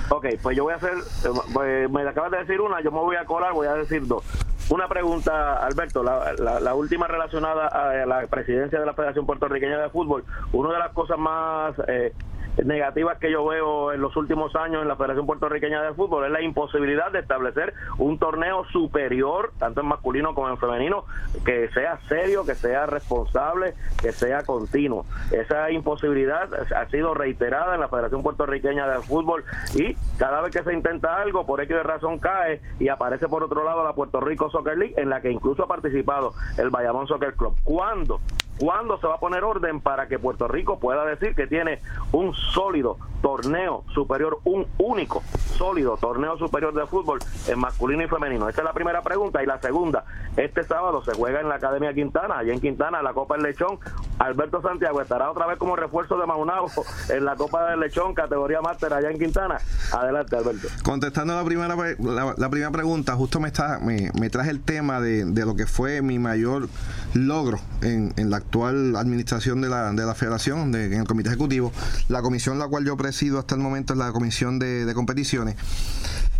Ok, 0.09 0.27
pues 0.41 0.55
yo 0.57 0.63
voy 0.63 0.73
a 0.73 0.77
hacer, 0.77 0.93
eh, 1.63 1.87
me 1.89 2.01
acabas 2.01 2.31
de 2.31 2.37
decir 2.39 2.61
una, 2.61 2.81
yo 2.81 2.91
me 2.91 2.99
voy 2.99 3.15
a 3.15 3.25
colar, 3.25 3.53
voy 3.53 3.67
a 3.67 3.73
decir 3.73 4.05
dos. 4.07 4.23
Una 4.69 4.87
pregunta, 4.87 5.63
Alberto, 5.63 6.01
la, 6.01 6.33
la, 6.33 6.73
última 6.73 7.07
relacionada 7.07 7.67
a 7.67 8.05
la 8.07 8.25
presidencia 8.25 8.79
de 8.79 8.85
la 8.85 8.95
Federación 8.95 9.27
Puertorriqueña 9.27 9.77
de 9.77 9.89
Fútbol. 9.89 10.23
Una 10.53 10.73
de 10.73 10.79
las 10.79 10.91
cosas 10.91 11.19
más 11.19 11.75
eh, 11.87 12.13
negativas 12.63 13.17
que 13.17 13.31
yo 13.31 13.45
veo 13.45 13.91
en 13.91 14.01
los 14.01 14.15
últimos 14.15 14.55
años 14.55 14.81
en 14.81 14.87
la 14.87 14.95
Federación 14.95 15.25
Puertorriqueña 15.25 15.81
de 15.81 15.93
Fútbol 15.93 16.25
es 16.25 16.31
la 16.31 16.41
imposibilidad 16.41 17.11
de 17.11 17.19
establecer 17.19 17.73
un 17.97 18.17
torneo 18.17 18.65
superior, 18.71 19.51
tanto 19.59 19.81
en 19.81 19.87
masculino 19.87 20.33
como 20.33 20.49
en 20.49 20.57
femenino, 20.57 21.05
que 21.45 21.69
sea 21.69 21.99
serio, 22.07 22.45
que 22.45 22.55
sea 22.55 22.85
responsable, 22.85 23.73
que 24.01 24.11
sea 24.11 24.43
continuo. 24.43 25.05
Esa 25.31 25.71
imposibilidad 25.71 26.49
ha 26.73 26.85
sido 26.89 27.13
reiterada 27.13 27.75
en 27.75 27.81
la 27.81 27.89
Federación 27.89 28.23
Puertorriqueña 28.23 28.87
de 28.87 29.01
Fútbol 29.01 29.43
y 29.73 29.95
cada 30.17 30.41
vez 30.41 30.51
que 30.55 30.63
se 30.63 30.73
intenta 30.73 31.21
algo, 31.21 31.45
por 31.45 31.61
X 31.61 31.83
razón 31.83 32.19
cae 32.19 32.61
y 32.79 32.87
aparece 32.87 33.27
por 33.27 33.43
otro 33.43 33.63
lado 33.63 33.83
la 33.83 33.93
Puerto 33.93 34.21
Rico 34.21 34.49
Soccer 34.49 34.77
League, 34.77 34.95
en 34.97 35.09
la 35.09 35.21
que 35.21 35.31
incluso 35.31 35.63
ha 35.63 35.67
participado 35.67 36.33
el 36.57 36.69
Bayamón 36.69 37.07
Soccer 37.07 37.33
Club. 37.33 37.55
¿Cuándo? 37.63 38.19
¿Cuándo 38.59 38.97
se 38.99 39.07
va 39.07 39.15
a 39.15 39.19
poner 39.19 39.43
orden 39.43 39.81
para 39.81 40.07
que 40.07 40.17
Puerto 40.17 40.47
Rico 40.47 40.79
pueda 40.79 41.05
decir 41.05 41.35
que 41.35 41.47
tiene 41.47 41.79
un 42.11 42.33
sólido 42.33 42.97
torneo 43.25 43.83
superior, 43.91 44.37
un 44.43 44.67
único 44.77 45.23
sólido 45.57 45.97
torneo 45.97 46.37
superior 46.37 46.75
de 46.75 46.85
fútbol 46.85 47.17
en 47.47 47.57
masculino 47.57 48.03
y 48.03 48.07
femenino? 48.07 48.47
Esa 48.47 48.61
es 48.61 48.65
la 48.65 48.73
primera 48.73 49.01
pregunta. 49.01 49.41
Y 49.41 49.47
la 49.47 49.59
segunda, 49.59 50.05
este 50.37 50.63
sábado 50.63 51.03
se 51.03 51.11
juega 51.15 51.41
en 51.41 51.49
la 51.49 51.55
Academia 51.55 51.91
Quintana, 51.91 52.37
allá 52.37 52.53
en 52.53 52.61
Quintana, 52.61 53.01
la 53.01 53.13
Copa 53.13 53.33
del 53.33 53.45
Lechón. 53.45 53.79
Alberto 54.19 54.61
Santiago 54.61 55.01
estará 55.01 55.31
otra 55.31 55.47
vez 55.47 55.57
como 55.57 55.75
refuerzo 55.75 56.19
de 56.19 56.27
Maunabo 56.27 56.69
en 57.09 57.25
la 57.25 57.35
Copa 57.35 57.71
del 57.71 57.79
Lechón, 57.79 58.13
categoría 58.13 58.61
máster 58.61 58.93
allá 58.93 59.09
en 59.09 59.17
Quintana. 59.17 59.57
Adelante, 59.91 60.35
Alberto. 60.35 60.67
Contestando 60.83 61.33
la 61.33 61.43
primera, 61.43 61.75
la, 62.37 62.49
primera 62.51 62.69
pregunta, 62.69 63.15
justo 63.15 63.39
me, 63.39 63.47
está, 63.47 63.79
me, 63.79 64.29
traje 64.29 64.51
el 64.51 64.61
tema 64.61 65.01
de, 65.01 65.25
lo 65.25 65.55
que 65.55 65.65
fue 65.65 66.03
mi 66.03 66.19
mayor 66.19 66.69
logro 67.15 67.57
en, 67.81 68.13
en 68.17 68.29
la 68.29 68.37
actual 68.37 68.95
administración 68.95 69.61
de 69.61 69.69
la, 69.69 69.91
de 69.93 70.05
la 70.05 70.13
federación, 70.13 70.71
de, 70.71 70.85
en 70.85 71.01
el 71.01 71.07
comité 71.07 71.29
ejecutivo. 71.29 71.71
La 72.07 72.21
comisión 72.21 72.59
la 72.59 72.67
cual 72.67 72.85
yo 72.85 72.95
presido 73.15 73.39
hasta 73.39 73.55
el 73.55 73.61
momento 73.61 73.93
es 73.93 73.99
la 73.99 74.11
comisión 74.11 74.59
de, 74.59 74.91
competiciones 74.93 75.55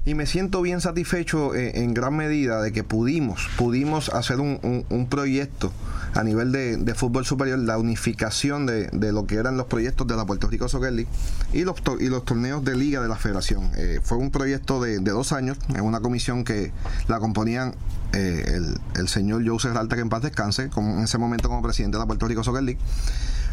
y 0.04 0.14
me 0.14 0.26
siento 0.26 0.62
bien 0.62 0.82
satisfecho 0.82 1.56
eh, 1.56 1.72
en, 1.76 1.94
gran 1.94 2.18
medida 2.18 2.62
de 2.62 2.74
que 2.74 2.84
pudimos, 2.84 3.48
pudimos 3.58 4.10
hacer 4.10 4.42
un, 4.42 4.86
un, 4.90 5.08
proyecto 5.08 5.72
a 6.14 6.24
nivel 6.24 6.52
de, 6.52 6.76
de, 6.76 6.94
fútbol 6.94 7.26
superior, 7.26 7.58
la 7.60 7.78
unificación 7.78 8.66
de, 8.66 8.90
de, 8.92 9.14
lo 9.14 9.26
que 9.26 9.36
eran 9.36 9.56
los 9.56 9.68
proyectos 9.68 10.06
de 10.06 10.18
la 10.18 10.26
Puerto 10.26 10.48
Rico 10.48 10.68
Soccer 10.68 10.92
League 10.92 11.10
y 11.54 11.64
los, 11.64 11.78
y 12.02 12.10
los 12.10 12.26
torneos 12.26 12.64
de 12.66 12.76
liga 12.76 13.02
de 13.02 13.08
la 13.08 13.16
federación. 13.16 13.72
Eh, 13.78 14.02
fue 14.04 14.18
un 14.18 14.32
proyecto 14.32 14.82
de, 14.82 15.00
dos 15.00 15.32
años, 15.32 15.58
en 15.70 15.82
una 15.82 16.02
comisión 16.02 16.44
que 16.44 16.74
la 17.08 17.20
componían 17.20 17.74
eh, 18.12 18.60
el, 18.96 19.08
señor 19.08 19.48
Joseph 19.48 19.76
Alta, 19.78 19.96
que 19.96 20.02
en 20.02 20.10
paz 20.10 20.24
descanse, 20.24 20.70
como 20.70 20.98
en 20.98 21.06
ese 21.06 21.18
momento 21.18 21.48
como 21.48 21.62
presidente 21.62 21.96
de 21.96 22.04
la 22.04 22.06
Puerto 22.06 22.28
Rico 22.28 22.44
Soccer 22.44 22.64
League. 22.64 22.82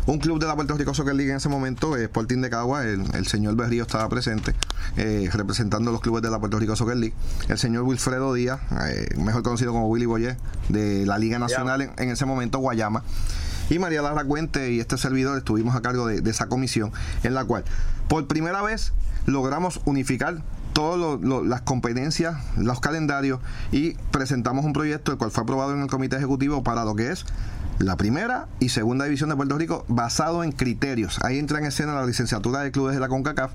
Un 0.05 0.19
club 0.19 0.41
de 0.41 0.47
la 0.47 0.57
Puerto 0.57 0.77
Rico 0.77 0.93
Soccer 0.95 1.15
League 1.15 1.31
en 1.31 1.37
ese 1.37 1.49
momento, 1.49 1.97
eh, 1.97 2.05
Sporting 2.05 2.41
de 2.41 2.51
Cagua, 2.51 2.85
el, 2.85 3.27
señor 3.27 3.55
Berrío 3.55 3.83
estaba 3.83 4.09
presente, 4.09 4.53
eh, 4.97 5.31
representando 5.33 5.93
los 5.93 6.01
clubes 6.01 6.23
de 6.23 6.31
la 6.31 6.41
Puerto 6.41 6.59
Rico 6.59 6.75
Soccer 6.75 6.97
League. 6.97 7.15
El 7.49 7.57
señor 7.57 7.85
Wilfredo 7.85 8.35
Díaz, 8.35 8.61
mejor 9.17 9.45
conocido 9.45 9.73
como 9.73 9.87
Willy 9.87 10.07
Boyer, 10.07 10.37
de 10.69 11.07
la 11.07 11.19
Liga 11.19 11.39
Nacional 11.39 11.93
en, 11.97 12.11
ese 12.11 12.27
momento, 12.27 12.59
Guayama 12.59 13.05
y 13.71 13.79
María 13.79 14.03
Lara 14.03 14.25
Cuente 14.25 14.73
y 14.73 14.81
este 14.81 14.99
servidor 14.99 15.39
estuvimos 15.39 15.77
a 15.77 15.83
cargo 15.83 16.09
de, 16.09 16.21
de, 16.21 16.31
esa 16.31 16.47
comisión 16.47 16.93
en 17.23 17.35
la 17.35 17.45
cual 17.45 17.65
por 18.09 18.27
primera 18.27 18.61
vez 18.61 18.93
logramos 19.27 19.81
unificar 19.85 20.43
todas 20.73 21.21
las 21.45 21.61
competencias, 21.63 22.37
los 22.57 22.81
calendarios 22.81 23.41
y 23.71 23.95
presentamos 24.11 24.65
un 24.65 24.73
proyecto 24.73 25.13
el 25.13 25.19
cual 25.19 25.31
fue 25.31 25.45
aprobado 25.45 25.75
en 25.75 25.83
el 25.83 25.89
comité 25.89 26.17
ejecutivo 26.17 26.63
para 26.63 26.85
lo 26.85 26.95
que 26.97 27.13
es 27.13 27.25
la 27.79 27.97
primera 27.97 28.49
y 28.61 28.69
segunda 28.69 29.05
división 29.05 29.31
de 29.31 29.37
Puerto 29.37 29.59
Rico 29.59 29.85
basado 29.89 30.45
en 30.45 30.53
criterios. 30.53 31.19
Ahí 31.23 31.39
entra 31.39 31.59
en 31.59 31.67
escena 31.67 31.95
la 31.95 32.07
licenciatura 32.07 32.61
de 32.61 32.71
clubes 32.71 32.95
de 32.95 33.01
la 33.01 33.09
CONCACAF 33.09 33.53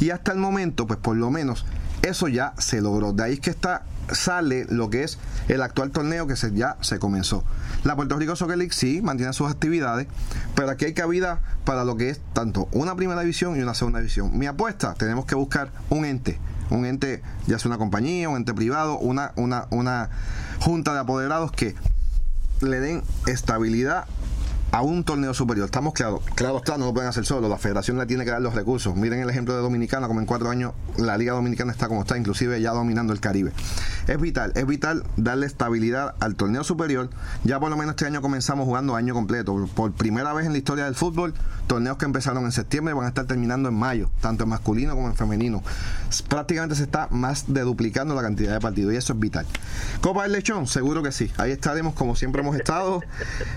y 0.00 0.10
hasta 0.10 0.32
el 0.32 0.38
momento, 0.38 0.86
pues 0.86 0.98
por 0.98 1.16
lo 1.16 1.30
menos 1.30 1.64
eso 2.02 2.28
ya 2.28 2.54
se 2.58 2.80
logró. 2.80 3.12
De 3.12 3.24
ahí 3.24 3.34
es 3.34 3.40
que 3.40 3.50
está 3.50 3.84
sale 4.12 4.66
lo 4.68 4.90
que 4.90 5.04
es 5.04 5.18
el 5.48 5.62
actual 5.62 5.90
torneo 5.90 6.26
que 6.26 6.36
se, 6.36 6.52
ya 6.52 6.76
se 6.80 6.98
comenzó. 6.98 7.44
La 7.84 7.96
Puerto 7.96 8.16
Rico 8.16 8.36
Soccer 8.36 8.58
League 8.58 8.72
sí 8.72 9.00
mantiene 9.02 9.32
sus 9.32 9.50
actividades, 9.50 10.06
pero 10.54 10.70
aquí 10.70 10.84
hay 10.84 10.94
cabida 10.94 11.40
para 11.64 11.84
lo 11.84 11.96
que 11.96 12.10
es 12.10 12.20
tanto 12.32 12.68
una 12.72 12.94
primera 12.96 13.20
división 13.20 13.56
y 13.56 13.62
una 13.62 13.74
segunda 13.74 14.00
división. 14.00 14.36
Mi 14.36 14.46
apuesta, 14.46 14.94
tenemos 14.94 15.24
que 15.24 15.34
buscar 15.34 15.70
un 15.90 16.04
ente, 16.04 16.38
un 16.70 16.84
ente, 16.84 17.22
ya 17.46 17.58
sea 17.58 17.70
una 17.70 17.78
compañía, 17.78 18.28
un 18.28 18.36
ente 18.36 18.54
privado, 18.54 18.98
una, 18.98 19.32
una, 19.36 19.66
una 19.70 20.10
junta 20.60 20.92
de 20.92 21.00
apoderados 21.00 21.52
que 21.52 21.74
le 22.60 22.80
den 22.80 23.02
estabilidad 23.26 24.04
a 24.74 24.82
un 24.82 25.04
torneo 25.04 25.32
superior. 25.34 25.66
Estamos 25.66 25.92
claros, 25.92 26.20
claro 26.34 26.56
está, 26.56 26.76
no 26.76 26.86
lo 26.86 26.92
pueden 26.92 27.08
hacer 27.08 27.24
solo. 27.24 27.48
La 27.48 27.58
federación 27.58 27.96
le 27.96 28.06
tiene 28.06 28.24
que 28.24 28.32
dar 28.32 28.42
los 28.42 28.54
recursos. 28.54 28.96
Miren 28.96 29.20
el 29.20 29.30
ejemplo 29.30 29.54
de 29.54 29.60
Dominicana, 29.60 30.08
como 30.08 30.18
en 30.18 30.26
cuatro 30.26 30.50
años 30.50 30.72
la 30.96 31.16
Liga 31.16 31.32
Dominicana 31.32 31.70
está 31.70 31.86
como 31.86 32.00
está, 32.00 32.18
inclusive 32.18 32.60
ya 32.60 32.72
dominando 32.72 33.12
el 33.12 33.20
Caribe. 33.20 33.52
Es 34.08 34.20
vital, 34.20 34.50
es 34.56 34.66
vital 34.66 35.04
darle 35.16 35.46
estabilidad 35.46 36.16
al 36.18 36.34
torneo 36.34 36.64
superior. 36.64 37.08
Ya 37.44 37.60
por 37.60 37.70
lo 37.70 37.76
menos 37.76 37.92
este 37.92 38.06
año 38.06 38.20
comenzamos 38.20 38.64
jugando 38.64 38.96
año 38.96 39.14
completo. 39.14 39.68
Por 39.76 39.92
primera 39.92 40.32
vez 40.32 40.44
en 40.44 40.50
la 40.50 40.58
historia 40.58 40.86
del 40.86 40.96
fútbol, 40.96 41.34
torneos 41.68 41.96
que 41.96 42.06
empezaron 42.06 42.44
en 42.44 42.50
septiembre 42.50 42.94
van 42.94 43.04
a 43.04 43.08
estar 43.10 43.26
terminando 43.26 43.68
en 43.68 43.76
mayo, 43.76 44.10
tanto 44.20 44.42
en 44.42 44.50
masculino 44.50 44.96
como 44.96 45.06
en 45.06 45.14
femenino. 45.14 45.62
Prácticamente 46.28 46.74
se 46.74 46.82
está 46.82 47.06
más 47.12 47.44
de 47.46 47.60
duplicando 47.60 48.16
la 48.16 48.22
cantidad 48.22 48.52
de 48.52 48.58
partidos 48.58 48.92
y 48.92 48.96
eso 48.96 49.12
es 49.12 49.20
vital. 49.20 49.46
Copa 50.00 50.24
del 50.24 50.32
Lechón, 50.32 50.66
seguro 50.66 51.00
que 51.00 51.12
sí. 51.12 51.30
Ahí 51.36 51.52
estaremos 51.52 51.94
como 51.94 52.16
siempre 52.16 52.42
hemos 52.42 52.56
estado. 52.56 53.02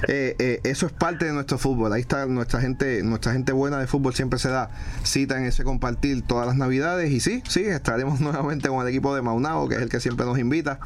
Eh, 0.08 0.36
eh, 0.38 0.62
eso 0.64 0.86
es 0.86 0.92
parte 0.92 1.07
de 1.16 1.32
nuestro 1.32 1.58
fútbol. 1.58 1.94
Ahí 1.94 2.02
está 2.02 2.26
nuestra 2.26 2.60
gente, 2.60 3.02
nuestra 3.04 3.32
gente 3.32 3.54
buena 3.54 3.80
de 3.80 3.88
fútbol 3.88 4.14
siempre 4.14 4.40
se 4.40 4.50
da 4.50 4.70
cita 5.04 5.38
en 5.38 5.46
ese 5.46 5.64
compartir 5.64 6.22
todas 6.22 6.46
las 6.46 6.58
navidades. 6.58 7.12
Y 7.12 7.20
sí, 7.20 7.42
sí, 7.48 7.62
estaremos 7.62 8.20
nuevamente 8.22 8.70
con 8.70 8.82
el 8.82 8.88
equipo 8.88 9.16
de 9.16 9.22
Maunao, 9.22 9.68
que 9.70 9.76
es 9.76 9.82
el 9.82 9.90
que 9.90 10.00
siempre 10.00 10.26
nos 10.26 10.38
invita. 10.38 10.80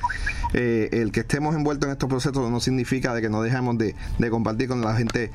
Eh, 0.54 0.90
el 0.92 1.12
que 1.12 1.22
estemos 1.22 1.56
envueltos 1.56 1.88
en 1.88 1.94
estos 1.94 2.10
procesos 2.10 2.52
no 2.52 2.60
significa 2.60 3.14
de 3.14 3.22
que 3.22 3.30
no 3.30 3.42
dejemos 3.42 3.78
de, 3.78 3.96
compartir 4.30 4.68
con 4.68 4.82
la 4.82 4.96
gente 4.96 5.32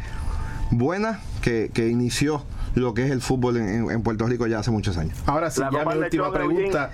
buena 0.71 1.21
que 1.43 1.89
inició 1.89 2.45
lo 2.77 2.93
que 2.93 3.05
es 3.05 3.11
el 3.11 3.23
fútbol 3.23 3.57
en, 3.57 4.03
Puerto 4.03 4.27
Rico 4.27 4.47
ya 4.47 4.59
hace 4.59 4.71
muchos 4.71 4.99
años. 4.99 5.19
Ahora 5.27 5.51
sí, 5.51 5.63
ya 5.73 5.85
mi 5.85 5.97
última 5.97 6.31
pregunta. 6.31 6.91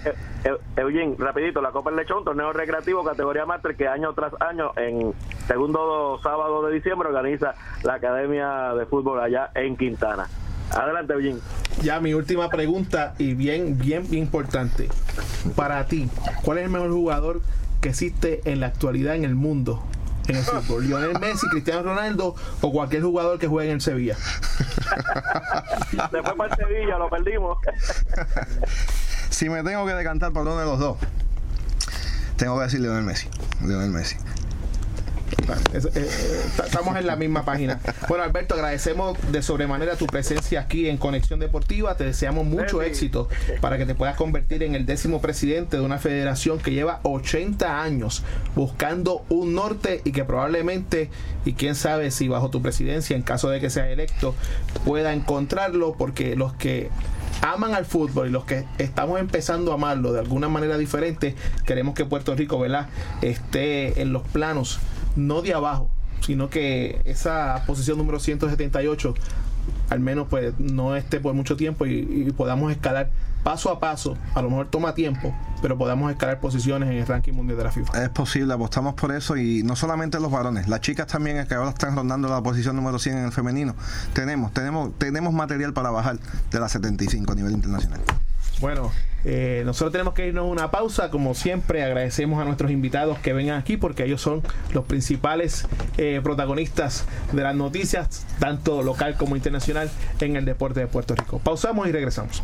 Eugene, 0.76 1.16
rapidito, 1.18 1.60
la 1.60 1.72
Copa 1.72 1.90
del 1.90 1.98
Lechón, 1.98 2.24
torneo 2.24 2.52
recreativo, 2.52 3.04
categoría 3.04 3.44
máster, 3.46 3.76
que 3.76 3.88
año 3.88 4.12
tras 4.14 4.32
año, 4.40 4.70
en 4.76 5.12
segundo 5.46 6.20
sábado 6.22 6.64
de 6.66 6.74
diciembre, 6.74 7.08
organiza 7.08 7.54
la 7.82 7.94
Academia 7.94 8.74
de 8.74 8.86
Fútbol 8.86 9.20
allá 9.20 9.50
en 9.54 9.76
Quintana. 9.76 10.28
Adelante, 10.70 11.14
Eugene. 11.14 11.40
Ya 11.82 12.00
mi 12.00 12.14
última 12.14 12.48
pregunta 12.48 13.14
y 13.18 13.34
bien, 13.34 13.76
bien, 13.76 14.08
bien 14.08 14.22
importante. 14.22 14.88
Para 15.56 15.84
ti, 15.86 16.08
¿cuál 16.44 16.58
es 16.58 16.64
el 16.64 16.70
mejor 16.70 16.92
jugador 16.92 17.40
que 17.80 17.88
existe 17.88 18.40
en 18.44 18.60
la 18.60 18.68
actualidad 18.68 19.16
en 19.16 19.24
el 19.24 19.34
mundo? 19.34 19.82
En 20.28 20.36
el 20.36 20.42
fútbol. 20.42 20.86
Lionel 20.86 21.18
Messi, 21.20 21.46
Cristiano 21.48 21.82
Ronaldo 21.82 22.34
o 22.60 22.72
cualquier 22.72 23.02
jugador 23.02 23.38
que 23.38 23.46
juegue 23.46 23.70
en 23.70 23.76
el 23.76 23.80
Sevilla. 23.80 24.16
Después 26.12 26.34
para 26.36 26.54
el 26.54 26.56
Sevilla, 26.56 26.98
lo 26.98 27.08
perdimos. 27.08 27.58
si 29.30 29.48
me 29.48 29.62
tengo 29.62 29.86
que 29.86 29.94
decantar 29.94 30.32
por 30.32 30.42
uno 30.42 30.58
de 30.58 30.64
los 30.64 30.78
dos, 30.78 30.98
tengo 32.36 32.56
que 32.58 32.64
decir 32.64 32.80
Lionel 32.80 33.04
Messi. 33.04 33.28
Lionel 33.62 33.90
Messi. 33.90 34.16
Eh, 35.42 35.80
eh, 35.94 36.08
estamos 36.64 36.96
en 36.96 37.06
la 37.06 37.16
misma 37.16 37.44
página. 37.44 37.80
Bueno, 38.08 38.24
Alberto, 38.24 38.54
agradecemos 38.54 39.18
de 39.30 39.42
sobremanera 39.42 39.96
tu 39.96 40.06
presencia 40.06 40.60
aquí 40.60 40.88
en 40.88 40.96
Conexión 40.98 41.40
Deportiva. 41.40 41.96
Te 41.96 42.04
deseamos 42.04 42.46
mucho 42.46 42.82
éxito 42.82 43.28
para 43.60 43.78
que 43.78 43.86
te 43.86 43.94
puedas 43.94 44.16
convertir 44.16 44.62
en 44.62 44.74
el 44.74 44.86
décimo 44.86 45.20
presidente 45.20 45.76
de 45.76 45.82
una 45.82 45.98
federación 45.98 46.58
que 46.58 46.72
lleva 46.72 47.00
80 47.02 47.82
años 47.82 48.22
buscando 48.54 49.24
un 49.28 49.54
norte 49.54 50.00
y 50.04 50.12
que 50.12 50.24
probablemente, 50.24 51.10
y 51.44 51.54
quién 51.54 51.74
sabe 51.74 52.10
si 52.10 52.28
bajo 52.28 52.50
tu 52.50 52.62
presidencia, 52.62 53.16
en 53.16 53.22
caso 53.22 53.48
de 53.50 53.60
que 53.60 53.70
sea 53.70 53.88
electo, 53.88 54.34
pueda 54.84 55.12
encontrarlo, 55.12 55.94
porque 55.98 56.36
los 56.36 56.52
que 56.54 56.90
aman 57.40 57.74
al 57.74 57.84
fútbol 57.84 58.28
y 58.28 58.30
los 58.30 58.44
que 58.44 58.64
estamos 58.78 59.18
empezando 59.18 59.72
a 59.72 59.74
amarlo 59.74 60.12
de 60.12 60.20
alguna 60.20 60.48
manera 60.48 60.78
diferente, 60.78 61.34
queremos 61.66 61.94
que 61.94 62.04
Puerto 62.04 62.34
Rico, 62.34 62.58
¿verdad?, 62.58 62.88
esté 63.20 64.00
en 64.00 64.12
los 64.12 64.22
planos 64.22 64.78
no 65.16 65.42
de 65.42 65.54
abajo, 65.54 65.90
sino 66.20 66.50
que 66.50 67.00
esa 67.04 67.64
posición 67.66 67.98
número 67.98 68.20
178 68.20 69.14
al 69.90 70.00
menos 70.00 70.26
pues 70.28 70.58
no 70.58 70.96
esté 70.96 71.20
por 71.20 71.34
mucho 71.34 71.56
tiempo 71.56 71.86
y, 71.86 72.32
podamos 72.36 72.72
escalar 72.72 73.10
paso 73.44 73.70
a 73.70 73.80
paso, 73.80 74.16
a 74.34 74.42
lo 74.42 74.48
mejor 74.48 74.68
toma 74.68 74.94
tiempo, 74.94 75.34
pero 75.60 75.76
podamos 75.76 76.10
escalar 76.10 76.40
posiciones 76.40 76.88
en 76.88 76.96
el 76.96 77.06
ranking 77.06 77.32
mundial 77.32 77.58
de 77.58 77.64
la 77.64 77.72
FIFA. 77.72 78.04
Es 78.04 78.08
posible, 78.10 78.54
apostamos 78.54 78.94
por 78.94 79.12
eso 79.12 79.36
y 79.36 79.62
no 79.64 79.76
solamente 79.76 80.20
los 80.20 80.30
varones, 80.30 80.68
las 80.68 80.80
chicas 80.80 81.08
también 81.08 81.44
que 81.46 81.54
ahora 81.54 81.70
están 81.70 81.96
rondando 81.96 82.28
la 82.28 82.40
posición 82.40 82.76
número 82.76 82.98
100 82.98 83.18
en 83.18 83.24
el 83.24 83.32
femenino. 83.32 83.74
Tenemos, 84.14 84.52
tenemos, 84.52 84.96
tenemos 84.98 85.34
material 85.34 85.72
para 85.72 85.90
bajar 85.90 86.18
de 86.50 86.60
la 86.60 86.68
75 86.68 87.32
a 87.32 87.34
nivel 87.34 87.52
internacional. 87.52 88.00
Bueno, 88.62 88.92
eh, 89.24 89.62
nosotros 89.66 89.90
tenemos 89.90 90.14
que 90.14 90.28
irnos 90.28 90.42
a 90.42 90.46
una 90.46 90.70
pausa. 90.70 91.10
Como 91.10 91.34
siempre, 91.34 91.82
agradecemos 91.82 92.40
a 92.40 92.44
nuestros 92.44 92.70
invitados 92.70 93.18
que 93.18 93.32
vengan 93.32 93.58
aquí 93.58 93.76
porque 93.76 94.04
ellos 94.04 94.22
son 94.22 94.40
los 94.72 94.84
principales 94.84 95.66
eh, 95.98 96.20
protagonistas 96.22 97.04
de 97.32 97.42
las 97.42 97.56
noticias, 97.56 98.24
tanto 98.38 98.84
local 98.84 99.16
como 99.16 99.34
internacional, 99.34 99.90
en 100.20 100.36
el 100.36 100.44
deporte 100.44 100.78
de 100.78 100.86
Puerto 100.86 101.16
Rico. 101.16 101.40
Pausamos 101.40 101.88
y 101.88 101.92
regresamos. 101.92 102.40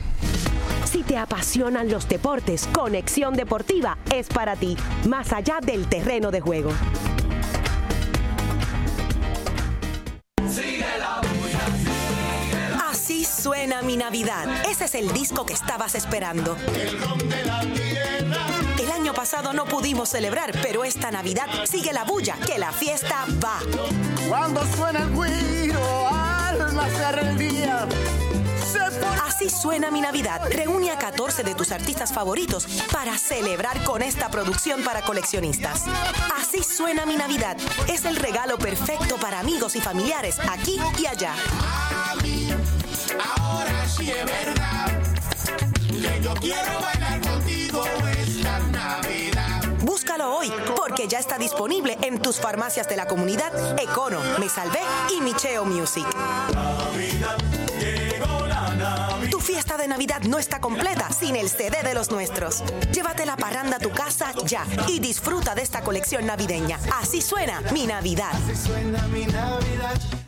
Si 0.87 1.05
te 1.05 1.16
apasionan 1.16 1.89
los 1.89 2.09
deportes, 2.09 2.69
Conexión 2.73 3.35
Deportiva 3.35 3.97
es 4.12 4.27
para 4.27 4.57
ti, 4.57 4.77
más 5.09 5.33
allá 5.33 5.61
del 5.62 5.87
terreno 5.87 6.33
de 6.33 6.41
juego. 6.41 6.73
Suena 13.49 13.80
mi 13.80 13.96
Navidad. 13.96 14.46
Ese 14.68 14.84
es 14.84 14.94
el 14.94 15.11
disco 15.14 15.46
que 15.46 15.55
estabas 15.55 15.94
esperando. 15.94 16.55
El 18.78 18.90
año 18.90 19.14
pasado 19.14 19.55
no 19.55 19.64
pudimos 19.64 20.11
celebrar, 20.11 20.53
pero 20.61 20.84
esta 20.84 21.11
Navidad 21.11 21.46
sigue 21.64 21.94
la 21.94 22.05
bulla, 22.05 22.36
que 22.46 22.59
la 22.59 22.72
fiesta 22.72 23.24
va. 23.42 23.61
Cuando 24.28 24.61
suena 24.76 25.01
el 25.01 25.14
guiro, 25.14 26.09
alma 26.09 26.88
Así 29.24 29.49
suena 29.49 29.90
mi 29.90 30.03
Navidad. 30.03 30.42
Reúne 30.51 30.90
a 30.90 30.99
14 30.99 31.42
de 31.42 31.55
tus 31.55 31.72
artistas 31.72 32.12
favoritos 32.12 32.66
para 32.92 33.16
celebrar 33.16 33.82
con 33.82 34.03
esta 34.03 34.30
producción 34.30 34.82
para 34.82 35.01
coleccionistas. 35.03 35.84
Así 36.36 36.62
suena 36.62 37.07
mi 37.07 37.16
Navidad. 37.16 37.57
Es 37.88 38.05
el 38.05 38.16
regalo 38.16 38.59
perfecto 38.59 39.16
para 39.16 39.38
amigos 39.38 39.74
y 39.74 39.80
familiares 39.80 40.38
aquí 40.51 40.78
y 40.99 41.07
allá. 41.07 41.32
Ahora 43.21 43.87
sí 43.89 44.11
es 44.11 44.25
verdad 44.25 45.03
que 45.89 46.23
yo 46.23 46.35
quiero 46.35 46.81
bailar 46.81 47.21
contigo 47.21 47.83
esta 48.19 48.59
Navidad. 48.71 49.64
Búscalo 49.83 50.37
hoy, 50.37 50.53
porque 50.77 51.09
ya 51.09 51.19
está 51.19 51.39
disponible 51.39 51.99
en 52.03 52.21
tus 52.21 52.41
farmacias 52.41 52.89
de 52.89 52.97
la 52.97 53.07
comunidad 53.07 53.79
Econo, 53.79 54.21
Me 54.39 54.49
Salvé 54.49 54.81
y 55.16 55.21
Micheo 55.21 55.64
Music. 55.64 56.07
Tu 59.31 59.41
fiesta 59.41 59.77
de 59.77 59.89
Navidad 59.89 60.23
no 60.23 60.39
está 60.39 60.61
completa 60.61 61.11
sin 61.12 61.37
el 61.37 61.49
CD 61.49 61.83
de 61.83 61.95
los 61.95 62.11
nuestros. 62.11 62.62
Llévate 62.93 63.27
la 63.27 63.37
parranda 63.37 63.77
a 63.77 63.81
tu 63.81 63.91
casa 63.91 64.33
ya 64.45 64.64
y 64.87 65.01
disfruta 65.01 65.55
de 65.55 65.62
esta 65.62 65.83
colección 65.83 66.27
navideña. 66.27 66.79
Así 67.01 67.21
suena 67.21 67.61
mi 67.73 67.87
Navidad. 67.87 68.33
Así 68.33 68.57
suena 68.57 69.07
mi 69.09 69.27
Navidad. 69.27 70.28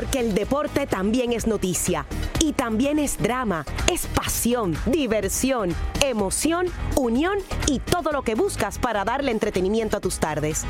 Porque 0.00 0.20
el 0.20 0.34
deporte 0.34 0.86
también 0.86 1.34
es 1.34 1.46
noticia. 1.46 2.06
Y 2.38 2.54
también 2.54 2.98
es 2.98 3.18
drama, 3.18 3.66
es 3.92 4.06
pasión, 4.06 4.74
diversión, 4.86 5.74
emoción, 6.02 6.68
unión 6.96 7.36
y 7.66 7.80
todo 7.80 8.10
lo 8.10 8.22
que 8.22 8.34
buscas 8.34 8.78
para 8.78 9.04
darle 9.04 9.30
entretenimiento 9.30 9.98
a 9.98 10.00
tus 10.00 10.18
tardes. 10.18 10.64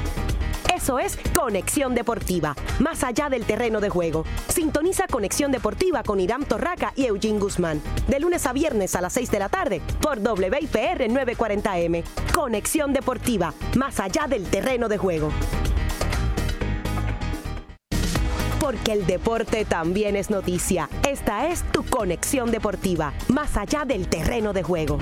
Eso 0.75 0.99
es 0.99 1.17
Conexión 1.33 1.95
Deportiva, 1.95 2.57
más 2.81 3.05
allá 3.05 3.29
del 3.29 3.45
terreno 3.45 3.81
de 3.81 3.89
juego. 3.89 4.25
Sintoniza 4.49 5.07
Conexión 5.07 5.53
Deportiva 5.53 6.03
con 6.03 6.19
Irán 6.19 6.45
Torraca 6.45 6.93
y 6.97 7.07
Eugene 7.07 7.39
Guzmán, 7.39 7.81
de 8.09 8.19
lunes 8.19 8.47
a 8.47 8.53
viernes 8.53 8.97
a 8.97 9.01
las 9.01 9.13
6 9.13 9.31
de 9.31 9.39
la 9.39 9.49
tarde 9.49 9.81
por 10.03 10.19
WIPR 10.19 11.09
940M. 11.09 12.03
Conexión 12.35 12.93
Deportiva, 12.93 13.55
más 13.77 14.01
allá 14.01 14.27
del 14.27 14.51
terreno 14.51 14.89
de 14.89 14.99
juego 14.99 15.31
porque 18.71 18.93
el 18.93 19.05
deporte 19.05 19.65
también 19.65 20.15
es 20.15 20.31
noticia. 20.31 20.89
Esta 21.09 21.49
es 21.49 21.65
tu 21.73 21.85
conexión 21.85 22.53
deportiva, 22.53 23.13
más 23.27 23.57
allá 23.57 23.85
del 23.85 24.07
terreno 24.07 24.53
de 24.53 24.63
juego. 24.63 24.97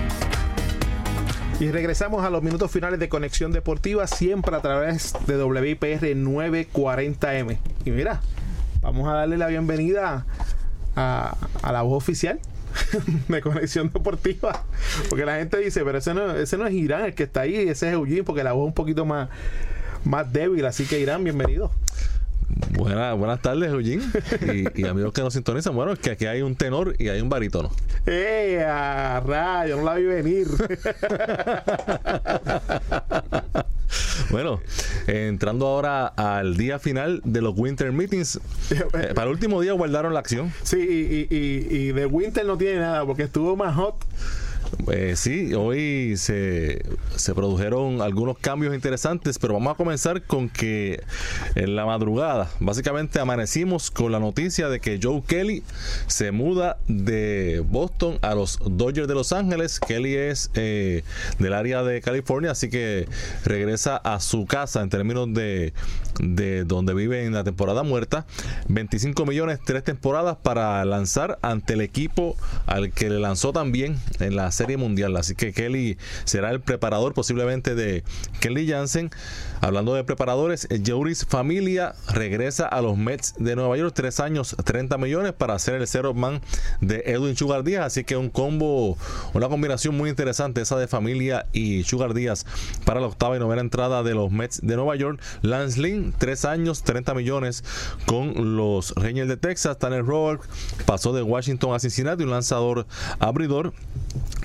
Y 1.60 1.70
regresamos 1.70 2.24
a 2.24 2.30
los 2.30 2.42
minutos 2.42 2.70
finales 2.70 2.98
de 2.98 3.10
Conexión 3.10 3.52
Deportiva, 3.52 4.06
siempre 4.06 4.56
a 4.56 4.62
través 4.62 5.12
de 5.26 5.44
WIPR 5.44 6.00
940M. 6.16 7.58
Y 7.84 7.90
mira, 7.90 8.22
vamos 8.80 9.06
a 9.06 9.12
darle 9.12 9.36
la 9.36 9.48
bienvenida 9.48 10.24
a, 10.96 11.36
la 11.70 11.82
voz 11.82 12.02
oficial 12.02 12.40
de 13.28 13.40
Conexión 13.42 13.90
Deportiva. 13.92 14.64
Porque 15.10 15.26
la 15.26 15.36
gente 15.36 15.58
dice, 15.58 15.84
pero 15.84 15.98
ese 15.98 16.14
no, 16.14 16.34
ese 16.34 16.56
no 16.56 16.66
es 16.66 16.72
Irán 16.72 17.04
el 17.04 17.14
que 17.14 17.24
está 17.24 17.42
ahí, 17.42 17.54
ese 17.54 17.88
es 17.88 17.92
Eugene, 17.92 18.22
porque 18.22 18.42
la 18.42 18.52
voz 18.52 18.62
es 18.62 18.68
un 18.68 18.74
poquito 18.74 19.04
más, 19.04 19.28
más 20.04 20.32
débil. 20.32 20.64
Así 20.64 20.86
que 20.86 20.98
Irán, 20.98 21.22
bienvenido. 21.22 21.70
Buenas, 22.48 23.16
buenas 23.16 23.40
tardes, 23.42 23.70
Eugene. 23.70 24.02
Y, 24.74 24.86
amigos 24.86 25.12
que 25.12 25.20
nos 25.20 25.34
sintonizan. 25.34 25.74
Bueno, 25.74 25.92
es 25.92 25.98
que 25.98 26.12
aquí 26.12 26.24
hay 26.26 26.40
un 26.42 26.54
tenor 26.56 26.94
y 26.98 27.08
hay 27.08 27.20
un 27.20 27.28
barítono. 27.28 27.70
¡Eh! 28.06 28.64
A 28.66 29.20
rayo, 29.20 29.76
no 29.76 29.84
la 29.84 29.94
vi 29.94 30.04
venir. 30.04 30.46
bueno, 34.30 34.60
entrando 35.06 35.66
ahora 35.66 36.06
al 36.06 36.56
día 36.56 36.78
final 36.78 37.20
de 37.24 37.42
los 37.42 37.52
Winter 37.56 37.92
Meetings. 37.92 38.40
Eh, 38.70 39.12
para 39.14 39.24
el 39.24 39.34
último 39.34 39.60
día 39.60 39.72
guardaron 39.72 40.14
la 40.14 40.20
acción. 40.20 40.50
Sí, 40.62 40.78
y, 40.78 41.26
y, 41.34 41.66
y 41.76 41.92
de 41.92 42.06
Winter 42.06 42.46
no 42.46 42.56
tiene 42.56 42.80
nada 42.80 43.04
porque 43.04 43.24
estuvo 43.24 43.56
más 43.56 43.74
hot 43.74 43.96
eh, 44.90 45.14
sí, 45.16 45.54
hoy 45.54 46.16
se, 46.16 46.82
se, 47.16 47.34
produjeron 47.34 48.00
algunos 48.00 48.38
cambios 48.38 48.74
interesantes, 48.74 49.38
pero 49.38 49.54
vamos 49.54 49.74
a 49.74 49.76
comenzar 49.76 50.22
con 50.22 50.48
que 50.48 51.02
en 51.54 51.76
la 51.76 51.84
madrugada, 51.86 52.50
básicamente 52.60 53.20
amanecimos 53.20 53.90
con 53.90 54.12
la 54.12 54.18
noticia 54.18 54.68
de 54.68 54.80
que 54.80 54.98
Joe 55.02 55.22
Kelly 55.26 55.62
se 56.06 56.32
muda 56.32 56.78
de 56.86 57.62
Boston 57.68 58.18
a 58.22 58.34
los 58.34 58.58
Dodgers 58.64 59.08
de 59.08 59.14
Los 59.14 59.32
Ángeles. 59.32 59.80
Kelly 59.80 60.14
es 60.14 60.50
eh, 60.54 61.02
del 61.38 61.52
área 61.52 61.82
de 61.82 62.00
California, 62.00 62.52
así 62.52 62.70
que 62.70 63.06
regresa 63.44 63.96
a 63.96 64.20
su 64.20 64.46
casa 64.46 64.82
en 64.82 64.90
términos 64.90 65.32
de, 65.32 65.72
de 66.20 66.64
donde 66.64 66.94
vive 66.94 67.24
en 67.24 67.34
la 67.34 67.44
temporada 67.44 67.82
muerta. 67.82 68.26
25 68.68 69.26
millones, 69.26 69.60
tres 69.64 69.84
temporadas 69.84 70.36
para 70.42 70.84
lanzar 70.84 71.38
ante 71.42 71.74
el 71.74 71.80
equipo 71.80 72.36
al 72.66 72.92
que 72.92 73.10
le 73.10 73.18
lanzó 73.18 73.52
también 73.52 73.98
en 74.20 74.36
las 74.36 74.57
Serie 74.58 74.76
Mundial. 74.76 75.16
Así 75.16 75.34
que 75.34 75.52
Kelly 75.52 75.98
será 76.24 76.50
el 76.50 76.60
preparador 76.60 77.14
posiblemente 77.14 77.74
de 77.74 78.02
Kelly 78.40 78.68
Jansen. 78.68 79.10
Hablando 79.60 79.94
de 79.94 80.04
preparadores, 80.04 80.68
Joris 80.84 81.24
Familia 81.24 81.94
regresa 82.08 82.66
a 82.66 82.82
los 82.82 82.96
Mets 82.96 83.34
de 83.38 83.56
Nueva 83.56 83.76
York, 83.76 83.92
tres 83.94 84.20
años, 84.20 84.56
30 84.64 84.98
millones 84.98 85.32
para 85.32 85.58
ser 85.58 85.74
el 85.74 85.86
cero 85.86 86.12
man 86.12 86.40
de 86.80 87.02
Edwin 87.06 87.36
Sugar 87.36 87.62
Díaz. 87.62 87.86
Así 87.86 88.04
que 88.04 88.16
un 88.16 88.30
combo, 88.30 88.98
una 89.32 89.48
combinación 89.48 89.96
muy 89.96 90.10
interesante 90.10 90.60
esa 90.60 90.76
de 90.76 90.88
Familia 90.88 91.46
y 91.52 91.84
Sugar 91.84 92.14
Díaz 92.14 92.44
para 92.84 93.00
la 93.00 93.06
octava 93.06 93.36
y 93.36 93.38
novena 93.38 93.60
entrada 93.60 94.02
de 94.02 94.14
los 94.14 94.30
Mets 94.30 94.60
de 94.62 94.76
Nueva 94.76 94.96
York. 94.96 95.20
Lance 95.42 95.80
Lynn, 95.80 96.14
tres 96.18 96.44
años, 96.44 96.82
30 96.82 97.14
millones 97.14 97.62
con 98.06 98.56
los 98.56 98.92
Rangers 98.96 99.28
de 99.28 99.36
Texas. 99.36 99.78
Tanner 99.78 100.04
Roark 100.04 100.48
pasó 100.84 101.12
de 101.12 101.22
Washington 101.22 101.74
a 101.74 101.78
Cincinnati, 101.78 102.24
un 102.24 102.30
lanzador 102.30 102.86
abridor. 103.20 103.72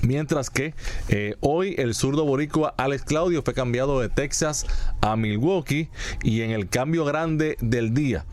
Mientras 0.02 0.50
que 0.50 0.74
eh, 1.08 1.36
hoy 1.40 1.74
el 1.78 1.94
zurdo 1.94 2.24
boricua 2.24 2.74
Alex 2.76 3.04
Claudio 3.04 3.42
fue 3.42 3.54
cambiado 3.54 4.00
de 4.00 4.08
Texas 4.08 4.66
a 5.00 5.16
Milwaukee 5.16 5.88
y 6.22 6.42
en 6.42 6.50
el 6.50 6.68
cambio 6.68 7.04
grande 7.04 7.56
del 7.60 7.94
día 7.94 8.24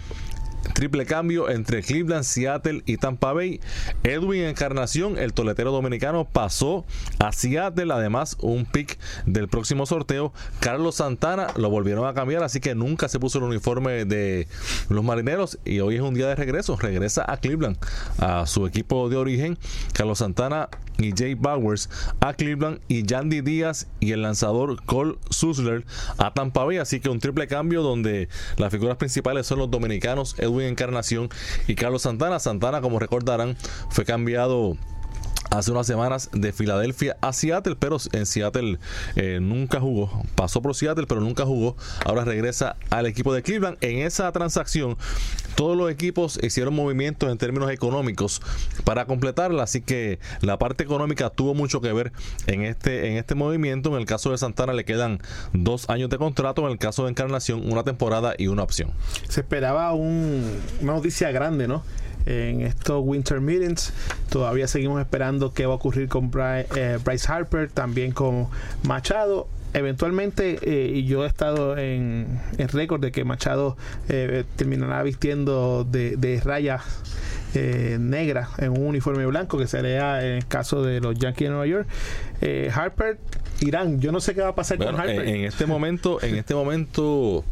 Triple 0.73 1.05
cambio 1.05 1.49
entre 1.49 1.81
Cleveland, 1.83 2.23
Seattle 2.23 2.83
y 2.85 2.97
Tampa 2.97 3.33
Bay. 3.33 3.59
Edwin 4.03 4.43
Encarnación, 4.43 5.17
el 5.17 5.33
toletero 5.33 5.71
dominicano, 5.71 6.25
pasó 6.25 6.85
a 7.19 7.31
Seattle. 7.31 7.93
Además, 7.93 8.37
un 8.39 8.65
pick 8.65 8.97
del 9.25 9.47
próximo 9.47 9.85
sorteo. 9.85 10.33
Carlos 10.59 10.95
Santana 10.95 11.47
lo 11.55 11.69
volvieron 11.69 12.07
a 12.07 12.13
cambiar, 12.13 12.43
así 12.43 12.59
que 12.59 12.75
nunca 12.75 13.07
se 13.09 13.19
puso 13.19 13.39
el 13.39 13.45
uniforme 13.45 14.05
de 14.05 14.47
los 14.89 15.03
marineros. 15.03 15.59
Y 15.65 15.79
hoy 15.79 15.95
es 15.95 16.01
un 16.01 16.13
día 16.13 16.27
de 16.27 16.35
regreso. 16.35 16.77
Regresa 16.77 17.25
a 17.31 17.37
Cleveland, 17.37 17.77
a 18.19 18.45
su 18.45 18.65
equipo 18.67 19.09
de 19.09 19.17
origen. 19.17 19.57
Carlos 19.93 20.19
Santana 20.19 20.69
y 20.97 21.13
Jay 21.15 21.33
Bowers 21.33 21.89
a 22.19 22.33
Cleveland 22.33 22.79
y 22.87 23.03
Yandy 23.03 23.41
Díaz 23.41 23.87
y 23.99 24.11
el 24.11 24.21
lanzador 24.21 24.83
Cole 24.85 25.15
Susler 25.29 25.85
a 26.17 26.33
Tampa 26.33 26.63
Bay. 26.63 26.77
Así 26.77 26.99
que 26.99 27.09
un 27.09 27.19
triple 27.19 27.47
cambio 27.47 27.81
donde 27.81 28.29
las 28.57 28.71
figuras 28.71 28.97
principales 28.97 29.47
son 29.47 29.59
los 29.59 29.71
dominicanos 29.71 30.35
Edwin 30.37 30.50
Encarnación 30.59 31.29
y 31.67 31.75
Carlos 31.75 32.01
Santana. 32.01 32.39
Santana, 32.39 32.81
como 32.81 32.99
recordarán, 32.99 33.55
fue 33.89 34.05
cambiado 34.05 34.75
hace 35.51 35.71
unas 35.71 35.85
semanas 35.85 36.29
de 36.31 36.53
Filadelfia 36.53 37.17
a 37.21 37.33
Seattle, 37.33 37.75
pero 37.77 37.97
en 38.13 38.25
Seattle 38.25 38.79
eh, 39.15 39.39
nunca 39.41 39.79
jugó. 39.79 40.23
Pasó 40.35 40.61
por 40.61 40.73
Seattle, 40.75 41.05
pero 41.07 41.21
nunca 41.21 41.45
jugó. 41.45 41.75
Ahora 42.05 42.25
regresa 42.25 42.77
al 42.89 43.05
equipo 43.05 43.33
de 43.33 43.43
Cleveland. 43.43 43.77
En 43.81 43.99
esa 43.99 44.31
transacción, 44.31 44.97
todos 45.55 45.77
los 45.77 45.91
equipos 45.91 46.39
hicieron 46.41 46.73
movimientos 46.73 47.29
en 47.29 47.37
términos 47.37 47.69
económicos 47.69 48.41
para 48.85 49.05
completarla, 49.05 49.63
así 49.63 49.81
que 49.81 50.19
la 50.39 50.57
parte 50.57 50.83
económica 50.83 51.29
tuvo 51.29 51.53
mucho 51.53 51.81
que 51.81 51.91
ver 51.91 52.13
en 52.47 52.63
este, 52.63 53.09
en 53.11 53.17
este 53.17 53.35
movimiento. 53.35 53.89
En 53.89 53.95
el 53.95 54.05
caso 54.05 54.31
de 54.31 54.37
Santana 54.37 54.73
le 54.73 54.85
quedan 54.85 55.19
dos 55.51 55.89
años 55.89 56.09
de 56.09 56.17
contrato, 56.17 56.65
en 56.65 56.71
el 56.71 56.77
caso 56.77 57.03
de 57.03 57.11
Encarnación 57.11 57.69
una 57.69 57.83
temporada 57.83 58.33
y 58.37 58.47
una 58.47 58.63
opción. 58.63 58.91
Se 59.27 59.41
esperaba 59.41 59.91
un, 59.93 60.61
una 60.81 60.93
noticia 60.93 61.29
grande, 61.31 61.67
¿no? 61.67 61.83
En 62.25 62.61
estos 62.61 63.01
Winter 63.05 63.41
Meetings. 63.41 63.93
Todavía 64.29 64.67
seguimos 64.67 65.01
esperando 65.01 65.53
qué 65.53 65.65
va 65.65 65.73
a 65.73 65.75
ocurrir 65.75 66.07
con 66.07 66.31
eh, 66.35 66.99
Bryce, 67.03 67.31
Harper, 67.31 67.69
también 67.69 68.11
con 68.11 68.47
Machado 68.83 69.47
eventualmente, 69.73 70.59
eh, 70.63 70.91
y 70.97 71.05
yo 71.05 71.23
he 71.23 71.27
estado 71.27 71.77
en, 71.77 72.41
el 72.57 72.67
récord 72.67 72.99
de 72.99 73.13
que 73.13 73.23
Machado 73.23 73.77
eh, 74.09 74.43
terminará 74.57 75.01
vistiendo 75.01 75.85
de, 75.89 76.17
de 76.17 76.41
rayas 76.41 76.83
negras 77.53 78.49
en 78.59 78.71
un 78.71 78.85
uniforme 78.85 79.25
blanco, 79.25 79.57
que 79.57 79.67
sería 79.67 80.25
en 80.25 80.37
el 80.37 80.47
caso 80.47 80.83
de 80.83 81.01
los 81.01 81.17
Yankees 81.17 81.47
de 81.47 81.49
Nueva 81.49 81.67
York. 81.67 81.87
Harper, 82.73 83.17
Irán, 83.61 83.99
yo 83.99 84.11
no 84.11 84.19
sé 84.19 84.33
qué 84.33 84.41
va 84.41 84.49
a 84.49 84.55
pasar 84.55 84.77
con 84.77 84.99
Harper. 84.99 85.27
En 85.27 85.45
este 85.45 85.65
momento, 85.65 86.21
en 86.21 86.35
este 86.35 86.55
momento 86.55 87.45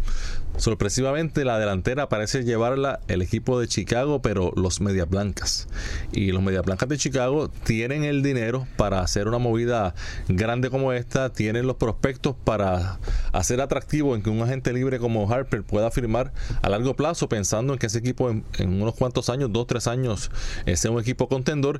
Sorpresivamente 0.59 1.45
la 1.45 1.57
delantera 1.57 2.09
parece 2.09 2.43
llevarla 2.43 2.99
el 3.07 3.21
equipo 3.21 3.61
de 3.61 3.67
Chicago, 3.69 4.21
pero 4.21 4.51
los 4.57 4.81
Medias 4.81 5.09
Blancas. 5.09 5.69
Y 6.11 6.33
los 6.33 6.43
Medias 6.43 6.65
Blancas 6.65 6.89
de 6.89 6.97
Chicago 6.97 7.49
tienen 7.63 8.03
el 8.03 8.21
dinero 8.23 8.67
para 8.75 8.99
hacer 8.99 9.29
una 9.29 9.37
movida 9.37 9.95
grande 10.27 10.69
como 10.69 10.91
esta, 10.91 11.31
tienen 11.31 11.65
los 11.65 11.77
prospectos 11.77 12.35
para 12.43 12.99
hacer 13.31 13.61
atractivo 13.61 14.15
en 14.15 14.21
que 14.21 14.29
un 14.29 14.41
agente 14.41 14.73
libre 14.73 14.99
como 14.99 15.31
Harper 15.31 15.63
pueda 15.63 15.91
firmar 15.91 16.33
a 16.61 16.67
largo 16.67 16.93
plazo, 16.93 17.29
pensando 17.29 17.71
en 17.71 17.79
que 17.79 17.85
ese 17.85 17.99
equipo 17.99 18.29
en, 18.29 18.43
unos 18.59 18.95
cuantos 18.95 19.29
años, 19.29 19.53
dos, 19.53 19.65
tres 19.65 19.87
años, 19.87 20.29
eh, 20.65 20.75
sea 20.75 20.91
un 20.91 20.99
equipo 20.99 21.29
contendor. 21.29 21.79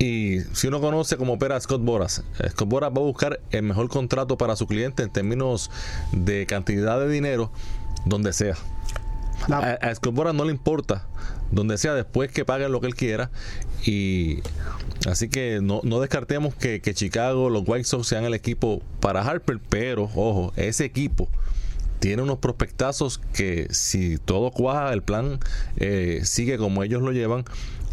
Y 0.00 0.40
si 0.54 0.66
uno 0.66 0.80
conoce 0.80 1.16
cómo 1.16 1.34
opera 1.34 1.60
Scott 1.60 1.82
Boras, 1.82 2.24
eh, 2.40 2.50
Scott 2.50 2.68
Boras 2.68 2.90
va 2.90 2.96
a 2.96 3.04
buscar 3.04 3.40
el 3.50 3.57
mejor 3.62 3.88
contrato 3.88 4.36
para 4.38 4.56
su 4.56 4.66
cliente 4.66 5.02
en 5.02 5.10
términos 5.10 5.70
de 6.12 6.46
cantidad 6.46 6.98
de 7.00 7.08
dinero 7.08 7.50
donde 8.04 8.32
sea. 8.32 8.54
A, 9.50 9.78
a 9.80 10.32
no 10.32 10.44
le 10.44 10.50
importa 10.50 11.06
donde 11.50 11.78
sea 11.78 11.94
después 11.94 12.30
que 12.30 12.44
paguen 12.44 12.72
lo 12.72 12.80
que 12.80 12.88
él 12.88 12.94
quiera 12.94 13.30
y 13.86 14.40
así 15.06 15.28
que 15.28 15.60
no, 15.62 15.80
no 15.84 16.00
descartemos 16.00 16.54
que, 16.54 16.80
Chicago 16.92 17.48
los 17.48 17.62
White 17.66 17.84
Sox 17.84 18.06
sean 18.06 18.24
el 18.24 18.34
equipo 18.34 18.82
para 19.00 19.22
Harper 19.22 19.60
pero 19.68 20.04
ojo 20.14 20.52
ese 20.56 20.84
equipo 20.84 21.28
tiene 22.00 22.22
unos 22.22 22.38
prospectazos 22.38 23.18
que 23.32 23.68
si 23.70 24.18
todo 24.18 24.50
cuaja 24.50 24.92
el 24.92 25.02
plan 25.02 25.38
eh, 25.76 26.20
sigue 26.24 26.58
como 26.58 26.82
ellos 26.82 27.02
lo 27.02 27.12
llevan 27.12 27.44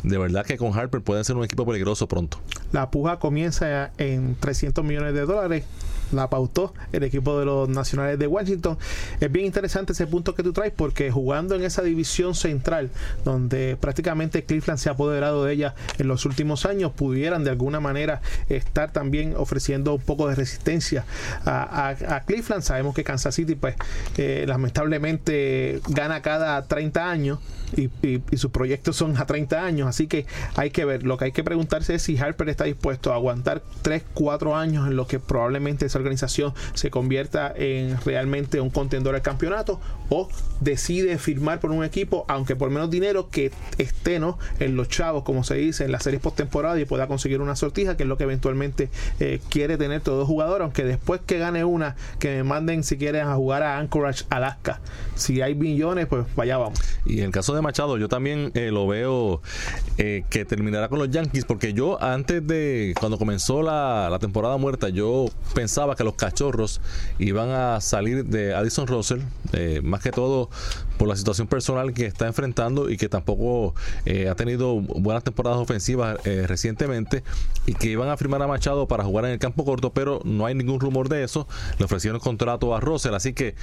de 0.04 0.18
verdad 0.18 0.46
que 0.46 0.58
con 0.58 0.78
Harper 0.78 1.02
puede 1.02 1.24
ser 1.24 1.36
un 1.36 1.44
equipo 1.44 1.66
peligroso 1.66 2.08
pronto 2.08 2.40
la 2.72 2.90
puja 2.92 3.20
comienza 3.20 3.92
en 3.98 4.36
300 4.36 4.84
millones 4.84 5.14
de 5.14 5.22
dólares 5.22 5.64
la 6.12 6.30
pautó 6.30 6.74
el 6.92 7.04
equipo 7.04 7.40
de 7.40 7.46
los 7.46 7.70
nacionales 7.70 8.20
de 8.20 8.28
Washington. 8.28 8.78
Es 9.20 9.32
bien 9.32 9.46
interesante 9.46 9.94
ese 9.94 10.08
punto 10.08 10.36
que 10.36 10.44
tú 10.44 10.54
traes 10.54 10.74
porque 10.76 11.12
jugando 11.12 11.56
en 11.56 11.64
esa 11.64 11.82
división 11.82 12.36
central 12.36 12.90
donde 13.24 13.78
prácticamente 13.80 14.44
Cleveland 14.44 14.80
se 14.80 14.90
ha 14.90 14.94
apoderado 14.94 15.46
de 15.46 15.54
ella 15.54 15.76
en 15.98 16.08
los 16.08 16.26
últimos 16.26 16.66
años, 16.66 16.92
pudieran 16.92 17.44
de 17.44 17.52
alguna 17.52 17.80
manera 17.80 18.22
estar 18.50 18.92
también 18.92 19.34
ofreciendo 19.38 19.94
un 19.94 20.02
poco 20.02 20.28
de 20.28 20.36
resistencia 20.36 21.06
a, 21.46 22.22
Cleveland. 22.26 22.64
Sabemos 22.64 22.96
que 22.96 23.04
Kansas 23.04 23.36
City 23.36 23.56
pues 23.56 23.76
eh, 24.18 24.46
lamentablemente 24.48 25.82
gana 25.90 26.22
cada 26.22 26.66
30 26.66 27.10
años 27.10 27.40
y, 27.76 27.90
sus 28.36 28.52
proyectos 28.52 28.96
son 28.96 29.18
a 29.18 29.26
30 29.26 29.64
años, 29.64 29.88
así 29.88 30.08
que 30.08 30.26
hay 30.56 30.72
que 30.72 30.86
ver. 30.86 31.04
Lo 31.04 31.18
que 31.18 31.26
hay 31.26 31.32
que 31.32 31.44
preguntarse 31.44 31.96
es 31.96 32.02
si 32.02 32.18
Harper 32.18 32.50
está 32.50 32.66
dispuesto 32.66 33.12
a 33.12 33.16
aguantar 33.16 33.62
3, 33.82 34.04
4 34.14 34.56
años 34.56 34.88
en 34.88 34.96
lo 34.96 35.08
que 35.08 35.20
probablemente 35.20 35.86
esa 35.86 36.00
organización 36.00 36.54
se 36.74 36.90
convierta 36.90 37.54
en 37.56 38.00
realmente 38.02 38.60
un 38.62 38.70
contendor 38.70 39.16
al 39.16 39.22
campeonato 39.22 39.80
o 40.10 40.30
decide 40.62 41.18
firmar 41.18 41.60
por 41.60 41.72
un 41.72 41.84
equipo, 41.84 42.26
aunque 42.28 42.56
por 42.56 42.70
menos 42.70 42.90
dinero, 42.90 43.30
que 43.30 43.52
esté 43.78 44.20
¿no? 44.20 44.38
en 44.60 44.76
los 44.76 44.88
chavos, 44.90 45.24
como 45.24 45.44
se 45.44 45.56
dice, 45.56 45.86
en 45.86 45.92
las 45.92 46.04
series 46.04 46.22
postemporada 46.22 46.80
y 46.80 46.86
pueda 46.86 47.08
conseguir 47.08 47.42
una 47.42 47.56
sortija, 47.56 47.98
que 47.98 48.04
es 48.04 48.10
lo 48.10 48.18
que 48.18 48.24
eventualmente 48.24 48.90
eh, 49.20 49.40
quiere 49.50 49.78
tener 49.78 50.02
todo 50.02 50.26
jugador, 50.26 50.62
aunque 50.62 50.84
después 50.84 51.22
que 51.26 51.40
gane 51.40 51.64
una, 51.66 51.96
que 52.20 52.30
me 52.38 52.44
manden 52.44 52.84
si 52.84 52.98
quieren 52.98 53.28
a 53.28 53.36
jugar 53.36 53.64
a 53.64 53.78
Anchorage, 53.78 54.26
Alaska. 54.30 54.80
Si 55.16 55.42
hay 55.42 55.56
millones, 55.56 56.08
pues 56.08 56.26
vaya 56.36 56.58
vamos. 56.58 56.80
Y 57.06 57.20
en 57.20 57.26
el 57.26 57.32
caso 57.32 57.56
de 57.56 57.62
Machado, 57.66 57.98
yo 57.98 58.08
también 58.08 58.52
eh, 58.54 58.72
lo 58.72 58.88
veo 58.88 59.42
eh, 59.98 60.24
que 60.30 60.46
terminará 60.46 60.88
con 60.88 61.00
los 61.00 61.10
Yankees, 61.10 61.46
porque 61.46 61.74
yo 61.74 62.02
antes 62.02 62.46
de, 62.46 62.94
cuando 63.00 63.18
comenzó 63.18 63.62
la, 63.62 64.08
la 64.10 64.20
temporada 64.20 64.58
muerta, 64.58 64.90
yo 64.90 65.26
pensaba 65.54 65.96
que 65.96 66.04
los 66.04 66.14
cachorros 66.16 66.80
iban 67.20 67.50
a 67.50 67.82
salir 67.82 68.26
de 68.26 68.54
Addison 68.54 68.88
Russell, 68.88 69.22
más 69.84 70.02
que 70.02 70.12
todo 70.12 70.50
por 70.98 71.08
la 71.08 71.16
situación 71.16 71.48
personal 71.48 71.94
que 71.94 72.06
está 72.06 72.28
enfrentando 72.28 72.90
y 72.90 72.98
que 72.98 73.10
tampoco 73.10 73.76
ha 74.06 74.36
tenido 74.36 74.80
buenas 74.80 75.24
temporadas 75.24 75.60
ofensivas 75.60 76.18
recientemente 76.24 77.24
y 77.66 77.74
que 77.74 77.88
iban 77.88 78.10
a 78.10 78.18
firmar 78.18 78.42
a 78.42 78.48
Machado 78.48 78.88
para 78.88 79.04
jugar 79.04 79.26
en 79.26 79.32
el 79.32 79.40
campo 79.40 79.66
corto, 79.66 79.94
pero 79.94 80.22
no 80.24 80.46
hay 80.46 80.56
ningún 80.56 80.80
rumor 80.80 81.10
de 81.10 81.24
eso. 81.24 81.48
Le 81.78 81.86
ofrecieron 81.86 82.20
contrato 82.20 82.76
a 82.76 82.80
Russell, 82.80 83.14
así 83.14 83.34
que 83.34 83.56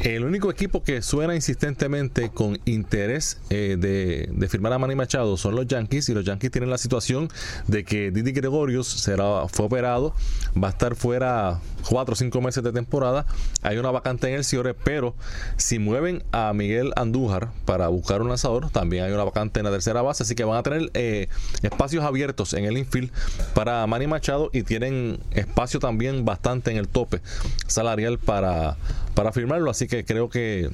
el 0.00 0.24
único 0.24 0.50
equipo 0.50 0.82
que 0.82 1.00
suena 1.00 1.34
insistentemente 1.34 2.28
con 2.28 2.58
interés 2.66 3.40
eh, 3.50 3.76
de, 3.78 4.48
firmar 4.48 4.72
a 4.72 4.78
Manny 4.78 4.94
Machado 4.94 5.36
son 5.36 5.56
los 5.56 5.66
Yankees 5.66 6.08
y 6.08 6.14
los 6.14 6.24
Yankees 6.24 6.50
tienen 6.50 6.70
la 6.70 6.78
situación 6.78 7.28
de 7.66 7.84
que 7.84 8.10
Didi 8.10 8.32
Gregorius 8.32 8.86
será, 8.86 9.48
fue 9.48 9.66
operado, 9.66 10.14
va 10.62 10.68
a 10.68 10.70
estar 10.70 10.96
fuera 10.96 11.60
cuatro 11.88 12.12
o 12.12 12.16
cinco 12.16 12.40
meses 12.40 12.62
de 12.62 12.72
temporada, 12.72 13.26
hay 13.62 13.78
una 13.78 13.90
vacante 13.90 14.28
en 14.28 14.34
el 14.34 14.44
Ciore, 14.44 14.74
pero 14.74 15.14
si 15.56 15.78
mueven 15.78 16.24
a 16.36 16.52
Miguel 16.52 16.92
Andújar 16.96 17.48
para 17.64 17.88
buscar 17.88 18.20
un 18.20 18.28
lanzador, 18.28 18.68
también 18.68 19.04
hay 19.04 19.12
una 19.12 19.24
vacante 19.24 19.58
en 19.58 19.64
la 19.64 19.70
tercera 19.70 20.02
base, 20.02 20.22
así 20.22 20.34
que 20.34 20.44
van 20.44 20.58
a 20.58 20.62
tener 20.62 20.90
eh, 20.92 21.28
espacios 21.62 22.04
abiertos 22.04 22.52
en 22.52 22.66
el 22.66 22.76
infield 22.76 23.10
para 23.54 23.86
Manny 23.86 24.06
Machado 24.06 24.50
y 24.52 24.62
tienen 24.62 25.18
espacio 25.30 25.80
también 25.80 26.26
bastante 26.26 26.70
en 26.70 26.76
el 26.76 26.88
tope 26.88 27.22
salarial 27.66 28.18
para, 28.18 28.76
para 29.14 29.32
firmarlo, 29.32 29.70
así 29.70 29.86
que 29.86 30.04
creo 30.04 30.28
que 30.28 30.70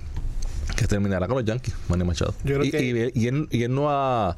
que 0.76 0.86
terminará 0.86 1.26
con 1.26 1.36
los 1.36 1.44
Yankees, 1.44 1.74
Manny 1.88 2.04
Machado. 2.04 2.34
y, 2.44 3.20
y, 3.20 3.26
él, 3.26 3.74
no 3.74 3.90
ha 3.90 4.36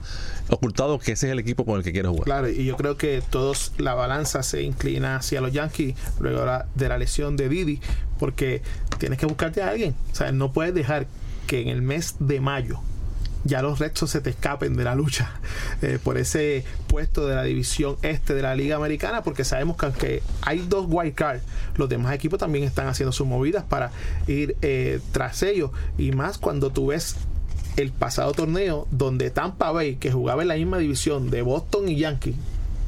ocultado 0.49 0.99
que 0.99 1.12
ese 1.12 1.26
es 1.26 1.32
el 1.32 1.39
equipo 1.39 1.64
con 1.64 1.78
el 1.78 1.85
que 1.85 1.93
quiere 1.93 2.09
jugar. 2.09 2.24
Claro, 2.24 2.49
y 2.49 2.64
yo 2.64 2.76
creo 2.76 2.97
que 2.97 3.22
todos 3.30 3.72
la 3.78 3.95
balanza 3.95 4.43
se 4.43 4.62
inclina 4.62 5.16
hacia 5.16 5.41
los 5.41 5.53
Yankees 5.53 5.95
luego 6.20 6.45
de 6.74 6.89
la 6.89 6.99
lesión 6.99 7.37
de 7.37 7.49
Didi, 7.49 7.80
porque 8.18 8.62
tienes 8.99 9.18
que 9.18 9.26
buscarte 9.26 9.62
a 9.62 9.68
alguien. 9.68 9.95
O 10.12 10.14
sea, 10.14 10.32
no 10.32 10.53
puedes 10.53 10.74
dejar 10.74 11.07
que 11.47 11.61
en 11.61 11.68
el 11.68 11.82
mes 11.82 12.16
de 12.20 12.41
mayo 12.41 12.80
ya 13.45 13.62
los 13.62 13.78
restos 13.78 14.11
se 14.11 14.20
te 14.20 14.30
escapen 14.30 14.76
de 14.76 14.84
la 14.84 14.95
lucha 14.95 15.32
eh, 15.82 15.99
por 16.03 16.18
ese 16.18 16.64
puesto 16.86 17.26
de 17.26 17.34
la 17.34 17.42
división 17.42 17.97
este 18.03 18.34
de 18.34 18.42
la 18.42 18.55
Liga 18.55 18.76
Americana, 18.76 19.22
porque 19.22 19.45
sabemos 19.45 19.76
que 19.76 19.86
aunque 19.86 20.22
hay 20.42 20.64
dos 20.66 20.86
wild 20.88 21.14
cards, 21.14 21.42
los 21.76 21.88
demás 21.88 22.14
equipos 22.14 22.38
también 22.38 22.64
están 22.64 22.86
haciendo 22.86 23.12
sus 23.12 23.26
movidas 23.26 23.64
para 23.64 23.90
ir 24.26 24.57
eh, 24.62 25.01
tras 25.12 25.42
ellos. 25.42 25.70
Y 25.99 26.12
más 26.12 26.38
cuando 26.38 26.70
tú 26.70 26.88
ves 26.88 27.16
el 27.76 27.90
pasado 27.90 28.32
torneo 28.32 28.86
donde 28.90 29.30
Tampa 29.30 29.70
Bay, 29.72 29.97
que 29.97 30.11
jugaba 30.11 30.42
en 30.42 30.49
la 30.49 30.55
misma 30.55 30.78
división 30.78 31.30
de 31.30 31.42
Boston 31.42 31.88
y 31.88 31.97
Yankees, 31.97 32.36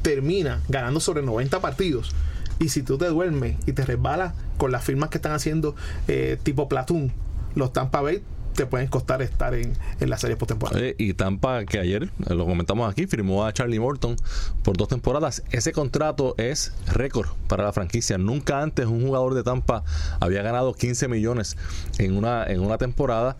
termina 0.01 0.61
ganando 0.69 0.99
sobre 0.99 1.21
90 1.21 1.59
partidos. 1.59 2.11
Y 2.59 2.69
si 2.69 2.81
tú 2.81 2.97
te 2.97 3.05
duermes 3.05 3.57
y 3.67 3.73
te 3.73 3.85
resbalas 3.85 4.33
con 4.57 4.71
las 4.71 4.83
firmas 4.83 5.09
que 5.09 5.19
están 5.19 5.33
haciendo 5.33 5.75
eh, 6.07 6.39
tipo 6.41 6.67
Platoon, 6.67 7.11
los 7.53 7.73
Tampa 7.73 8.01
Bay 8.01 8.23
te 8.57 8.65
pueden 8.65 8.87
costar 8.87 9.21
estar 9.21 9.53
en, 9.53 9.73
en 9.99 10.09
la 10.09 10.17
serie 10.17 10.35
postemporada. 10.35 10.79
Eh, 10.81 10.95
y 10.97 11.13
Tampa, 11.13 11.63
que 11.65 11.77
ayer 11.79 12.05
eh, 12.27 12.33
lo 12.33 12.45
comentamos 12.47 12.91
aquí, 12.91 13.05
firmó 13.05 13.45
a 13.45 13.53
Charlie 13.53 13.79
Morton 13.79 14.15
por 14.63 14.75
dos 14.75 14.87
temporadas. 14.87 15.43
Ese 15.51 15.71
contrato 15.71 16.33
es 16.39 16.73
récord 16.87 17.29
para 17.47 17.63
la 17.63 17.71
franquicia. 17.71 18.17
Nunca 18.17 18.63
antes 18.63 18.87
un 18.87 19.05
jugador 19.05 19.35
de 19.35 19.43
Tampa 19.43 19.83
había 20.19 20.41
ganado 20.41 20.73
15 20.73 21.07
millones 21.07 21.55
en 21.99 22.17
una, 22.17 22.45
en 22.45 22.61
una 22.61 22.79
temporada. 22.79 23.37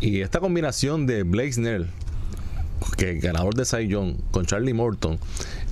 Y 0.00 0.20
esta 0.20 0.38
combinación 0.38 1.06
de 1.06 1.24
Blake 1.24 1.54
Snell, 1.54 1.90
que 2.96 3.18
ganador 3.18 3.54
de 3.54 3.64
Cy 3.64 3.88
Young, 3.88 4.14
con 4.30 4.46
Charlie 4.46 4.74
Morton, 4.74 5.18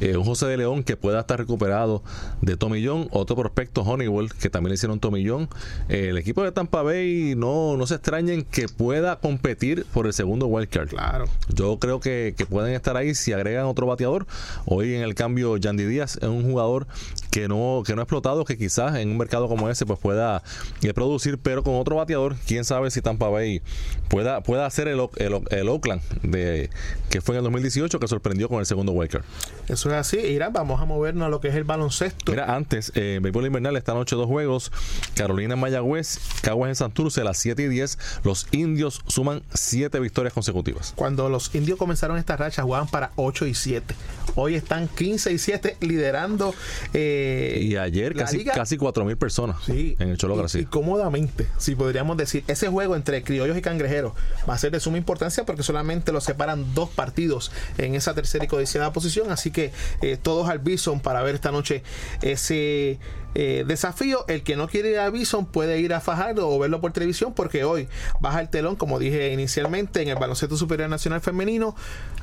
eh, 0.01 0.17
un 0.17 0.25
José 0.25 0.47
de 0.47 0.57
León 0.57 0.83
que 0.83 0.97
pueda 0.97 1.21
estar 1.21 1.39
recuperado 1.39 2.03
de 2.41 2.57
Tomillón, 2.57 3.09
otro 3.11 3.37
prospecto 3.37 3.83
Honeywell 3.83 4.33
que 4.33 4.51
también 4.51 4.71
le 4.71 4.75
hicieron 4.75 5.01
Tomillón. 5.01 5.49
Eh, 5.89 6.09
el 6.11 6.19
equipo 6.19 6.43
de 6.43 6.53
Tampa 6.53 6.83
Bay 6.83 7.35
no, 7.37 7.77
no 7.77 7.87
se 7.87 7.95
extrañen 7.95 8.45
que 8.45 8.69
pueda 8.69 9.17
competir 9.21 9.87
por 9.93 10.07
el 10.07 10.13
segundo 10.13 10.47
wildcard. 10.47 10.89
Claro. 10.89 11.27
Yo 11.49 11.79
creo 11.79 12.01
que, 12.01 12.35
pueden 12.49 12.75
estar 12.75 12.97
ahí 12.97 13.15
si 13.15 13.33
agregan 13.33 13.67
otro 13.67 13.87
bateador. 13.87 14.27
Hoy 14.65 14.95
en 14.95 15.03
el 15.03 15.15
cambio, 15.15 15.57
Yandy 15.57 15.85
Díaz 15.85 16.19
es 16.21 16.29
un 16.29 16.43
jugador 16.43 16.87
que 17.31 17.47
no, 17.49 17.83
que 17.87 17.95
no 17.95 18.01
ha 18.01 18.05
explotado, 18.05 18.45
que 18.45 18.57
quizás 18.57 18.97
en 18.97 19.11
un 19.11 19.19
mercado 19.19 19.49
como 19.49 19.69
ese 19.69 19.87
pues 19.87 19.99
pueda 19.99 20.43
eh, 20.83 20.93
producir, 20.95 21.39
pero 21.39 21.63
con 21.63 21.75
otro 21.77 21.97
bateador, 21.97 22.37
quién 22.47 22.65
sabe 22.65 22.91
si 22.91 23.03
Tampa 23.03 23.29
Bay 23.29 23.63
pueda, 24.09 24.43
pueda 24.43 24.67
hacer 24.67 24.89
el, 24.89 25.01
el, 25.17 25.69
Oakland 25.69 26.03
de, 26.23 26.71
que 27.11 27.21
fue 27.21 27.37
en 27.37 27.39
el 27.39 27.45
2018 27.45 28.01
que 28.01 28.09
sorprendió 28.09 28.49
con 28.49 28.59
el 28.59 28.67
segundo 28.67 28.93
wildcard. 28.93 29.25
Eso 29.69 29.90
así. 29.95 30.19
Irán, 30.19 30.53
vamos 30.53 30.81
a 30.81 30.85
movernos 30.85 31.27
a 31.27 31.29
lo 31.29 31.41
que 31.41 31.49
es 31.49 31.55
el 31.55 31.65
baloncesto. 31.65 32.33
Mira, 32.33 32.55
antes, 32.55 32.93
eh, 32.95 33.19
béisbol 33.23 33.47
invernal, 33.47 33.77
esta 33.77 33.95
noche 33.95 34.17
dos 34.17 34.27
juegos. 34.27 34.73
Carolina 35.15 35.55
en 35.55 35.61
Mayagüez, 35.61 36.19
Caguas 36.43 36.69
en 36.69 36.77
Santurce 36.77 37.21
a 37.21 37.25
las 37.25 37.39
7 37.39 37.63
y 37.63 37.69
10. 37.69 37.99
Los 38.25 38.47
indios 38.53 39.03
suman 39.07 39.43
7 39.55 39.99
victorias 40.01 40.33
consecutivas. 40.33 40.93
Cuando 40.97 41.29
los 41.29 41.55
indios 41.55 41.79
comenzaron 41.79 42.19
esta 42.19 42.37
racha, 42.37 42.63
jugaban 42.63 42.89
para 42.89 43.13
8 43.17 43.47
y 43.47 43.55
7. 43.55 43.95
Hoy 44.37 44.55
están 44.55 44.89
15 44.89 45.33
y 45.33 45.39
7 45.39 45.77
liderando. 45.81 46.55
Eh, 46.95 47.59
y 47.63 47.77
ayer 47.77 48.15
casi, 48.15 48.45
casi 48.45 48.77
4 48.77 49.05
mil 49.05 49.17
personas 49.17 49.57
en 49.69 50.09
el 50.09 50.17
Cholo 50.17 50.47
y, 50.55 50.59
y, 50.59 50.65
cómodamente, 50.65 51.47
si 51.59 51.75
podríamos 51.75 52.17
decir, 52.17 52.45
ese 52.47 52.69
juego 52.69 52.97
entre 52.97 53.23
criollos 53.23 53.57
y 53.57 53.63
cangrejeros 53.63 54.13
va 54.49 54.55
a 54.55 54.59
ser 54.59 54.71
de 54.71 54.81
suma 54.81 54.99
importancia 54.99 55.45
porque 55.45 55.63
solamente 55.63 56.13
lo 56.13 56.21
separan 56.21 56.75
dos 56.75 56.91
partidos 56.91 57.51
en 57.79 57.95
esa 57.95 58.15
tercera 58.15 58.45
y 58.45 58.49
codiciada 58.49 58.93
posición. 58.93 59.31
Así 59.31 59.51
que 59.51 59.73
eh, 60.03 60.17
todos 60.21 60.49
al 60.49 60.59
Bison 60.59 61.01
para 61.01 61.23
ver 61.23 61.35
esta 61.35 61.51
noche 61.53 61.83
ese 62.23 62.99
eh, 63.35 63.65
desafío. 63.67 64.25
El 64.29 64.43
que 64.43 64.57
no 64.57 64.69
quiere 64.69 64.91
ir 64.91 64.99
a 64.99 65.11
Bison 65.11 65.47
puede 65.47 65.81
ir 65.81 65.95
a 65.95 66.01
Fajardo 66.01 66.49
o 66.49 66.59
verlo 66.59 66.81
por 66.81 66.93
televisión 66.93 67.33
porque 67.35 67.65
hoy 67.65 67.89
baja 68.21 68.41
el 68.41 68.49
telón, 68.49 68.77
como 68.77 68.99
dije 68.99 69.33
inicialmente, 69.33 70.03
en 70.03 70.09
el 70.09 70.17
baloncesto 70.17 70.57
superior 70.57 70.89
nacional 70.89 71.21
femenino. 71.21 71.77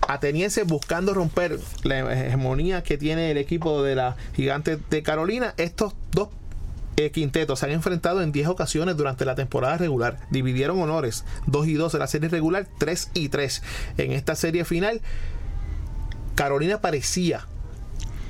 Ateniense 0.07 0.63
buscando 0.63 1.13
romper 1.13 1.59
la 1.83 2.13
hegemonía 2.13 2.83
que 2.83 2.97
tiene 2.97 3.31
el 3.31 3.37
equipo 3.37 3.83
de 3.83 3.95
la 3.95 4.15
gigante 4.35 4.77
de 4.89 5.03
Carolina. 5.03 5.53
Estos 5.57 5.93
dos 6.11 6.29
eh, 6.99 7.11
quintetos 7.11 7.59
se 7.59 7.67
han 7.67 7.73
enfrentado 7.73 8.23
en 8.23 8.31
10 8.31 8.47
ocasiones 8.47 8.97
durante 8.97 9.23
la 9.23 9.35
temporada 9.35 9.77
regular. 9.77 10.17
Dividieron 10.31 10.81
honores 10.81 11.25
2 11.45 11.67
y 11.67 11.73
2 11.75 11.93
en 11.93 11.99
la 11.99 12.07
serie 12.07 12.27
regular, 12.27 12.67
3 12.79 13.11
y 13.13 13.29
3 13.29 13.61
en 13.99 14.11
esta 14.13 14.35
serie 14.35 14.65
final. 14.65 15.01
Carolina 16.37 16.81
parecía 16.81 17.47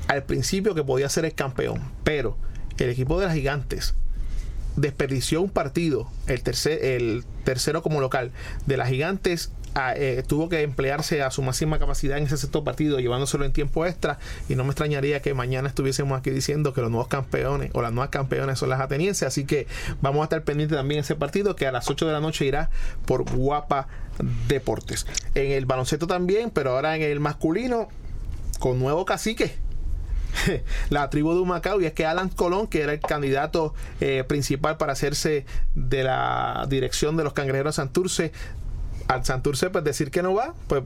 al 0.08 0.24
principio 0.24 0.74
que 0.74 0.82
podía 0.82 1.10
ser 1.10 1.26
el 1.26 1.34
campeón, 1.34 1.92
pero 2.06 2.38
el 2.78 2.90
equipo 2.90 3.20
de 3.20 3.26
las 3.26 3.36
gigantes 3.36 3.96
desperdició 4.78 5.42
un 5.42 5.50
partido, 5.50 6.10
el, 6.26 6.42
el 6.82 7.26
tercero 7.44 7.82
como 7.82 8.00
local 8.00 8.32
de 8.66 8.78
las 8.78 8.88
gigantes. 8.88 9.52
Eh, 9.96 10.24
tuvo 10.28 10.50
que 10.50 10.64
emplearse 10.64 11.22
a 11.22 11.30
su 11.30 11.42
máxima 11.44 11.78
capacidad 11.78 12.18
en 12.18 12.24
ese 12.24 12.38
sexto 12.38 12.64
partido, 12.64 13.00
llevándoselo 13.00 13.46
en 13.46 13.54
tiempo 13.54 13.86
extra. 13.86 14.18
Y 14.50 14.56
no 14.56 14.64
me 14.64 14.72
extrañaría 14.72 15.22
que 15.22 15.34
mañana 15.34 15.68
estuviésemos 15.68 16.18
aquí 16.18 16.32
diciendo 16.32 16.74
que 16.74 16.82
los 16.82 16.90
nuevos 16.90 17.08
campeones 17.08 17.70
o 17.74 17.82
las 17.82 17.92
nuevas 17.92 18.10
campeones 18.10 18.60
son 18.60 18.70
las 18.70 18.82
atenienses. 18.82 19.28
Así 19.28 19.46
que 19.46 19.68
vamos 20.02 20.22
a 20.22 20.24
estar 20.26 20.44
pendientes 20.44 20.78
también 20.78 21.00
de 21.00 21.02
ese 21.02 21.16
partido 21.16 21.56
que 21.56 21.68
a 21.68 21.72
las 21.72 21.90
8 21.90 22.08
de 22.08 22.14
la 22.14 22.20
noche 22.20 22.46
irá 22.46 22.70
por 23.06 23.24
Guapa 23.24 23.88
Deportes. 24.48 25.06
En 25.36 25.52
el 25.52 25.66
baloncesto 25.66 26.08
también, 26.08 26.50
pero 26.50 26.72
ahora 26.72 26.96
en 26.96 27.04
el 27.04 27.20
masculino, 27.20 27.90
con 28.60 28.80
nuevo 28.80 29.06
cacique. 29.06 29.56
la 30.90 31.10
tribu 31.10 31.34
de 31.34 31.40
Humacao 31.40 31.82
y 31.82 31.86
es 31.86 31.94
que 31.94 32.06
Alan 32.06 32.30
Colón, 32.30 32.68
que 32.68 32.82
era 32.82 32.94
el 32.94 33.00
candidato 33.00 33.74
eh, 34.02 34.24
principal 34.28 34.78
para 34.78 34.94
hacerse 34.94 35.46
de 35.76 36.04
la 36.04 36.66
dirección 36.70 37.18
de 37.18 37.24
los 37.24 37.34
cangrejeros 37.34 37.76
Santurce, 37.76 38.32
al 39.08 39.26
Santurce 39.26 39.70
pues 39.70 39.84
decir 39.84 40.12
que 40.12 40.22
no 40.22 40.34
va, 40.34 40.54
pues 40.68 40.84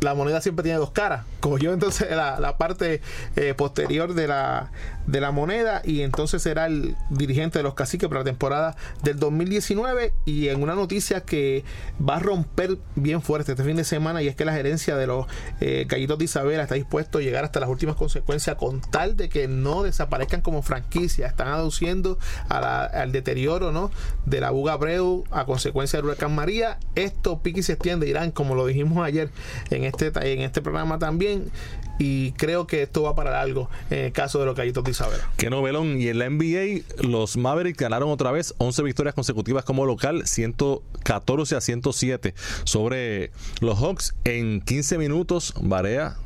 la 0.00 0.14
moneda 0.14 0.40
siempre 0.40 0.62
tiene 0.62 0.78
dos 0.78 0.90
caras. 0.90 1.24
Cogió 1.40 1.72
entonces 1.72 2.08
la, 2.10 2.56
parte 2.58 3.00
eh, 3.36 3.54
posterior 3.54 4.14
de 4.14 4.28
la, 4.28 4.70
de 5.06 5.20
la 5.20 5.30
moneda 5.30 5.82
y 5.84 6.02
entonces 6.02 6.42
será 6.42 6.66
el 6.66 6.96
dirigente 7.10 7.58
de 7.58 7.62
los 7.62 7.74
caciques 7.74 8.08
para 8.08 8.20
la 8.20 8.24
temporada 8.24 8.76
del 9.02 9.18
2019 9.18 10.12
y 10.24 10.48
en 10.48 10.62
una 10.62 10.74
noticia 10.74 11.20
que 11.20 11.64
va 12.00 12.16
a 12.16 12.20
romper 12.20 12.78
bien 12.94 13.22
fuerte 13.22 13.52
este 13.52 13.64
fin 13.64 13.76
de 13.76 13.84
semana 13.84 14.22
y 14.22 14.28
es 14.28 14.36
que 14.36 14.44
la 14.44 14.52
gerencia 14.52 14.96
de 14.96 15.06
los 15.06 15.26
eh, 15.60 15.86
de 15.88 16.24
Isabela 16.24 16.62
está 16.62 16.74
dispuesto 16.74 17.18
a 17.18 17.20
llegar 17.20 17.44
hasta 17.44 17.60
las 17.60 17.68
últimas 17.68 17.96
consecuencias 17.96 18.56
con 18.56 18.80
tal 18.80 19.16
de 19.16 19.28
que 19.28 19.48
no 19.48 19.82
desaparezcan 19.82 20.40
como 20.40 20.62
franquicia. 20.62 21.26
Están 21.26 21.48
aduciendo 21.48 22.18
al 22.48 23.12
deterioro 23.12 23.72
¿no? 23.72 23.90
de 24.24 24.40
la 24.40 24.50
Buga 24.50 24.76
Breu 24.76 25.24
a 25.30 25.44
consecuencia 25.44 25.98
del 25.98 26.06
huracán 26.06 26.34
María. 26.34 26.78
Esto 26.94 27.40
pique 27.42 27.60
y 27.60 27.62
se 27.62 27.72
extiende, 27.72 28.08
Irán, 28.08 28.30
como 28.30 28.54
lo 28.54 28.66
dijimos 28.66 29.04
ayer 29.04 29.30
en 29.70 29.84
este, 29.84 30.12
en 30.32 30.40
este 30.42 30.62
programa 30.62 30.98
también 30.98 31.50
y 31.98 32.32
creo 32.32 32.66
que 32.66 32.82
esto 32.82 33.02
va 33.02 33.14
para 33.14 33.40
algo 33.40 33.70
en 33.90 34.06
el 34.06 34.12
caso 34.12 34.38
de 34.38 34.46
los 34.46 34.54
Gallitos 34.54 34.84
de 34.84 34.90
Isabela. 34.96 35.30
Qué 35.36 35.50
novelón. 35.50 36.00
Y 36.00 36.08
en 36.08 36.18
la 36.18 36.30
NBA, 36.30 37.06
los 37.06 37.36
Mavericks 37.36 37.78
ganaron 37.78 38.10
otra 38.10 38.32
vez 38.32 38.54
11 38.58 38.82
victorias 38.82 39.14
consecutivas 39.14 39.64
como 39.64 39.84
local, 39.84 40.26
114 40.26 41.56
a 41.56 41.60
107 41.60 42.34
sobre 42.64 43.30
los 43.60 43.78
Hawks 43.78 44.14
en 44.24 44.60
15 44.62 44.98
minutos. 44.98 45.54
Varea 45.60 46.16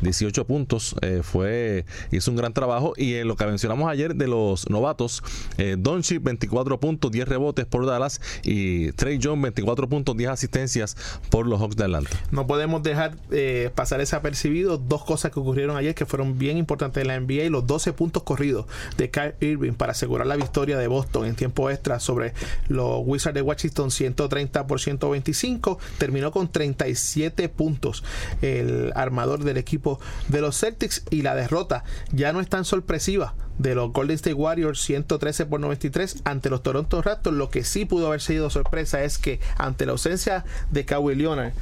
18 0.00 0.46
puntos, 0.46 0.94
eh, 1.02 1.20
fue 1.22 1.84
hizo 2.10 2.30
un 2.30 2.36
gran 2.36 2.52
trabajo. 2.52 2.94
Y 2.96 3.14
en 3.14 3.28
lo 3.28 3.36
que 3.36 3.46
mencionamos 3.46 3.90
ayer 3.90 4.14
de 4.14 4.28
los 4.28 4.68
novatos, 4.68 5.22
eh, 5.58 5.76
24 6.20 6.80
puntos, 6.80 7.10
10 7.10 7.28
rebotes 7.28 7.66
por 7.66 7.86
Dallas. 7.86 8.20
Y 8.42 8.92
Trey 8.92 9.18
Jones 9.22 9.42
24 9.42 9.88
puntos, 9.88 10.16
10 10.16 10.30
asistencias 10.30 10.96
por 11.30 11.46
los 11.46 11.60
Hawks 11.60 11.76
de 11.76 11.84
Atlanta. 11.84 12.10
No 12.30 12.46
podemos 12.46 12.82
dejar 12.82 13.16
eh, 13.30 13.70
pasar 13.74 14.00
desapercibido 14.00 14.78
dos 14.78 15.04
cosas 15.04 15.32
que 15.32 15.40
ocurrieron 15.40 15.76
ayer 15.76 15.94
que 15.94 16.06
fueron 16.06 16.38
bien 16.38 16.58
importantes 16.58 17.02
en 17.02 17.08
la 17.08 17.20
NBA, 17.20 17.50
los 17.50 17.66
12 17.66 17.92
puntos 17.92 18.22
corridos 18.22 18.66
de 18.96 19.10
Kyle 19.10 19.34
Irving 19.40 19.72
para 19.72 19.92
asegurar 19.92 20.26
la 20.26 20.36
victoria 20.36 20.78
de 20.78 20.86
Boston 20.86 21.26
en 21.26 21.34
tiempo 21.34 21.70
extra 21.70 22.00
sobre 22.00 22.34
los 22.68 23.02
Wizards 23.04 23.34
de 23.34 23.42
Washington 23.42 23.90
130 23.90 24.66
por 24.66 24.80
125, 24.80 25.78
terminó 25.98 26.32
con 26.32 26.50
37 26.50 27.48
puntos. 27.48 28.04
El 28.40 28.92
armador 28.94 29.44
del 29.44 29.58
equipo 29.62 29.98
de 30.28 30.40
los 30.40 30.58
Celtics 30.58 31.04
y 31.10 31.22
la 31.22 31.34
derrota 31.34 31.84
ya 32.12 32.32
no 32.32 32.40
es 32.40 32.48
tan 32.48 32.64
sorpresiva 32.64 33.34
de 33.58 33.74
los 33.74 33.92
Golden 33.92 34.16
State 34.16 34.34
Warriors 34.34 34.80
113 34.82 35.46
por 35.46 35.60
93 35.60 36.22
ante 36.24 36.50
los 36.50 36.62
Toronto 36.62 37.00
Raptors. 37.00 37.36
Lo 37.36 37.50
que 37.50 37.64
sí 37.64 37.84
pudo 37.84 38.08
haber 38.08 38.20
sido 38.20 38.50
sorpresa 38.50 39.02
es 39.02 39.18
que 39.18 39.40
ante 39.56 39.86
la 39.86 39.92
ausencia 39.92 40.44
de 40.70 40.84
Kawhi 40.84 41.14
Leonard 41.14 41.52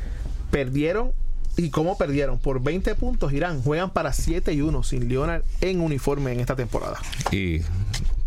perdieron 0.51 1.12
¿Y 1.57 1.70
cómo 1.70 1.98
perdieron? 1.98 2.38
Por 2.38 2.62
20 2.62 2.94
puntos, 2.94 3.32
Irán. 3.32 3.61
Juegan 3.62 3.90
para 3.90 4.12
7 4.12 4.53
y 4.53 4.62
1 4.62 4.82
sin 4.82 5.09
Leonard 5.09 5.42
en 5.61 5.80
uniforme 5.80 6.32
en 6.32 6.40
esta 6.40 6.57
temporada. 6.57 6.98
Y 7.32 7.61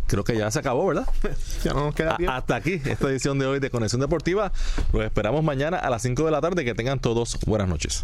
creo 0.07 0.23
que 0.23 0.37
ya 0.37 0.51
se 0.51 0.59
acabó, 0.59 0.85
¿verdad? 0.85 1.07
ya 1.63 1.73
no 1.73 1.85
nos 1.85 1.95
queda 1.95 2.17
tiempo. 2.17 2.33
Hasta 2.33 2.55
aquí 2.55 2.81
esta 2.85 3.09
edición 3.09 3.39
de 3.39 3.47
hoy 3.47 3.59
de 3.59 3.69
Conexión 3.69 4.01
Deportiva. 4.01 4.51
Los 4.91 5.03
esperamos 5.03 5.43
mañana 5.43 5.77
a 5.77 5.89
las 5.89 6.01
5 6.03 6.25
de 6.25 6.31
la 6.31 6.41
tarde. 6.41 6.65
Que 6.65 6.75
tengan 6.75 6.99
todos 6.99 7.39
buenas 7.45 7.67
noches. 7.67 8.03